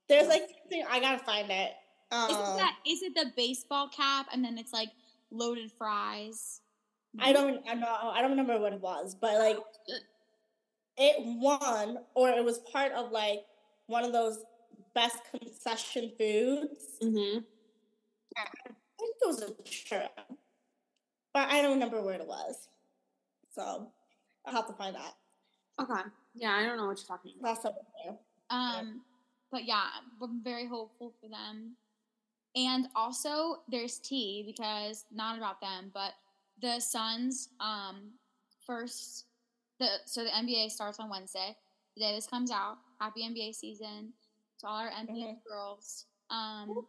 There's 0.08 0.28
like 0.28 0.48
something 0.62 0.86
I 0.90 1.00
gotta 1.00 1.24
find 1.24 1.50
it. 1.50 1.72
Um, 2.12 2.30
Is 2.30 2.36
it 2.38 2.58
that? 2.58 2.76
Is 2.86 3.02
it 3.02 3.16
the 3.16 3.32
baseball 3.36 3.90
cap 3.90 4.28
and 4.32 4.46
then 4.46 4.60
it's 4.60 4.72
like 4.72 4.90
loaded 5.32 5.72
fries? 5.72 6.62
I 7.20 7.34
don't 7.34 7.64
I 7.68 7.74
know 7.74 7.88
I 7.88 8.22
don't 8.22 8.32
remember 8.32 8.60
what 8.60 8.74
it 8.74 8.82
was, 8.82 9.16
but 9.16 9.40
like 9.40 9.58
it 10.98 11.16
won 11.20 11.98
or 12.14 12.30
it 12.30 12.44
was 12.44 12.60
part 12.72 12.92
of 12.92 13.12
like 13.12 13.40
one 13.88 14.04
of 14.04 14.14
those 14.14 14.44
best 14.94 15.18
concession 15.32 16.12
foods. 16.20 17.00
Mm-hmm. 17.02 17.40
I 19.06 19.12
think 19.12 19.18
it 19.22 19.28
was 19.28 19.42
a 19.42 19.52
churro, 19.64 20.10
but 21.34 21.50
I 21.50 21.62
don't 21.62 21.74
remember 21.74 22.02
where 22.02 22.16
it 22.16 22.28
was. 22.28 22.68
So 23.54 23.88
I'll 24.46 24.54
have 24.54 24.68
to 24.68 24.74
find 24.74 24.96
that. 24.96 25.14
Okay. 25.80 26.02
Yeah, 26.34 26.54
I 26.54 26.64
don't 26.64 26.78
know 26.78 26.88
what 26.88 26.98
you're 26.98 27.08
talking 27.08 27.34
about. 27.40 27.50
Last 27.50 27.62
summer. 27.64 27.76
yeah. 28.06 28.14
Um, 28.50 29.02
but 29.52 29.66
yeah, 29.66 29.86
we're 30.20 30.28
very 30.44 30.68
hopeful 30.68 31.14
for 31.22 31.30
them. 31.30 31.76
And 32.56 32.88
also, 32.96 33.58
there's 33.70 34.00
tea 34.00 34.44
because 34.46 35.06
not 35.12 35.38
about 35.38 35.62
them, 35.62 35.92
but 35.94 36.14
the 36.62 36.80
Suns. 36.80 37.50
Um, 37.60 38.12
first, 38.66 39.26
the 39.80 39.88
so 40.06 40.24
the 40.24 40.30
NBA 40.30 40.72
starts 40.72 41.00
on 41.00 41.10
Wednesday. 41.10 41.56
The 41.96 42.02
day 42.02 42.16
this 42.16 42.28
comes 42.28 42.52
out, 42.52 42.78
happy 43.00 43.24
NBA 43.24 43.56
season 43.56 44.14
to 44.60 44.68
all 44.68 44.80
our 44.80 44.90
NBA 44.90 45.38
girls. 45.48 46.06
Um, 46.30 46.86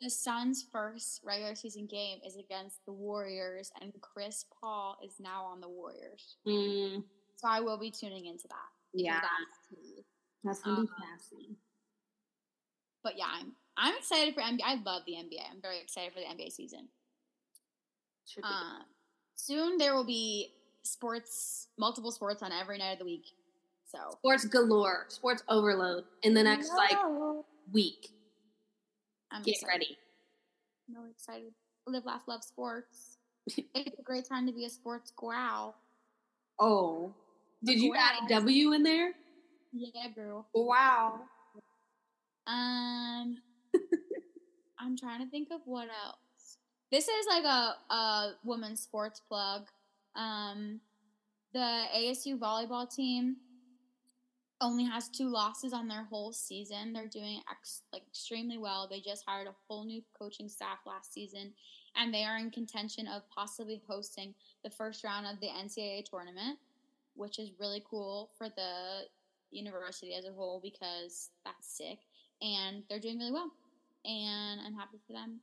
the 0.00 0.10
Suns' 0.10 0.64
first 0.70 1.22
regular 1.24 1.54
season 1.54 1.86
game 1.86 2.18
is 2.26 2.36
against 2.36 2.84
the 2.86 2.92
Warriors, 2.92 3.70
and 3.80 3.92
Chris 4.00 4.44
Paul 4.60 4.96
is 5.04 5.14
now 5.20 5.44
on 5.44 5.60
the 5.60 5.68
Warriors. 5.68 6.36
Mm, 6.46 7.02
So 7.36 7.48
I 7.48 7.60
will 7.60 7.78
be 7.78 7.90
tuning 7.90 8.26
into 8.26 8.48
that. 8.48 8.68
yeah, 8.92 9.20
that's 10.44 10.60
gonna 10.62 10.82
be 10.82 10.88
Um, 10.88 10.94
fascinating. 11.18 11.56
But 13.02 13.16
yeah, 13.18 13.26
I'm 13.28 13.52
I'm 13.76 13.94
excited 13.96 14.34
for 14.34 14.40
NBA. 14.40 14.62
I 14.64 14.74
love 14.76 15.02
the 15.06 15.12
NBA. 15.14 15.50
I'm 15.50 15.60
very 15.60 15.78
excited 15.80 16.12
for 16.12 16.20
the 16.20 16.26
NBA 16.26 16.50
season. 16.50 16.88
Uh, 18.42 18.80
soon 19.34 19.76
there 19.78 19.94
will 19.94 20.04
be 20.06 20.54
sports, 20.82 21.68
multiple 21.78 22.10
sports 22.10 22.42
on 22.42 22.52
every 22.52 22.78
night 22.78 22.92
of 22.92 22.98
the 22.98 23.04
week. 23.04 23.26
So 23.84 23.98
sports 24.18 24.44
galore, 24.46 25.04
sports 25.08 25.42
overload 25.48 26.04
in 26.22 26.34
the 26.34 26.42
next 26.42 26.70
like 26.74 26.96
week. 27.72 28.10
I'm 29.32 29.42
Get 29.42 29.54
excited. 29.54 29.72
ready. 29.72 29.98
I'm 30.88 30.94
really 30.96 31.10
excited. 31.10 31.52
Live, 31.86 32.04
laugh, 32.04 32.22
love 32.26 32.42
sports. 32.42 33.18
it's 33.46 33.98
a 33.98 34.02
great 34.02 34.28
time 34.28 34.46
to 34.46 34.52
be 34.52 34.64
a 34.64 34.70
sports 34.70 35.12
growl. 35.14 35.76
Oh, 36.58 37.12
did 37.64 37.80
you 37.80 37.94
add 37.94 38.14
a 38.24 38.28
W 38.28 38.72
in 38.72 38.82
there? 38.82 39.12
Yeah, 39.72 40.08
girl. 40.14 40.46
Wow. 40.54 41.20
Um, 42.46 43.36
I'm 44.78 44.96
trying 44.96 45.24
to 45.24 45.30
think 45.30 45.48
of 45.52 45.60
what 45.64 45.88
else. 45.88 46.58
This 46.90 47.08
is 47.08 47.26
like 47.28 47.44
a 47.44 47.74
a 47.92 48.32
women's 48.44 48.80
sports 48.80 49.20
plug. 49.28 49.62
Um, 50.14 50.80
the 51.52 51.84
ASU 51.94 52.38
volleyball 52.38 52.92
team 52.92 53.36
only 54.60 54.84
has 54.84 55.08
two 55.08 55.28
losses 55.28 55.72
on 55.72 55.88
their 55.88 56.04
whole 56.04 56.32
season. 56.32 56.92
They're 56.92 57.08
doing 57.08 57.40
ex- 57.50 57.82
like 57.92 58.02
extremely 58.06 58.58
well. 58.58 58.88
They 58.90 59.00
just 59.00 59.24
hired 59.26 59.48
a 59.48 59.54
whole 59.68 59.84
new 59.84 60.02
coaching 60.18 60.48
staff 60.48 60.78
last 60.86 61.12
season, 61.12 61.52
and 61.96 62.12
they 62.12 62.24
are 62.24 62.38
in 62.38 62.50
contention 62.50 63.06
of 63.06 63.22
possibly 63.28 63.82
hosting 63.86 64.34
the 64.64 64.70
first 64.70 65.04
round 65.04 65.26
of 65.26 65.40
the 65.40 65.48
NCAA 65.48 66.04
tournament, 66.04 66.58
which 67.14 67.38
is 67.38 67.50
really 67.58 67.84
cool 67.88 68.30
for 68.38 68.48
the 68.48 69.04
university 69.50 70.14
as 70.14 70.24
a 70.24 70.32
whole 70.32 70.60
because 70.62 71.30
that's 71.44 71.76
sick 71.76 71.98
and 72.42 72.82
they're 72.88 73.00
doing 73.00 73.18
really 73.18 73.32
well 73.32 73.50
and 74.04 74.60
i'm 74.64 74.74
happy 74.74 74.98
for 75.06 75.12
them 75.12 75.40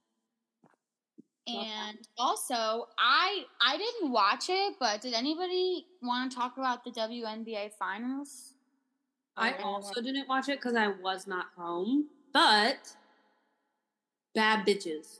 Love 1.47 1.65
and 1.65 1.97
also 2.17 2.87
i 2.97 3.43
i 3.61 3.77
didn't 3.77 4.11
watch 4.11 4.45
it 4.49 4.75
but 4.79 5.01
did 5.01 5.13
anybody 5.13 5.85
want 6.01 6.31
to 6.31 6.37
talk 6.37 6.57
about 6.57 6.83
the 6.83 6.91
WNBA 6.91 7.71
finals 7.77 8.52
I 9.35 9.53
also 9.63 10.01
didn't 10.01 10.27
watch 10.27 10.49
it 10.49 10.59
because 10.59 10.75
I 10.75 10.87
was 10.87 11.25
not 11.27 11.47
home, 11.57 12.07
but 12.33 12.95
bad 14.35 14.65
bitches. 14.65 15.19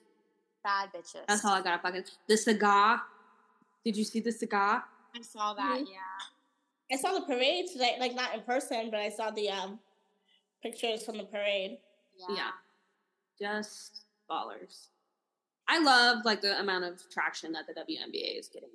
bad 0.63 0.89
bitches 0.93 1.25
That's 1.27 1.43
all 1.43 1.53
I 1.53 1.61
got. 1.61 1.81
Fucking 1.81 2.03
the 2.27 2.37
cigar. 2.37 3.01
Did 3.83 3.97
you 3.97 4.03
see 4.03 4.19
the 4.19 4.31
cigar? 4.31 4.83
i 5.15 5.21
saw 5.21 5.53
that 5.53 5.79
Mhm. 5.81 5.87
yeah 5.91 5.99
I 6.91 6.95
saw 6.97 7.13
the 7.13 7.25
parade 7.25 7.67
today, 7.71 7.95
like 7.99 8.13
not 8.13 8.33
in 8.35 8.41
person, 8.41 8.89
but 8.91 8.99
I 8.99 9.09
saw 9.09 9.31
the 9.31 9.49
um 9.49 9.79
pictures 10.61 11.03
from 11.05 11.17
the 11.17 11.25
parade. 11.25 11.79
yeah, 12.17 12.35
Yeah. 12.35 12.51
Just 13.39 14.05
ballers. 14.29 14.87
I 15.67 15.79
love 15.79 16.23
like 16.23 16.41
the 16.41 16.59
amount 16.59 16.83
of 16.85 17.01
traction 17.09 17.51
that 17.53 17.65
the 17.67 17.73
WNBA 17.73 18.37
is 18.39 18.47
getting. 18.47 18.69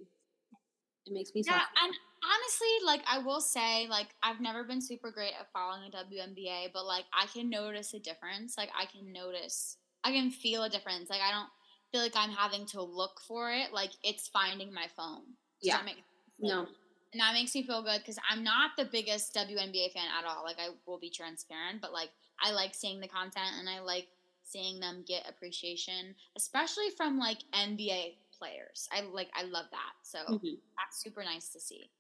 It 1.09 1.15
makes 1.15 1.35
me 1.35 1.43
Yeah, 1.47 1.63
and 1.83 1.95
honestly, 2.23 2.69
like 2.85 3.03
I 3.11 3.19
will 3.19 3.41
say, 3.41 3.87
like 3.89 4.09
I've 4.23 4.41
never 4.41 4.63
been 4.65 4.81
super 4.81 5.11
great 5.11 5.33
at 5.39 5.51
following 5.53 5.91
the 5.91 5.97
WNBA, 5.97 6.73
but 6.75 6.85
like 6.85 7.05
I 7.13 7.27
can 7.27 7.49
notice 7.49 7.95
a 7.95 7.99
difference. 7.99 8.57
Like 8.59 8.71
I 8.79 8.85
can 8.85 9.13
notice, 9.13 9.79
I 10.05 10.13
can 10.13 10.31
feel 10.31 10.65
a 10.65 10.69
difference. 10.69 11.09
Like 11.09 11.23
I 11.23 11.31
don't 11.31 11.49
feel 11.93 12.03
like 12.03 12.15
I'm 12.15 12.31
having 12.31 12.67
to 12.67 12.83
look 12.83 13.21
for 13.27 13.51
it. 13.51 13.73
Like 13.73 13.91
it's 14.03 14.29
finding 14.29 14.73
my 14.73 14.87
phone. 14.97 15.23
Does 15.61 15.69
Yeah. 15.69 15.77
that 15.79 15.85
make- 15.87 16.05
no. 16.39 16.67
and 17.13 17.21
that 17.21 17.33
makes 17.33 17.55
me 17.55 17.63
feel 17.63 17.83
good 17.83 18.01
because 18.01 18.19
I'm 18.31 18.45
not 18.45 18.73
the 18.77 18.85
biggest 18.85 19.35
WNBA 19.35 19.93
fan 19.93 20.07
at 20.19 20.27
all. 20.27 20.45
Like 20.45 20.59
I 20.61 20.69
will 20.87 20.99
be 20.99 21.11
transparent, 21.11 21.81
but 21.81 21.93
like 21.93 22.11
I 22.41 22.53
like 22.53 22.75
seeing 22.75 23.01
the 23.01 23.09
content 23.09 23.57
and 23.59 23.69
I 23.69 23.81
like 23.81 24.09
seeing 24.45 24.79
them 24.79 25.05
get 25.07 25.29
appreciation, 25.29 26.15
especially 26.37 26.91
from 26.97 27.19
like 27.19 27.39
NBA 27.55 28.17
players. 28.39 28.89
I 28.93 29.03
like 29.03 29.29
I 29.35 29.43
love 29.43 29.67
that. 29.71 29.93
So 30.03 30.19
Mhm. 30.39 30.61
that's 30.77 31.01
super 31.03 31.23
nice 31.25 31.51
to 31.51 31.61
see. 31.61 31.91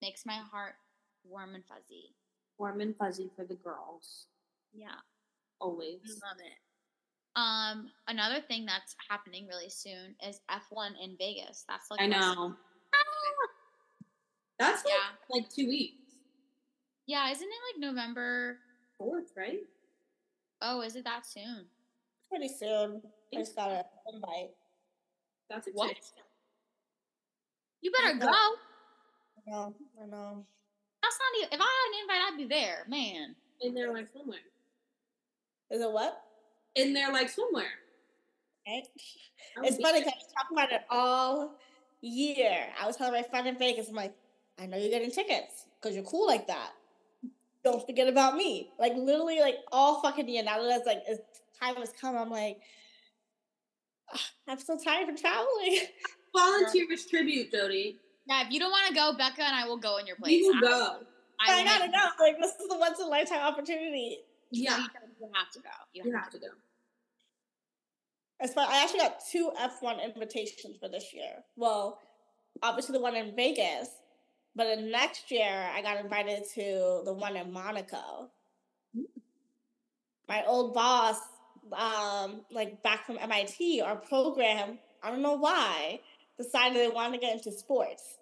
Makes 0.00 0.26
my 0.26 0.36
heart 0.36 0.74
warm 1.24 1.54
and 1.54 1.64
fuzzy. 1.64 2.14
Warm 2.58 2.80
and 2.80 2.96
fuzzy 2.96 3.30
for 3.34 3.44
the 3.44 3.54
girls. 3.56 4.26
Yeah, 4.72 5.00
Always. 5.60 6.20
love 6.22 6.38
it. 6.40 6.58
Um, 7.34 7.90
another 8.08 8.40
thing 8.42 8.66
that's 8.66 8.94
happening 9.08 9.46
really 9.46 9.70
soon 9.70 10.16
is 10.22 10.40
F1 10.50 10.96
in 10.96 11.16
Vegas. 11.16 11.64
That's 11.68 11.90
like 11.90 12.00
I 12.00 12.06
know. 12.06 12.56
That's 14.58 14.84
like, 14.84 14.94
Yeah, 14.94 15.10
like 15.28 15.48
two 15.50 15.66
weeks. 15.66 16.16
yeah. 17.06 17.30
Isn't 17.30 17.48
it 17.48 17.60
like 17.74 17.80
November? 17.80 18.60
Fourth, 18.98 19.32
right? 19.36 19.66
Oh, 20.60 20.82
is 20.82 20.94
it 20.94 21.04
that 21.04 21.26
soon? 21.26 21.66
Pretty 22.28 22.48
soon. 22.48 23.02
I 23.34 23.38
just 23.38 23.56
got 23.56 23.70
an 23.70 23.82
invite. 24.12 24.50
That's 25.48 25.68
What? 25.72 25.94
You 27.80 27.90
better 27.90 28.18
go. 28.18 28.28
I 28.28 29.50
know. 29.50 29.74
I 30.00 30.06
know. 30.06 30.46
That's 31.02 31.18
not 31.18 31.38
even. 31.38 31.52
If 31.52 31.60
I 31.60 31.64
had 31.64 31.88
an 31.88 32.00
invite, 32.02 32.32
I'd 32.32 32.36
be 32.36 32.44
there, 32.44 32.84
man. 32.88 33.34
In 33.60 33.74
there 33.74 33.92
like 33.92 34.08
swimwear. 34.12 34.38
Is 35.70 35.80
it 35.80 35.90
what? 35.90 36.22
In 36.74 36.92
there 36.92 37.12
like 37.12 37.28
swimwear. 37.28 37.64
Would 39.56 39.66
It's 39.66 39.76
funny 39.78 40.00
because 40.00 40.12
I 40.12 40.16
was 40.16 40.32
talking 40.36 40.56
about 40.56 40.72
it 40.72 40.82
all 40.90 41.54
year. 42.00 42.66
I 42.80 42.86
was 42.86 42.96
telling 42.96 43.12
my 43.12 43.22
friend 43.22 43.48
in 43.48 43.58
Vegas, 43.58 43.88
I'm 43.88 43.94
like, 43.94 44.14
I 44.58 44.66
know 44.66 44.76
you're 44.76 44.90
getting 44.90 45.10
tickets 45.10 45.66
because 45.80 45.94
you're 45.94 46.04
cool 46.04 46.26
like 46.26 46.46
that. 46.46 46.70
Don't 47.64 47.84
forget 47.84 48.08
about 48.08 48.36
me. 48.36 48.70
Like 48.78 48.94
literally, 48.94 49.40
like 49.40 49.56
all 49.70 50.00
fucking 50.02 50.28
year. 50.28 50.42
Now 50.42 50.62
that 50.62 50.78
it's 50.78 50.86
like 50.86 51.02
it's, 51.06 51.40
time 51.60 51.76
has 51.76 51.92
come, 51.98 52.16
I'm 52.16 52.30
like, 52.30 52.58
"Ah, 52.60 52.64
I'm 54.48 54.58
so 54.58 54.78
tired 54.78 55.06
from 55.06 55.16
traveling. 55.16 55.80
Volunteer 56.36 56.84
um, 56.84 56.92
as 56.92 57.06
tribute, 57.06 57.52
Jody. 57.52 57.96
Yeah, 58.26 58.46
if 58.46 58.52
you 58.52 58.60
don't 58.60 58.70
want 58.70 58.88
to 58.88 58.94
go, 58.94 59.12
Becca 59.16 59.42
and 59.42 59.54
I 59.54 59.66
will 59.66 59.76
go 59.76 59.98
in 59.98 60.06
your 60.06 60.16
place. 60.16 60.42
We 60.42 60.48
will 60.48 60.56
I- 60.56 60.60
go. 60.60 60.96
I, 61.44 61.60
I, 61.60 61.64
gotta 61.64 61.90
go. 61.90 62.24
Like 62.24 62.38
this 62.40 62.52
is 62.52 62.68
the 62.68 62.78
once 62.78 63.00
in 63.00 63.06
a 63.06 63.08
lifetime 63.08 63.40
opportunity. 63.40 64.18
Yeah. 64.52 64.76
You 64.76 64.82
have 65.34 65.50
to 65.52 65.58
go. 65.58 65.68
You 65.92 66.02
You 66.04 66.12
have 66.12 66.24
have 66.24 66.32
to 66.32 66.38
go. 66.38 66.46
It's 68.38 68.54
fun. 68.54 68.68
I 68.68 68.82
actually 68.82 69.00
got 69.00 69.20
two 69.30 69.50
F1 69.60 70.04
invitations 70.04 70.76
for 70.78 70.88
this 70.88 71.12
year. 71.12 71.44
Well, 71.56 71.98
obviously 72.62 72.92
the 72.92 73.02
one 73.02 73.16
in 73.16 73.34
Vegas, 73.34 73.88
but 74.54 74.64
then 74.64 74.90
next 74.90 75.30
year 75.30 75.68
I 75.74 75.80
got 75.80 75.98
invited 75.98 76.44
to 76.54 77.02
the 77.04 77.12
one 77.12 77.36
in 77.36 77.52
Monaco. 77.52 78.30
Mm. 78.96 79.04
My 80.28 80.44
old 80.46 80.74
boss, 80.74 81.18
um, 81.72 82.42
like 82.50 82.82
back 82.82 83.06
from 83.06 83.18
MIT, 83.20 83.80
our 83.80 83.96
program, 83.96 84.78
I 85.02 85.10
don't 85.10 85.22
know 85.22 85.34
why, 85.34 86.00
decided 86.36 86.76
they 86.76 86.88
wanted 86.88 87.20
to 87.20 87.26
get 87.26 87.36
into 87.36 87.52
sports. 87.52 88.18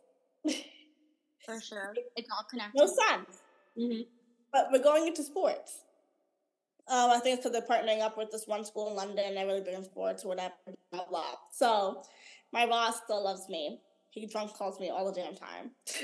for 1.45 1.61
sure. 1.61 1.95
It's 2.17 2.29
all 2.31 2.45
connected. 2.49 2.79
No 2.79 2.87
sense. 2.87 3.39
hmm 3.77 4.01
But 4.53 4.69
we're 4.73 4.83
going 4.83 5.07
into 5.07 5.23
sports. 5.23 5.81
Um, 6.89 7.11
I 7.11 7.21
think 7.21 7.39
it's 7.39 7.49
because 7.49 7.53
they're 7.53 7.79
partnering 7.79 8.01
up 8.01 8.19
with 8.19 8.33
this 8.33 8.49
one 8.49 8.65
school 8.65 8.89
in 8.91 8.97
London 8.97 9.25
and 9.25 9.37
they're 9.37 9.47
really 9.47 9.61
big 9.61 9.75
in 9.75 9.85
sports 9.85 10.25
or 10.25 10.29
whatever, 10.29 10.55
blah, 10.91 11.05
blah. 11.09 11.37
So 11.53 12.03
my 12.53 12.67
boss 12.67 13.01
still 13.05 13.23
loves 13.23 13.49
me. 13.49 13.79
He 14.11 14.27
drunk 14.27 14.55
calls 14.55 14.81
me 14.81 14.91
all 14.91 15.07
the 15.07 15.13
damn 15.13 15.37
time. 15.37 15.71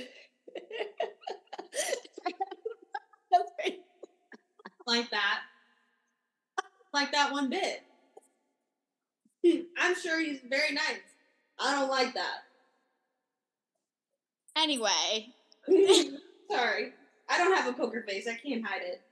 That's 3.33 3.51
great. 3.61 3.81
Like 4.87 5.11
that. 5.11 5.41
Like 6.97 7.13
that 7.13 7.31
one 7.31 7.51
bit. 7.51 7.83
I'm 9.79 9.95
sure 9.95 10.19
he's 10.19 10.41
very 10.49 10.73
nice. 10.73 11.05
I 11.59 11.75
don't 11.75 11.91
like 11.91 12.15
that. 12.15 12.45
Anyway, 14.57 15.35
Sorry. 16.51 16.95
I 17.29 17.37
don't 17.37 17.55
have 17.55 17.67
a 17.67 17.75
poker 17.75 18.03
face. 18.09 18.27
I 18.27 18.37
can't 18.37 18.65
hide 18.65 18.81
it. 18.81 19.03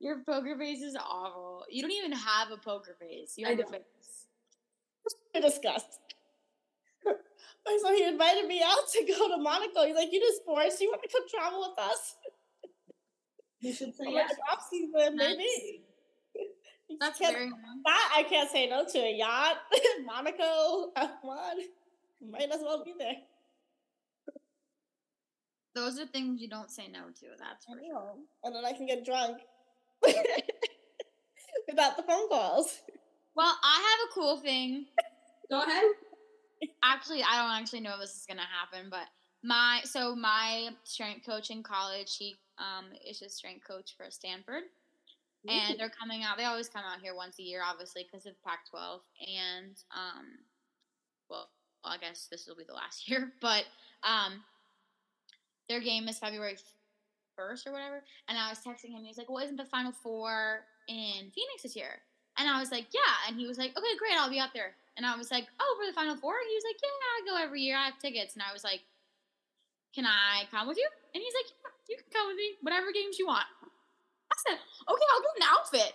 your 0.00 0.24
poker 0.26 0.58
face 0.58 0.82
is 0.82 0.96
awful. 0.96 1.66
You 1.70 1.82
don't 1.82 1.92
even 1.92 2.10
have 2.10 2.50
a 2.50 2.56
poker 2.56 2.96
face. 2.98 3.34
You 3.36 3.46
have 3.46 3.60
a 3.60 3.62
face. 3.62 4.26
We're 5.32 5.40
disgust. 5.42 6.00
So 7.04 7.94
he 7.94 8.02
invited 8.06 8.48
me 8.48 8.60
out 8.66 8.88
to 8.92 9.04
go 9.06 9.28
to 9.28 9.40
Monaco. 9.40 9.86
He's 9.86 9.94
like, 9.94 10.12
"You 10.12 10.18
do 10.18 10.32
sports? 10.42 10.80
You 10.80 10.88
want 10.88 11.04
to 11.04 11.08
come 11.08 11.28
travel 11.28 11.60
with 11.60 11.78
us?" 11.78 12.16
You 13.60 13.72
should 13.72 13.94
say 13.94 14.06
yes. 14.08 14.34
off 14.50 14.66
season, 14.68 15.14
maybe. 15.16 15.84
You 17.00 17.06
That's 17.06 17.18
can't- 17.18 17.34
very 17.34 17.48
nice. 17.48 17.58
that 17.84 18.12
I 18.16 18.22
can't 18.24 18.50
say 18.50 18.66
no 18.68 18.84
to 18.84 18.98
a 18.98 19.16
yacht, 19.16 19.56
Monaco. 20.04 20.92
Come 20.96 21.10
on, 21.30 21.56
might 22.30 22.50
as 22.52 22.60
well 22.60 22.84
be 22.84 22.94
there. 22.98 23.14
Those 25.74 25.98
are 26.00 26.06
things 26.06 26.40
you 26.40 26.48
don't 26.48 26.70
say 26.70 26.88
no 26.88 27.00
to. 27.20 27.26
That's 27.38 27.64
I 27.68 27.74
for 27.74 27.80
sure. 27.80 28.14
And 28.44 28.54
then 28.54 28.64
I 28.64 28.72
can 28.72 28.86
get 28.86 29.04
drunk 29.04 29.38
without 31.68 31.96
the 31.96 32.02
phone 32.02 32.28
calls. 32.28 32.80
Well, 33.36 33.54
I 33.62 33.74
have 33.76 34.08
a 34.10 34.12
cool 34.14 34.38
thing. 34.38 34.86
Go 35.50 35.62
ahead. 35.62 35.84
Actually, 36.84 37.22
I 37.22 37.40
don't 37.40 37.60
actually 37.62 37.80
know 37.80 37.94
if 37.94 38.00
this 38.00 38.16
is 38.16 38.26
gonna 38.28 38.42
happen, 38.42 38.88
but 38.90 39.06
my 39.42 39.80
so 39.84 40.14
my 40.14 40.68
strength 40.84 41.24
coach 41.24 41.50
in 41.50 41.62
college, 41.62 42.16
he 42.18 42.36
um 42.58 42.86
is 43.08 43.22
a 43.22 43.28
strength 43.30 43.66
coach 43.66 43.94
for 43.96 44.10
Stanford, 44.10 44.64
and 45.48 45.78
they're 45.78 45.90
coming 45.90 46.22
out. 46.22 46.36
They 46.36 46.44
always 46.44 46.68
come 46.68 46.84
out 46.84 47.00
here 47.00 47.14
once 47.14 47.38
a 47.38 47.42
year, 47.42 47.62
obviously, 47.66 48.06
because 48.10 48.26
of 48.26 48.34
Pac-12, 48.44 49.00
and 49.26 49.76
um, 49.94 50.26
well, 51.28 51.48
I 51.84 51.96
guess 51.96 52.28
this 52.30 52.46
will 52.46 52.56
be 52.56 52.64
the 52.64 52.74
last 52.74 53.08
year, 53.08 53.32
but 53.40 53.64
um, 54.02 54.42
their 55.68 55.80
game 55.80 56.08
is 56.08 56.18
February 56.18 56.56
first 57.36 57.66
or 57.66 57.72
whatever. 57.72 58.02
And 58.28 58.36
I 58.36 58.50
was 58.50 58.58
texting 58.58 58.92
him. 58.92 59.04
He's 59.04 59.16
like, 59.16 59.30
"Well, 59.30 59.42
isn't 59.42 59.56
the 59.56 59.64
Final 59.64 59.92
Four 59.92 60.66
in 60.88 61.30
Phoenix 61.32 61.62
this 61.62 61.76
year?" 61.76 62.02
And 62.36 62.48
I 62.48 62.60
was 62.60 62.70
like, 62.70 62.86
"Yeah." 62.92 63.28
And 63.28 63.38
he 63.38 63.46
was 63.46 63.56
like, 63.56 63.70
"Okay, 63.76 63.96
great, 63.98 64.18
I'll 64.18 64.30
be 64.30 64.40
out 64.40 64.52
there." 64.52 64.74
And 64.96 65.06
I 65.06 65.16
was 65.16 65.30
like, 65.30 65.46
"Oh, 65.58 65.76
for 65.78 65.86
the 65.86 65.94
Final 65.94 66.16
Four? 66.16 66.34
He 66.48 66.54
was 66.54 66.64
like, 66.68 66.76
"Yeah, 66.82 66.88
I 66.90 67.18
go 67.24 67.42
every 67.42 67.62
year. 67.62 67.76
I 67.76 67.86
have 67.86 67.98
tickets." 67.98 68.34
And 68.34 68.42
I 68.42 68.52
was 68.52 68.64
like, 68.64 68.80
"Can 69.94 70.04
I 70.04 70.44
come 70.50 70.68
with 70.68 70.76
you?" 70.76 70.88
And 71.14 71.22
he's 71.22 71.34
like, 71.34 71.48
yeah, 71.48 71.72
"You 71.88 71.96
can 71.96 72.12
come 72.12 72.28
with 72.28 72.36
me, 72.36 72.60
whatever 72.60 72.92
games 72.92 73.18
you 73.18 73.26
want." 73.26 73.46
I 74.46 74.50
said, 74.50 74.58
"Okay, 74.88 75.06
I'll 75.14 75.22
get 75.22 75.36
an 75.36 75.48
outfit." 75.50 75.92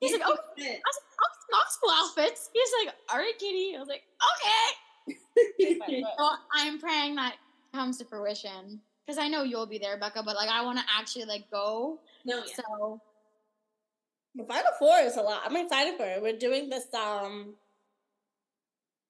He's 0.00 0.12
like, 0.12 0.22
"Okay." 0.22 0.28
I 0.28 0.88
was 0.88 0.98
like, 0.98 1.10
"I'll 1.18 1.32
get 1.34 1.48
multiple 1.52 1.90
outfits." 1.94 2.50
He's 2.52 2.70
like, 2.84 2.94
"All 3.10 3.18
right, 3.18 3.38
Kitty." 3.38 3.74
I 3.76 3.78
was 3.78 3.88
like, 3.88 4.04
"Okay." 4.18 5.16
So 6.18 6.30
I'm 6.52 6.78
praying 6.78 7.14
that 7.16 7.36
comes 7.72 7.98
to 7.98 8.04
fruition 8.04 8.80
because 9.06 9.18
I 9.18 9.28
know 9.28 9.42
you'll 9.42 9.66
be 9.66 9.78
there, 9.78 9.96
Becca. 9.96 10.22
But 10.22 10.36
like, 10.36 10.50
I 10.50 10.62
want 10.62 10.78
to 10.78 10.84
actually 10.98 11.24
like 11.24 11.50
go. 11.50 12.00
no, 12.24 12.38
yeah. 12.38 12.52
So 12.56 13.00
The 14.34 14.44
Final 14.44 14.72
Four 14.78 14.98
is 14.98 15.16
a 15.16 15.22
lot. 15.22 15.42
I'm 15.44 15.56
excited 15.56 15.96
for 15.96 16.04
it. 16.04 16.20
We're 16.20 16.36
doing 16.38 16.68
this. 16.68 16.92
Um, 16.92 17.54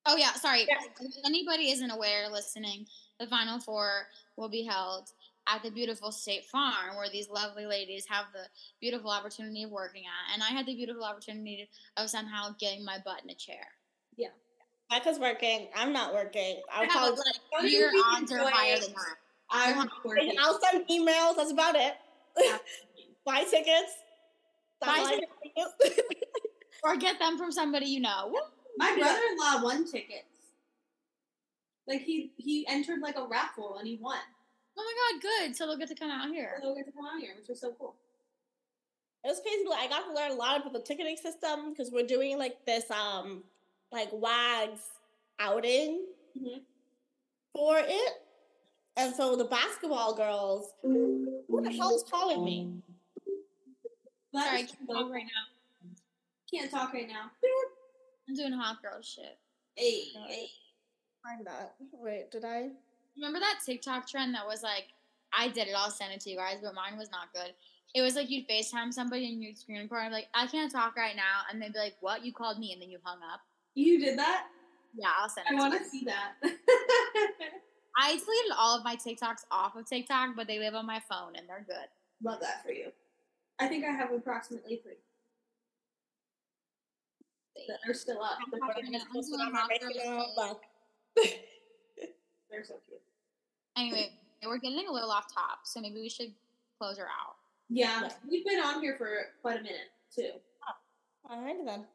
Oh 0.06 0.16
yeah, 0.16 0.32
sorry. 0.34 0.66
Yeah. 0.66 0.76
If 1.00 1.16
anybody 1.26 1.70
isn't 1.70 1.90
aware 1.90 2.30
listening, 2.30 2.86
the 3.20 3.26
Final 3.26 3.60
Four 3.60 4.06
will 4.36 4.48
be 4.48 4.64
held 4.64 5.10
at 5.48 5.62
the 5.62 5.70
beautiful 5.70 6.12
State 6.12 6.44
Farm, 6.46 6.96
where 6.96 7.08
these 7.10 7.28
lovely 7.28 7.66
ladies 7.66 8.06
have 8.08 8.26
the 8.32 8.46
beautiful 8.80 9.10
opportunity 9.10 9.62
of 9.64 9.70
working 9.70 10.02
at, 10.04 10.34
and 10.34 10.42
I 10.42 10.48
had 10.48 10.66
the 10.66 10.74
beautiful 10.74 11.04
opportunity 11.04 11.68
of 11.96 12.10
somehow 12.10 12.54
getting 12.58 12.84
my 12.84 12.98
butt 13.04 13.22
in 13.24 13.30
a 13.30 13.34
chair. 13.34 13.66
Yeah. 14.16 14.28
Becca's 14.90 15.18
working. 15.18 15.68
I'm 15.76 15.92
not 15.92 16.14
working. 16.14 16.60
I'll 16.72 16.84
Yeah, 16.84 16.92
probably 16.92 17.16
but, 17.16 17.26
like, 17.26 17.36
How 17.52 17.60
do 17.60 17.68
your 17.68 17.90
odds 18.06 18.32
are 18.32 18.50
higher 18.50 18.78
than 18.78 18.92
that. 18.92 19.16
I'm 19.50 19.88
working. 20.04 20.34
I'll 20.40 20.60
send 20.60 20.86
emails. 20.88 21.36
That's 21.36 21.52
about 21.52 21.74
it. 21.74 21.94
Buy 23.26 23.44
tickets. 23.44 23.92
Buy 24.80 25.04
tickets. 25.08 25.72
can 25.82 25.90
do. 25.96 26.02
Or 26.84 26.96
get 26.96 27.18
them 27.18 27.36
from 27.36 27.50
somebody 27.50 27.86
you 27.86 28.00
know. 28.00 28.32
My 28.78 28.96
brother-in-law 28.96 29.64
won 29.64 29.90
tickets. 29.90 30.24
Like 31.86 32.02
he 32.02 32.32
he 32.36 32.66
entered 32.68 33.00
like 33.00 33.16
a 33.16 33.26
raffle 33.26 33.78
and 33.78 33.88
he 33.88 33.98
won. 34.00 34.18
Oh 34.78 34.84
my 34.84 35.18
god, 35.18 35.22
good. 35.22 35.56
So 35.56 35.66
they'll 35.66 35.76
get 35.76 35.88
to 35.88 35.94
come 35.94 36.10
out 36.10 36.28
here. 36.28 36.52
So 36.60 36.68
they'll 36.68 36.76
get 36.76 36.86
to 36.86 36.92
come 36.92 37.04
out 37.06 37.20
here, 37.20 37.32
which 37.38 37.48
was 37.48 37.60
so 37.60 37.72
cool. 37.78 37.94
It 39.24 39.28
was 39.28 39.40
crazy. 39.40 39.64
Like, 39.68 39.80
I 39.80 39.88
got 39.88 40.06
to 40.06 40.14
learn 40.14 40.30
a 40.30 40.34
lot 40.34 40.60
about 40.60 40.72
the 40.72 40.80
ticketing 40.80 41.16
system 41.16 41.70
because 41.70 41.90
we're 41.90 42.06
doing 42.06 42.38
like 42.38 42.64
this, 42.64 42.88
um, 42.90 43.42
like 43.90 44.08
WAGs 44.12 44.80
outing 45.40 46.06
Mhm. 46.36 46.60
for 47.52 47.78
it. 47.78 48.22
And 48.96 49.14
so 49.14 49.34
the 49.36 49.44
basketball 49.44 50.14
girls, 50.14 50.72
who 50.82 51.42
the 51.62 51.70
hell 51.72 51.94
is 51.94 52.04
calling 52.04 52.44
me? 52.44 52.82
But 54.32 54.44
Sorry, 54.44 54.58
I 54.58 54.62
can't 54.62 54.88
talk 54.88 55.10
right 55.10 55.24
now. 55.24 55.96
can't 56.52 56.70
talk 56.70 56.92
right 56.92 57.08
now. 57.08 57.30
I'm 58.28 58.34
doing 58.34 58.52
hot 58.52 58.82
girl 58.82 59.00
shit. 59.02 59.38
Hey, 59.74 60.04
hey. 60.26 60.50
Find 61.22 61.46
that. 61.46 61.74
Wait, 61.92 62.30
did 62.30 62.44
I? 62.44 62.70
Remember 63.18 63.40
that 63.40 63.58
TikTok 63.66 64.08
trend 64.08 64.34
that 64.34 64.46
was 64.46 64.62
like, 64.62 64.84
I 65.36 65.48
did 65.48 65.68
it, 65.68 65.74
I'll 65.76 65.90
send 65.90 66.12
it 66.12 66.20
to 66.22 66.30
you 66.30 66.36
guys, 66.36 66.58
but 66.62 66.74
mine 66.74 66.96
was 66.98 67.10
not 67.10 67.32
good. 67.34 67.52
It 67.94 68.02
was 68.02 68.14
like 68.14 68.30
you'd 68.30 68.48
FaceTime 68.48 68.92
somebody 68.92 69.26
and 69.32 69.42
you'd 69.42 69.58
screen 69.58 69.80
record, 69.82 70.00
and 70.00 70.10
be 70.10 70.14
like, 70.16 70.28
I 70.34 70.46
can't 70.46 70.70
talk 70.70 70.96
right 70.96 71.16
now. 71.16 71.42
And 71.50 71.60
they'd 71.60 71.72
be 71.72 71.78
like, 71.78 71.96
What? 72.00 72.24
You 72.24 72.32
called 72.32 72.58
me, 72.58 72.72
and 72.72 72.80
then 72.82 72.90
you 72.90 72.98
hung 73.02 73.18
up. 73.32 73.40
You 73.74 73.98
did 73.98 74.18
that? 74.18 74.46
Yeah, 74.94 75.08
I'll 75.18 75.28
send 75.28 75.46
it 75.50 75.54
I 75.54 75.56
to 75.56 75.58
want 75.70 75.82
to 75.82 75.88
see 75.88 76.04
that. 76.04 76.32
I 78.00 78.10
deleted 78.10 78.52
all 78.56 78.76
of 78.78 78.84
my 78.84 78.94
TikToks 78.94 79.44
off 79.50 79.74
of 79.74 79.86
TikTok, 79.86 80.36
but 80.36 80.46
they 80.46 80.58
live 80.58 80.74
on 80.74 80.86
my 80.86 81.00
phone 81.08 81.34
and 81.36 81.48
they're 81.48 81.64
good. 81.66 81.88
Love 82.22 82.40
that 82.40 82.62
for 82.64 82.72
you. 82.72 82.92
I 83.58 83.66
think 83.68 83.84
I 83.84 83.90
have 83.90 84.12
approximately 84.12 84.76
three 84.82 84.92
that 87.68 87.78
are 87.90 87.94
still 87.94 88.22
up. 88.22 88.38
I'm 88.44 88.50
But 88.50 88.60
talking 88.60 88.84
I'm 88.86 88.94
about- 88.94 89.00
just 89.00 89.12
posting 89.12 89.40
I'm 89.40 89.46
on 89.48 89.52
my 89.52 89.66
doing 89.78 89.80
hot 89.80 89.88
regular 90.04 90.16
girl 90.16 90.32
book. 90.36 90.62
They're 92.50 92.64
so 92.64 92.74
cute. 92.86 93.00
Anyway, 93.78 94.10
we're 94.44 94.58
getting 94.58 94.86
a 94.88 94.92
little 94.92 95.10
off 95.10 95.32
top, 95.32 95.60
so 95.64 95.80
maybe 95.80 96.00
we 96.00 96.08
should 96.08 96.32
close 96.78 96.98
her 96.98 97.04
out. 97.04 97.36
Yeah, 97.68 98.02
Yeah. 98.02 98.12
we've 98.28 98.44
been 98.44 98.60
on 98.60 98.80
here 98.82 98.96
for 98.96 99.08
quite 99.42 99.60
a 99.60 99.62
minute 99.62 99.90
too. 100.14 100.30
Oh. 100.34 101.30
All 101.30 101.42
right 101.42 101.56
then. 101.64 101.86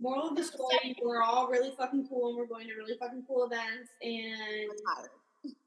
Moral 0.00 0.30
of 0.30 0.36
the 0.36 0.42
story: 0.42 0.96
We're 1.02 1.22
all 1.22 1.46
really 1.48 1.72
fucking 1.78 2.08
cool, 2.08 2.30
and 2.30 2.36
we're 2.38 2.46
going 2.46 2.66
to 2.66 2.74
really 2.74 2.96
fucking 2.98 3.24
cool 3.28 3.44
events, 3.44 3.90
and 4.02 4.68
We're 4.68 4.94
tired. 4.96 5.10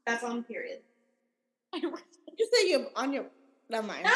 that's 0.05 0.23
on 0.23 0.43
period. 0.43 0.81
You 2.37 2.49
say 2.51 2.67
you're 2.69 2.87
on 2.97 3.13
your. 3.13 3.27
Never 3.69 3.87
mind. 3.87 4.03
No, 4.03 4.11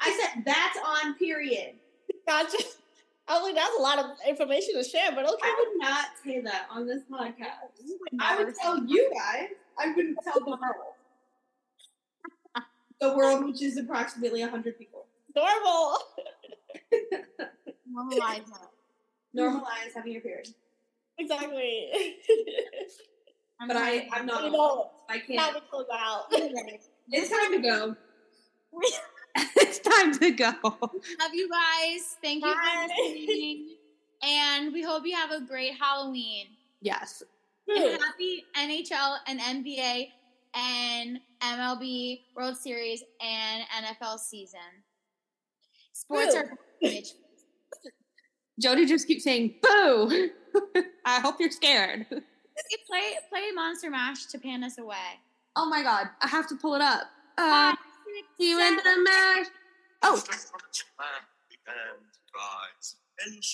I 0.00 0.10
said 0.20 0.42
that's 0.44 0.76
on 0.84 1.14
period. 1.14 1.76
Gotcha. 2.26 2.58
I 3.26 3.34
was 3.38 3.42
like, 3.42 3.54
that's 3.54 3.78
a 3.78 3.82
lot 3.82 3.98
of 3.98 4.06
information 4.28 4.74
to 4.74 4.84
share, 4.84 5.10
but 5.14 5.24
okay. 5.24 5.38
I 5.42 5.54
would 5.58 5.78
not 5.80 6.06
say 6.24 6.40
that 6.42 6.66
on 6.70 6.86
this 6.86 7.02
podcast. 7.10 7.72
Would 7.82 8.20
I 8.20 8.36
would 8.42 8.54
tell 8.54 8.76
that. 8.80 8.88
you 8.88 9.10
guys. 9.14 9.48
I 9.78 9.92
wouldn't 9.96 10.18
tell 10.22 10.40
the 10.40 10.50
world. 10.50 10.94
the 13.00 13.16
world, 13.16 13.44
which 13.46 13.62
is 13.62 13.76
approximately 13.78 14.42
hundred 14.42 14.78
people, 14.78 15.06
Normal. 15.34 15.98
Normalize 17.94 18.38
it. 18.38 18.44
normalize 19.38 19.94
having 19.94 20.12
your 20.12 20.20
period. 20.22 20.48
exactly. 21.18 22.16
I'm 23.60 23.68
But 23.68 23.76
I. 23.76 24.08
I'm 24.12 24.26
not. 24.26 24.44
You 24.44 24.50
know. 24.50 24.90
I 25.08 25.18
can't. 25.18 25.54
we 25.54 25.60
close 25.70 25.86
out. 25.92 26.24
It's 26.30 27.30
time 27.30 27.52
to 27.52 27.58
go. 27.62 27.96
it's 29.56 29.78
time 29.78 30.16
to 30.18 30.30
go. 30.30 30.52
Love 30.62 31.34
you 31.34 31.48
guys. 31.48 32.16
Thank 32.22 32.44
you 32.44 32.52
for 32.52 32.88
listening. 32.88 33.76
And 34.22 34.72
we 34.72 34.82
hope 34.82 35.04
you 35.04 35.14
have 35.14 35.30
a 35.30 35.40
great 35.40 35.74
Halloween. 35.78 36.46
Yes. 36.80 37.22
And 37.68 38.00
happy 38.00 38.44
NHL 38.56 39.16
and 39.26 39.40
NBA 39.40 40.08
and 40.54 41.18
MLB 41.40 42.20
World 42.36 42.56
Series 42.56 43.02
and 43.20 43.64
NFL 43.84 44.18
season. 44.18 44.60
Sports 45.92 46.34
Boo. 46.34 46.40
are 46.40 46.58
bitch. 46.82 47.08
Jody 48.60 48.86
just 48.86 49.06
keeps 49.06 49.24
saying 49.24 49.54
boo. 49.62 50.30
I 51.04 51.20
hope 51.20 51.36
you're 51.40 51.50
scared. 51.50 52.06
Play 52.08 53.14
play 53.28 53.50
Monster 53.54 53.90
Mash 53.90 54.26
to 54.26 54.38
pan 54.38 54.62
us 54.62 54.78
away. 54.78 55.18
Oh 55.56 55.68
my 55.68 55.82
god, 55.82 56.08
I 56.20 56.28
have 56.28 56.48
to 56.48 56.56
pull 56.56 56.74
it 56.74 56.80
up. 56.80 57.02
Uh, 57.36 57.72
Five, 57.72 57.76
six, 57.76 57.83
see 58.38 58.50
you 58.50 58.60
in 58.60 58.78
seven. 58.78 58.84
the 58.84 59.10
mash. 59.10 59.46
Oh, 60.02 60.16
From 60.16 60.60
its 60.68 60.84
land 60.98 61.26
began 61.50 61.98
rise, 62.34 62.96
and 63.24 63.44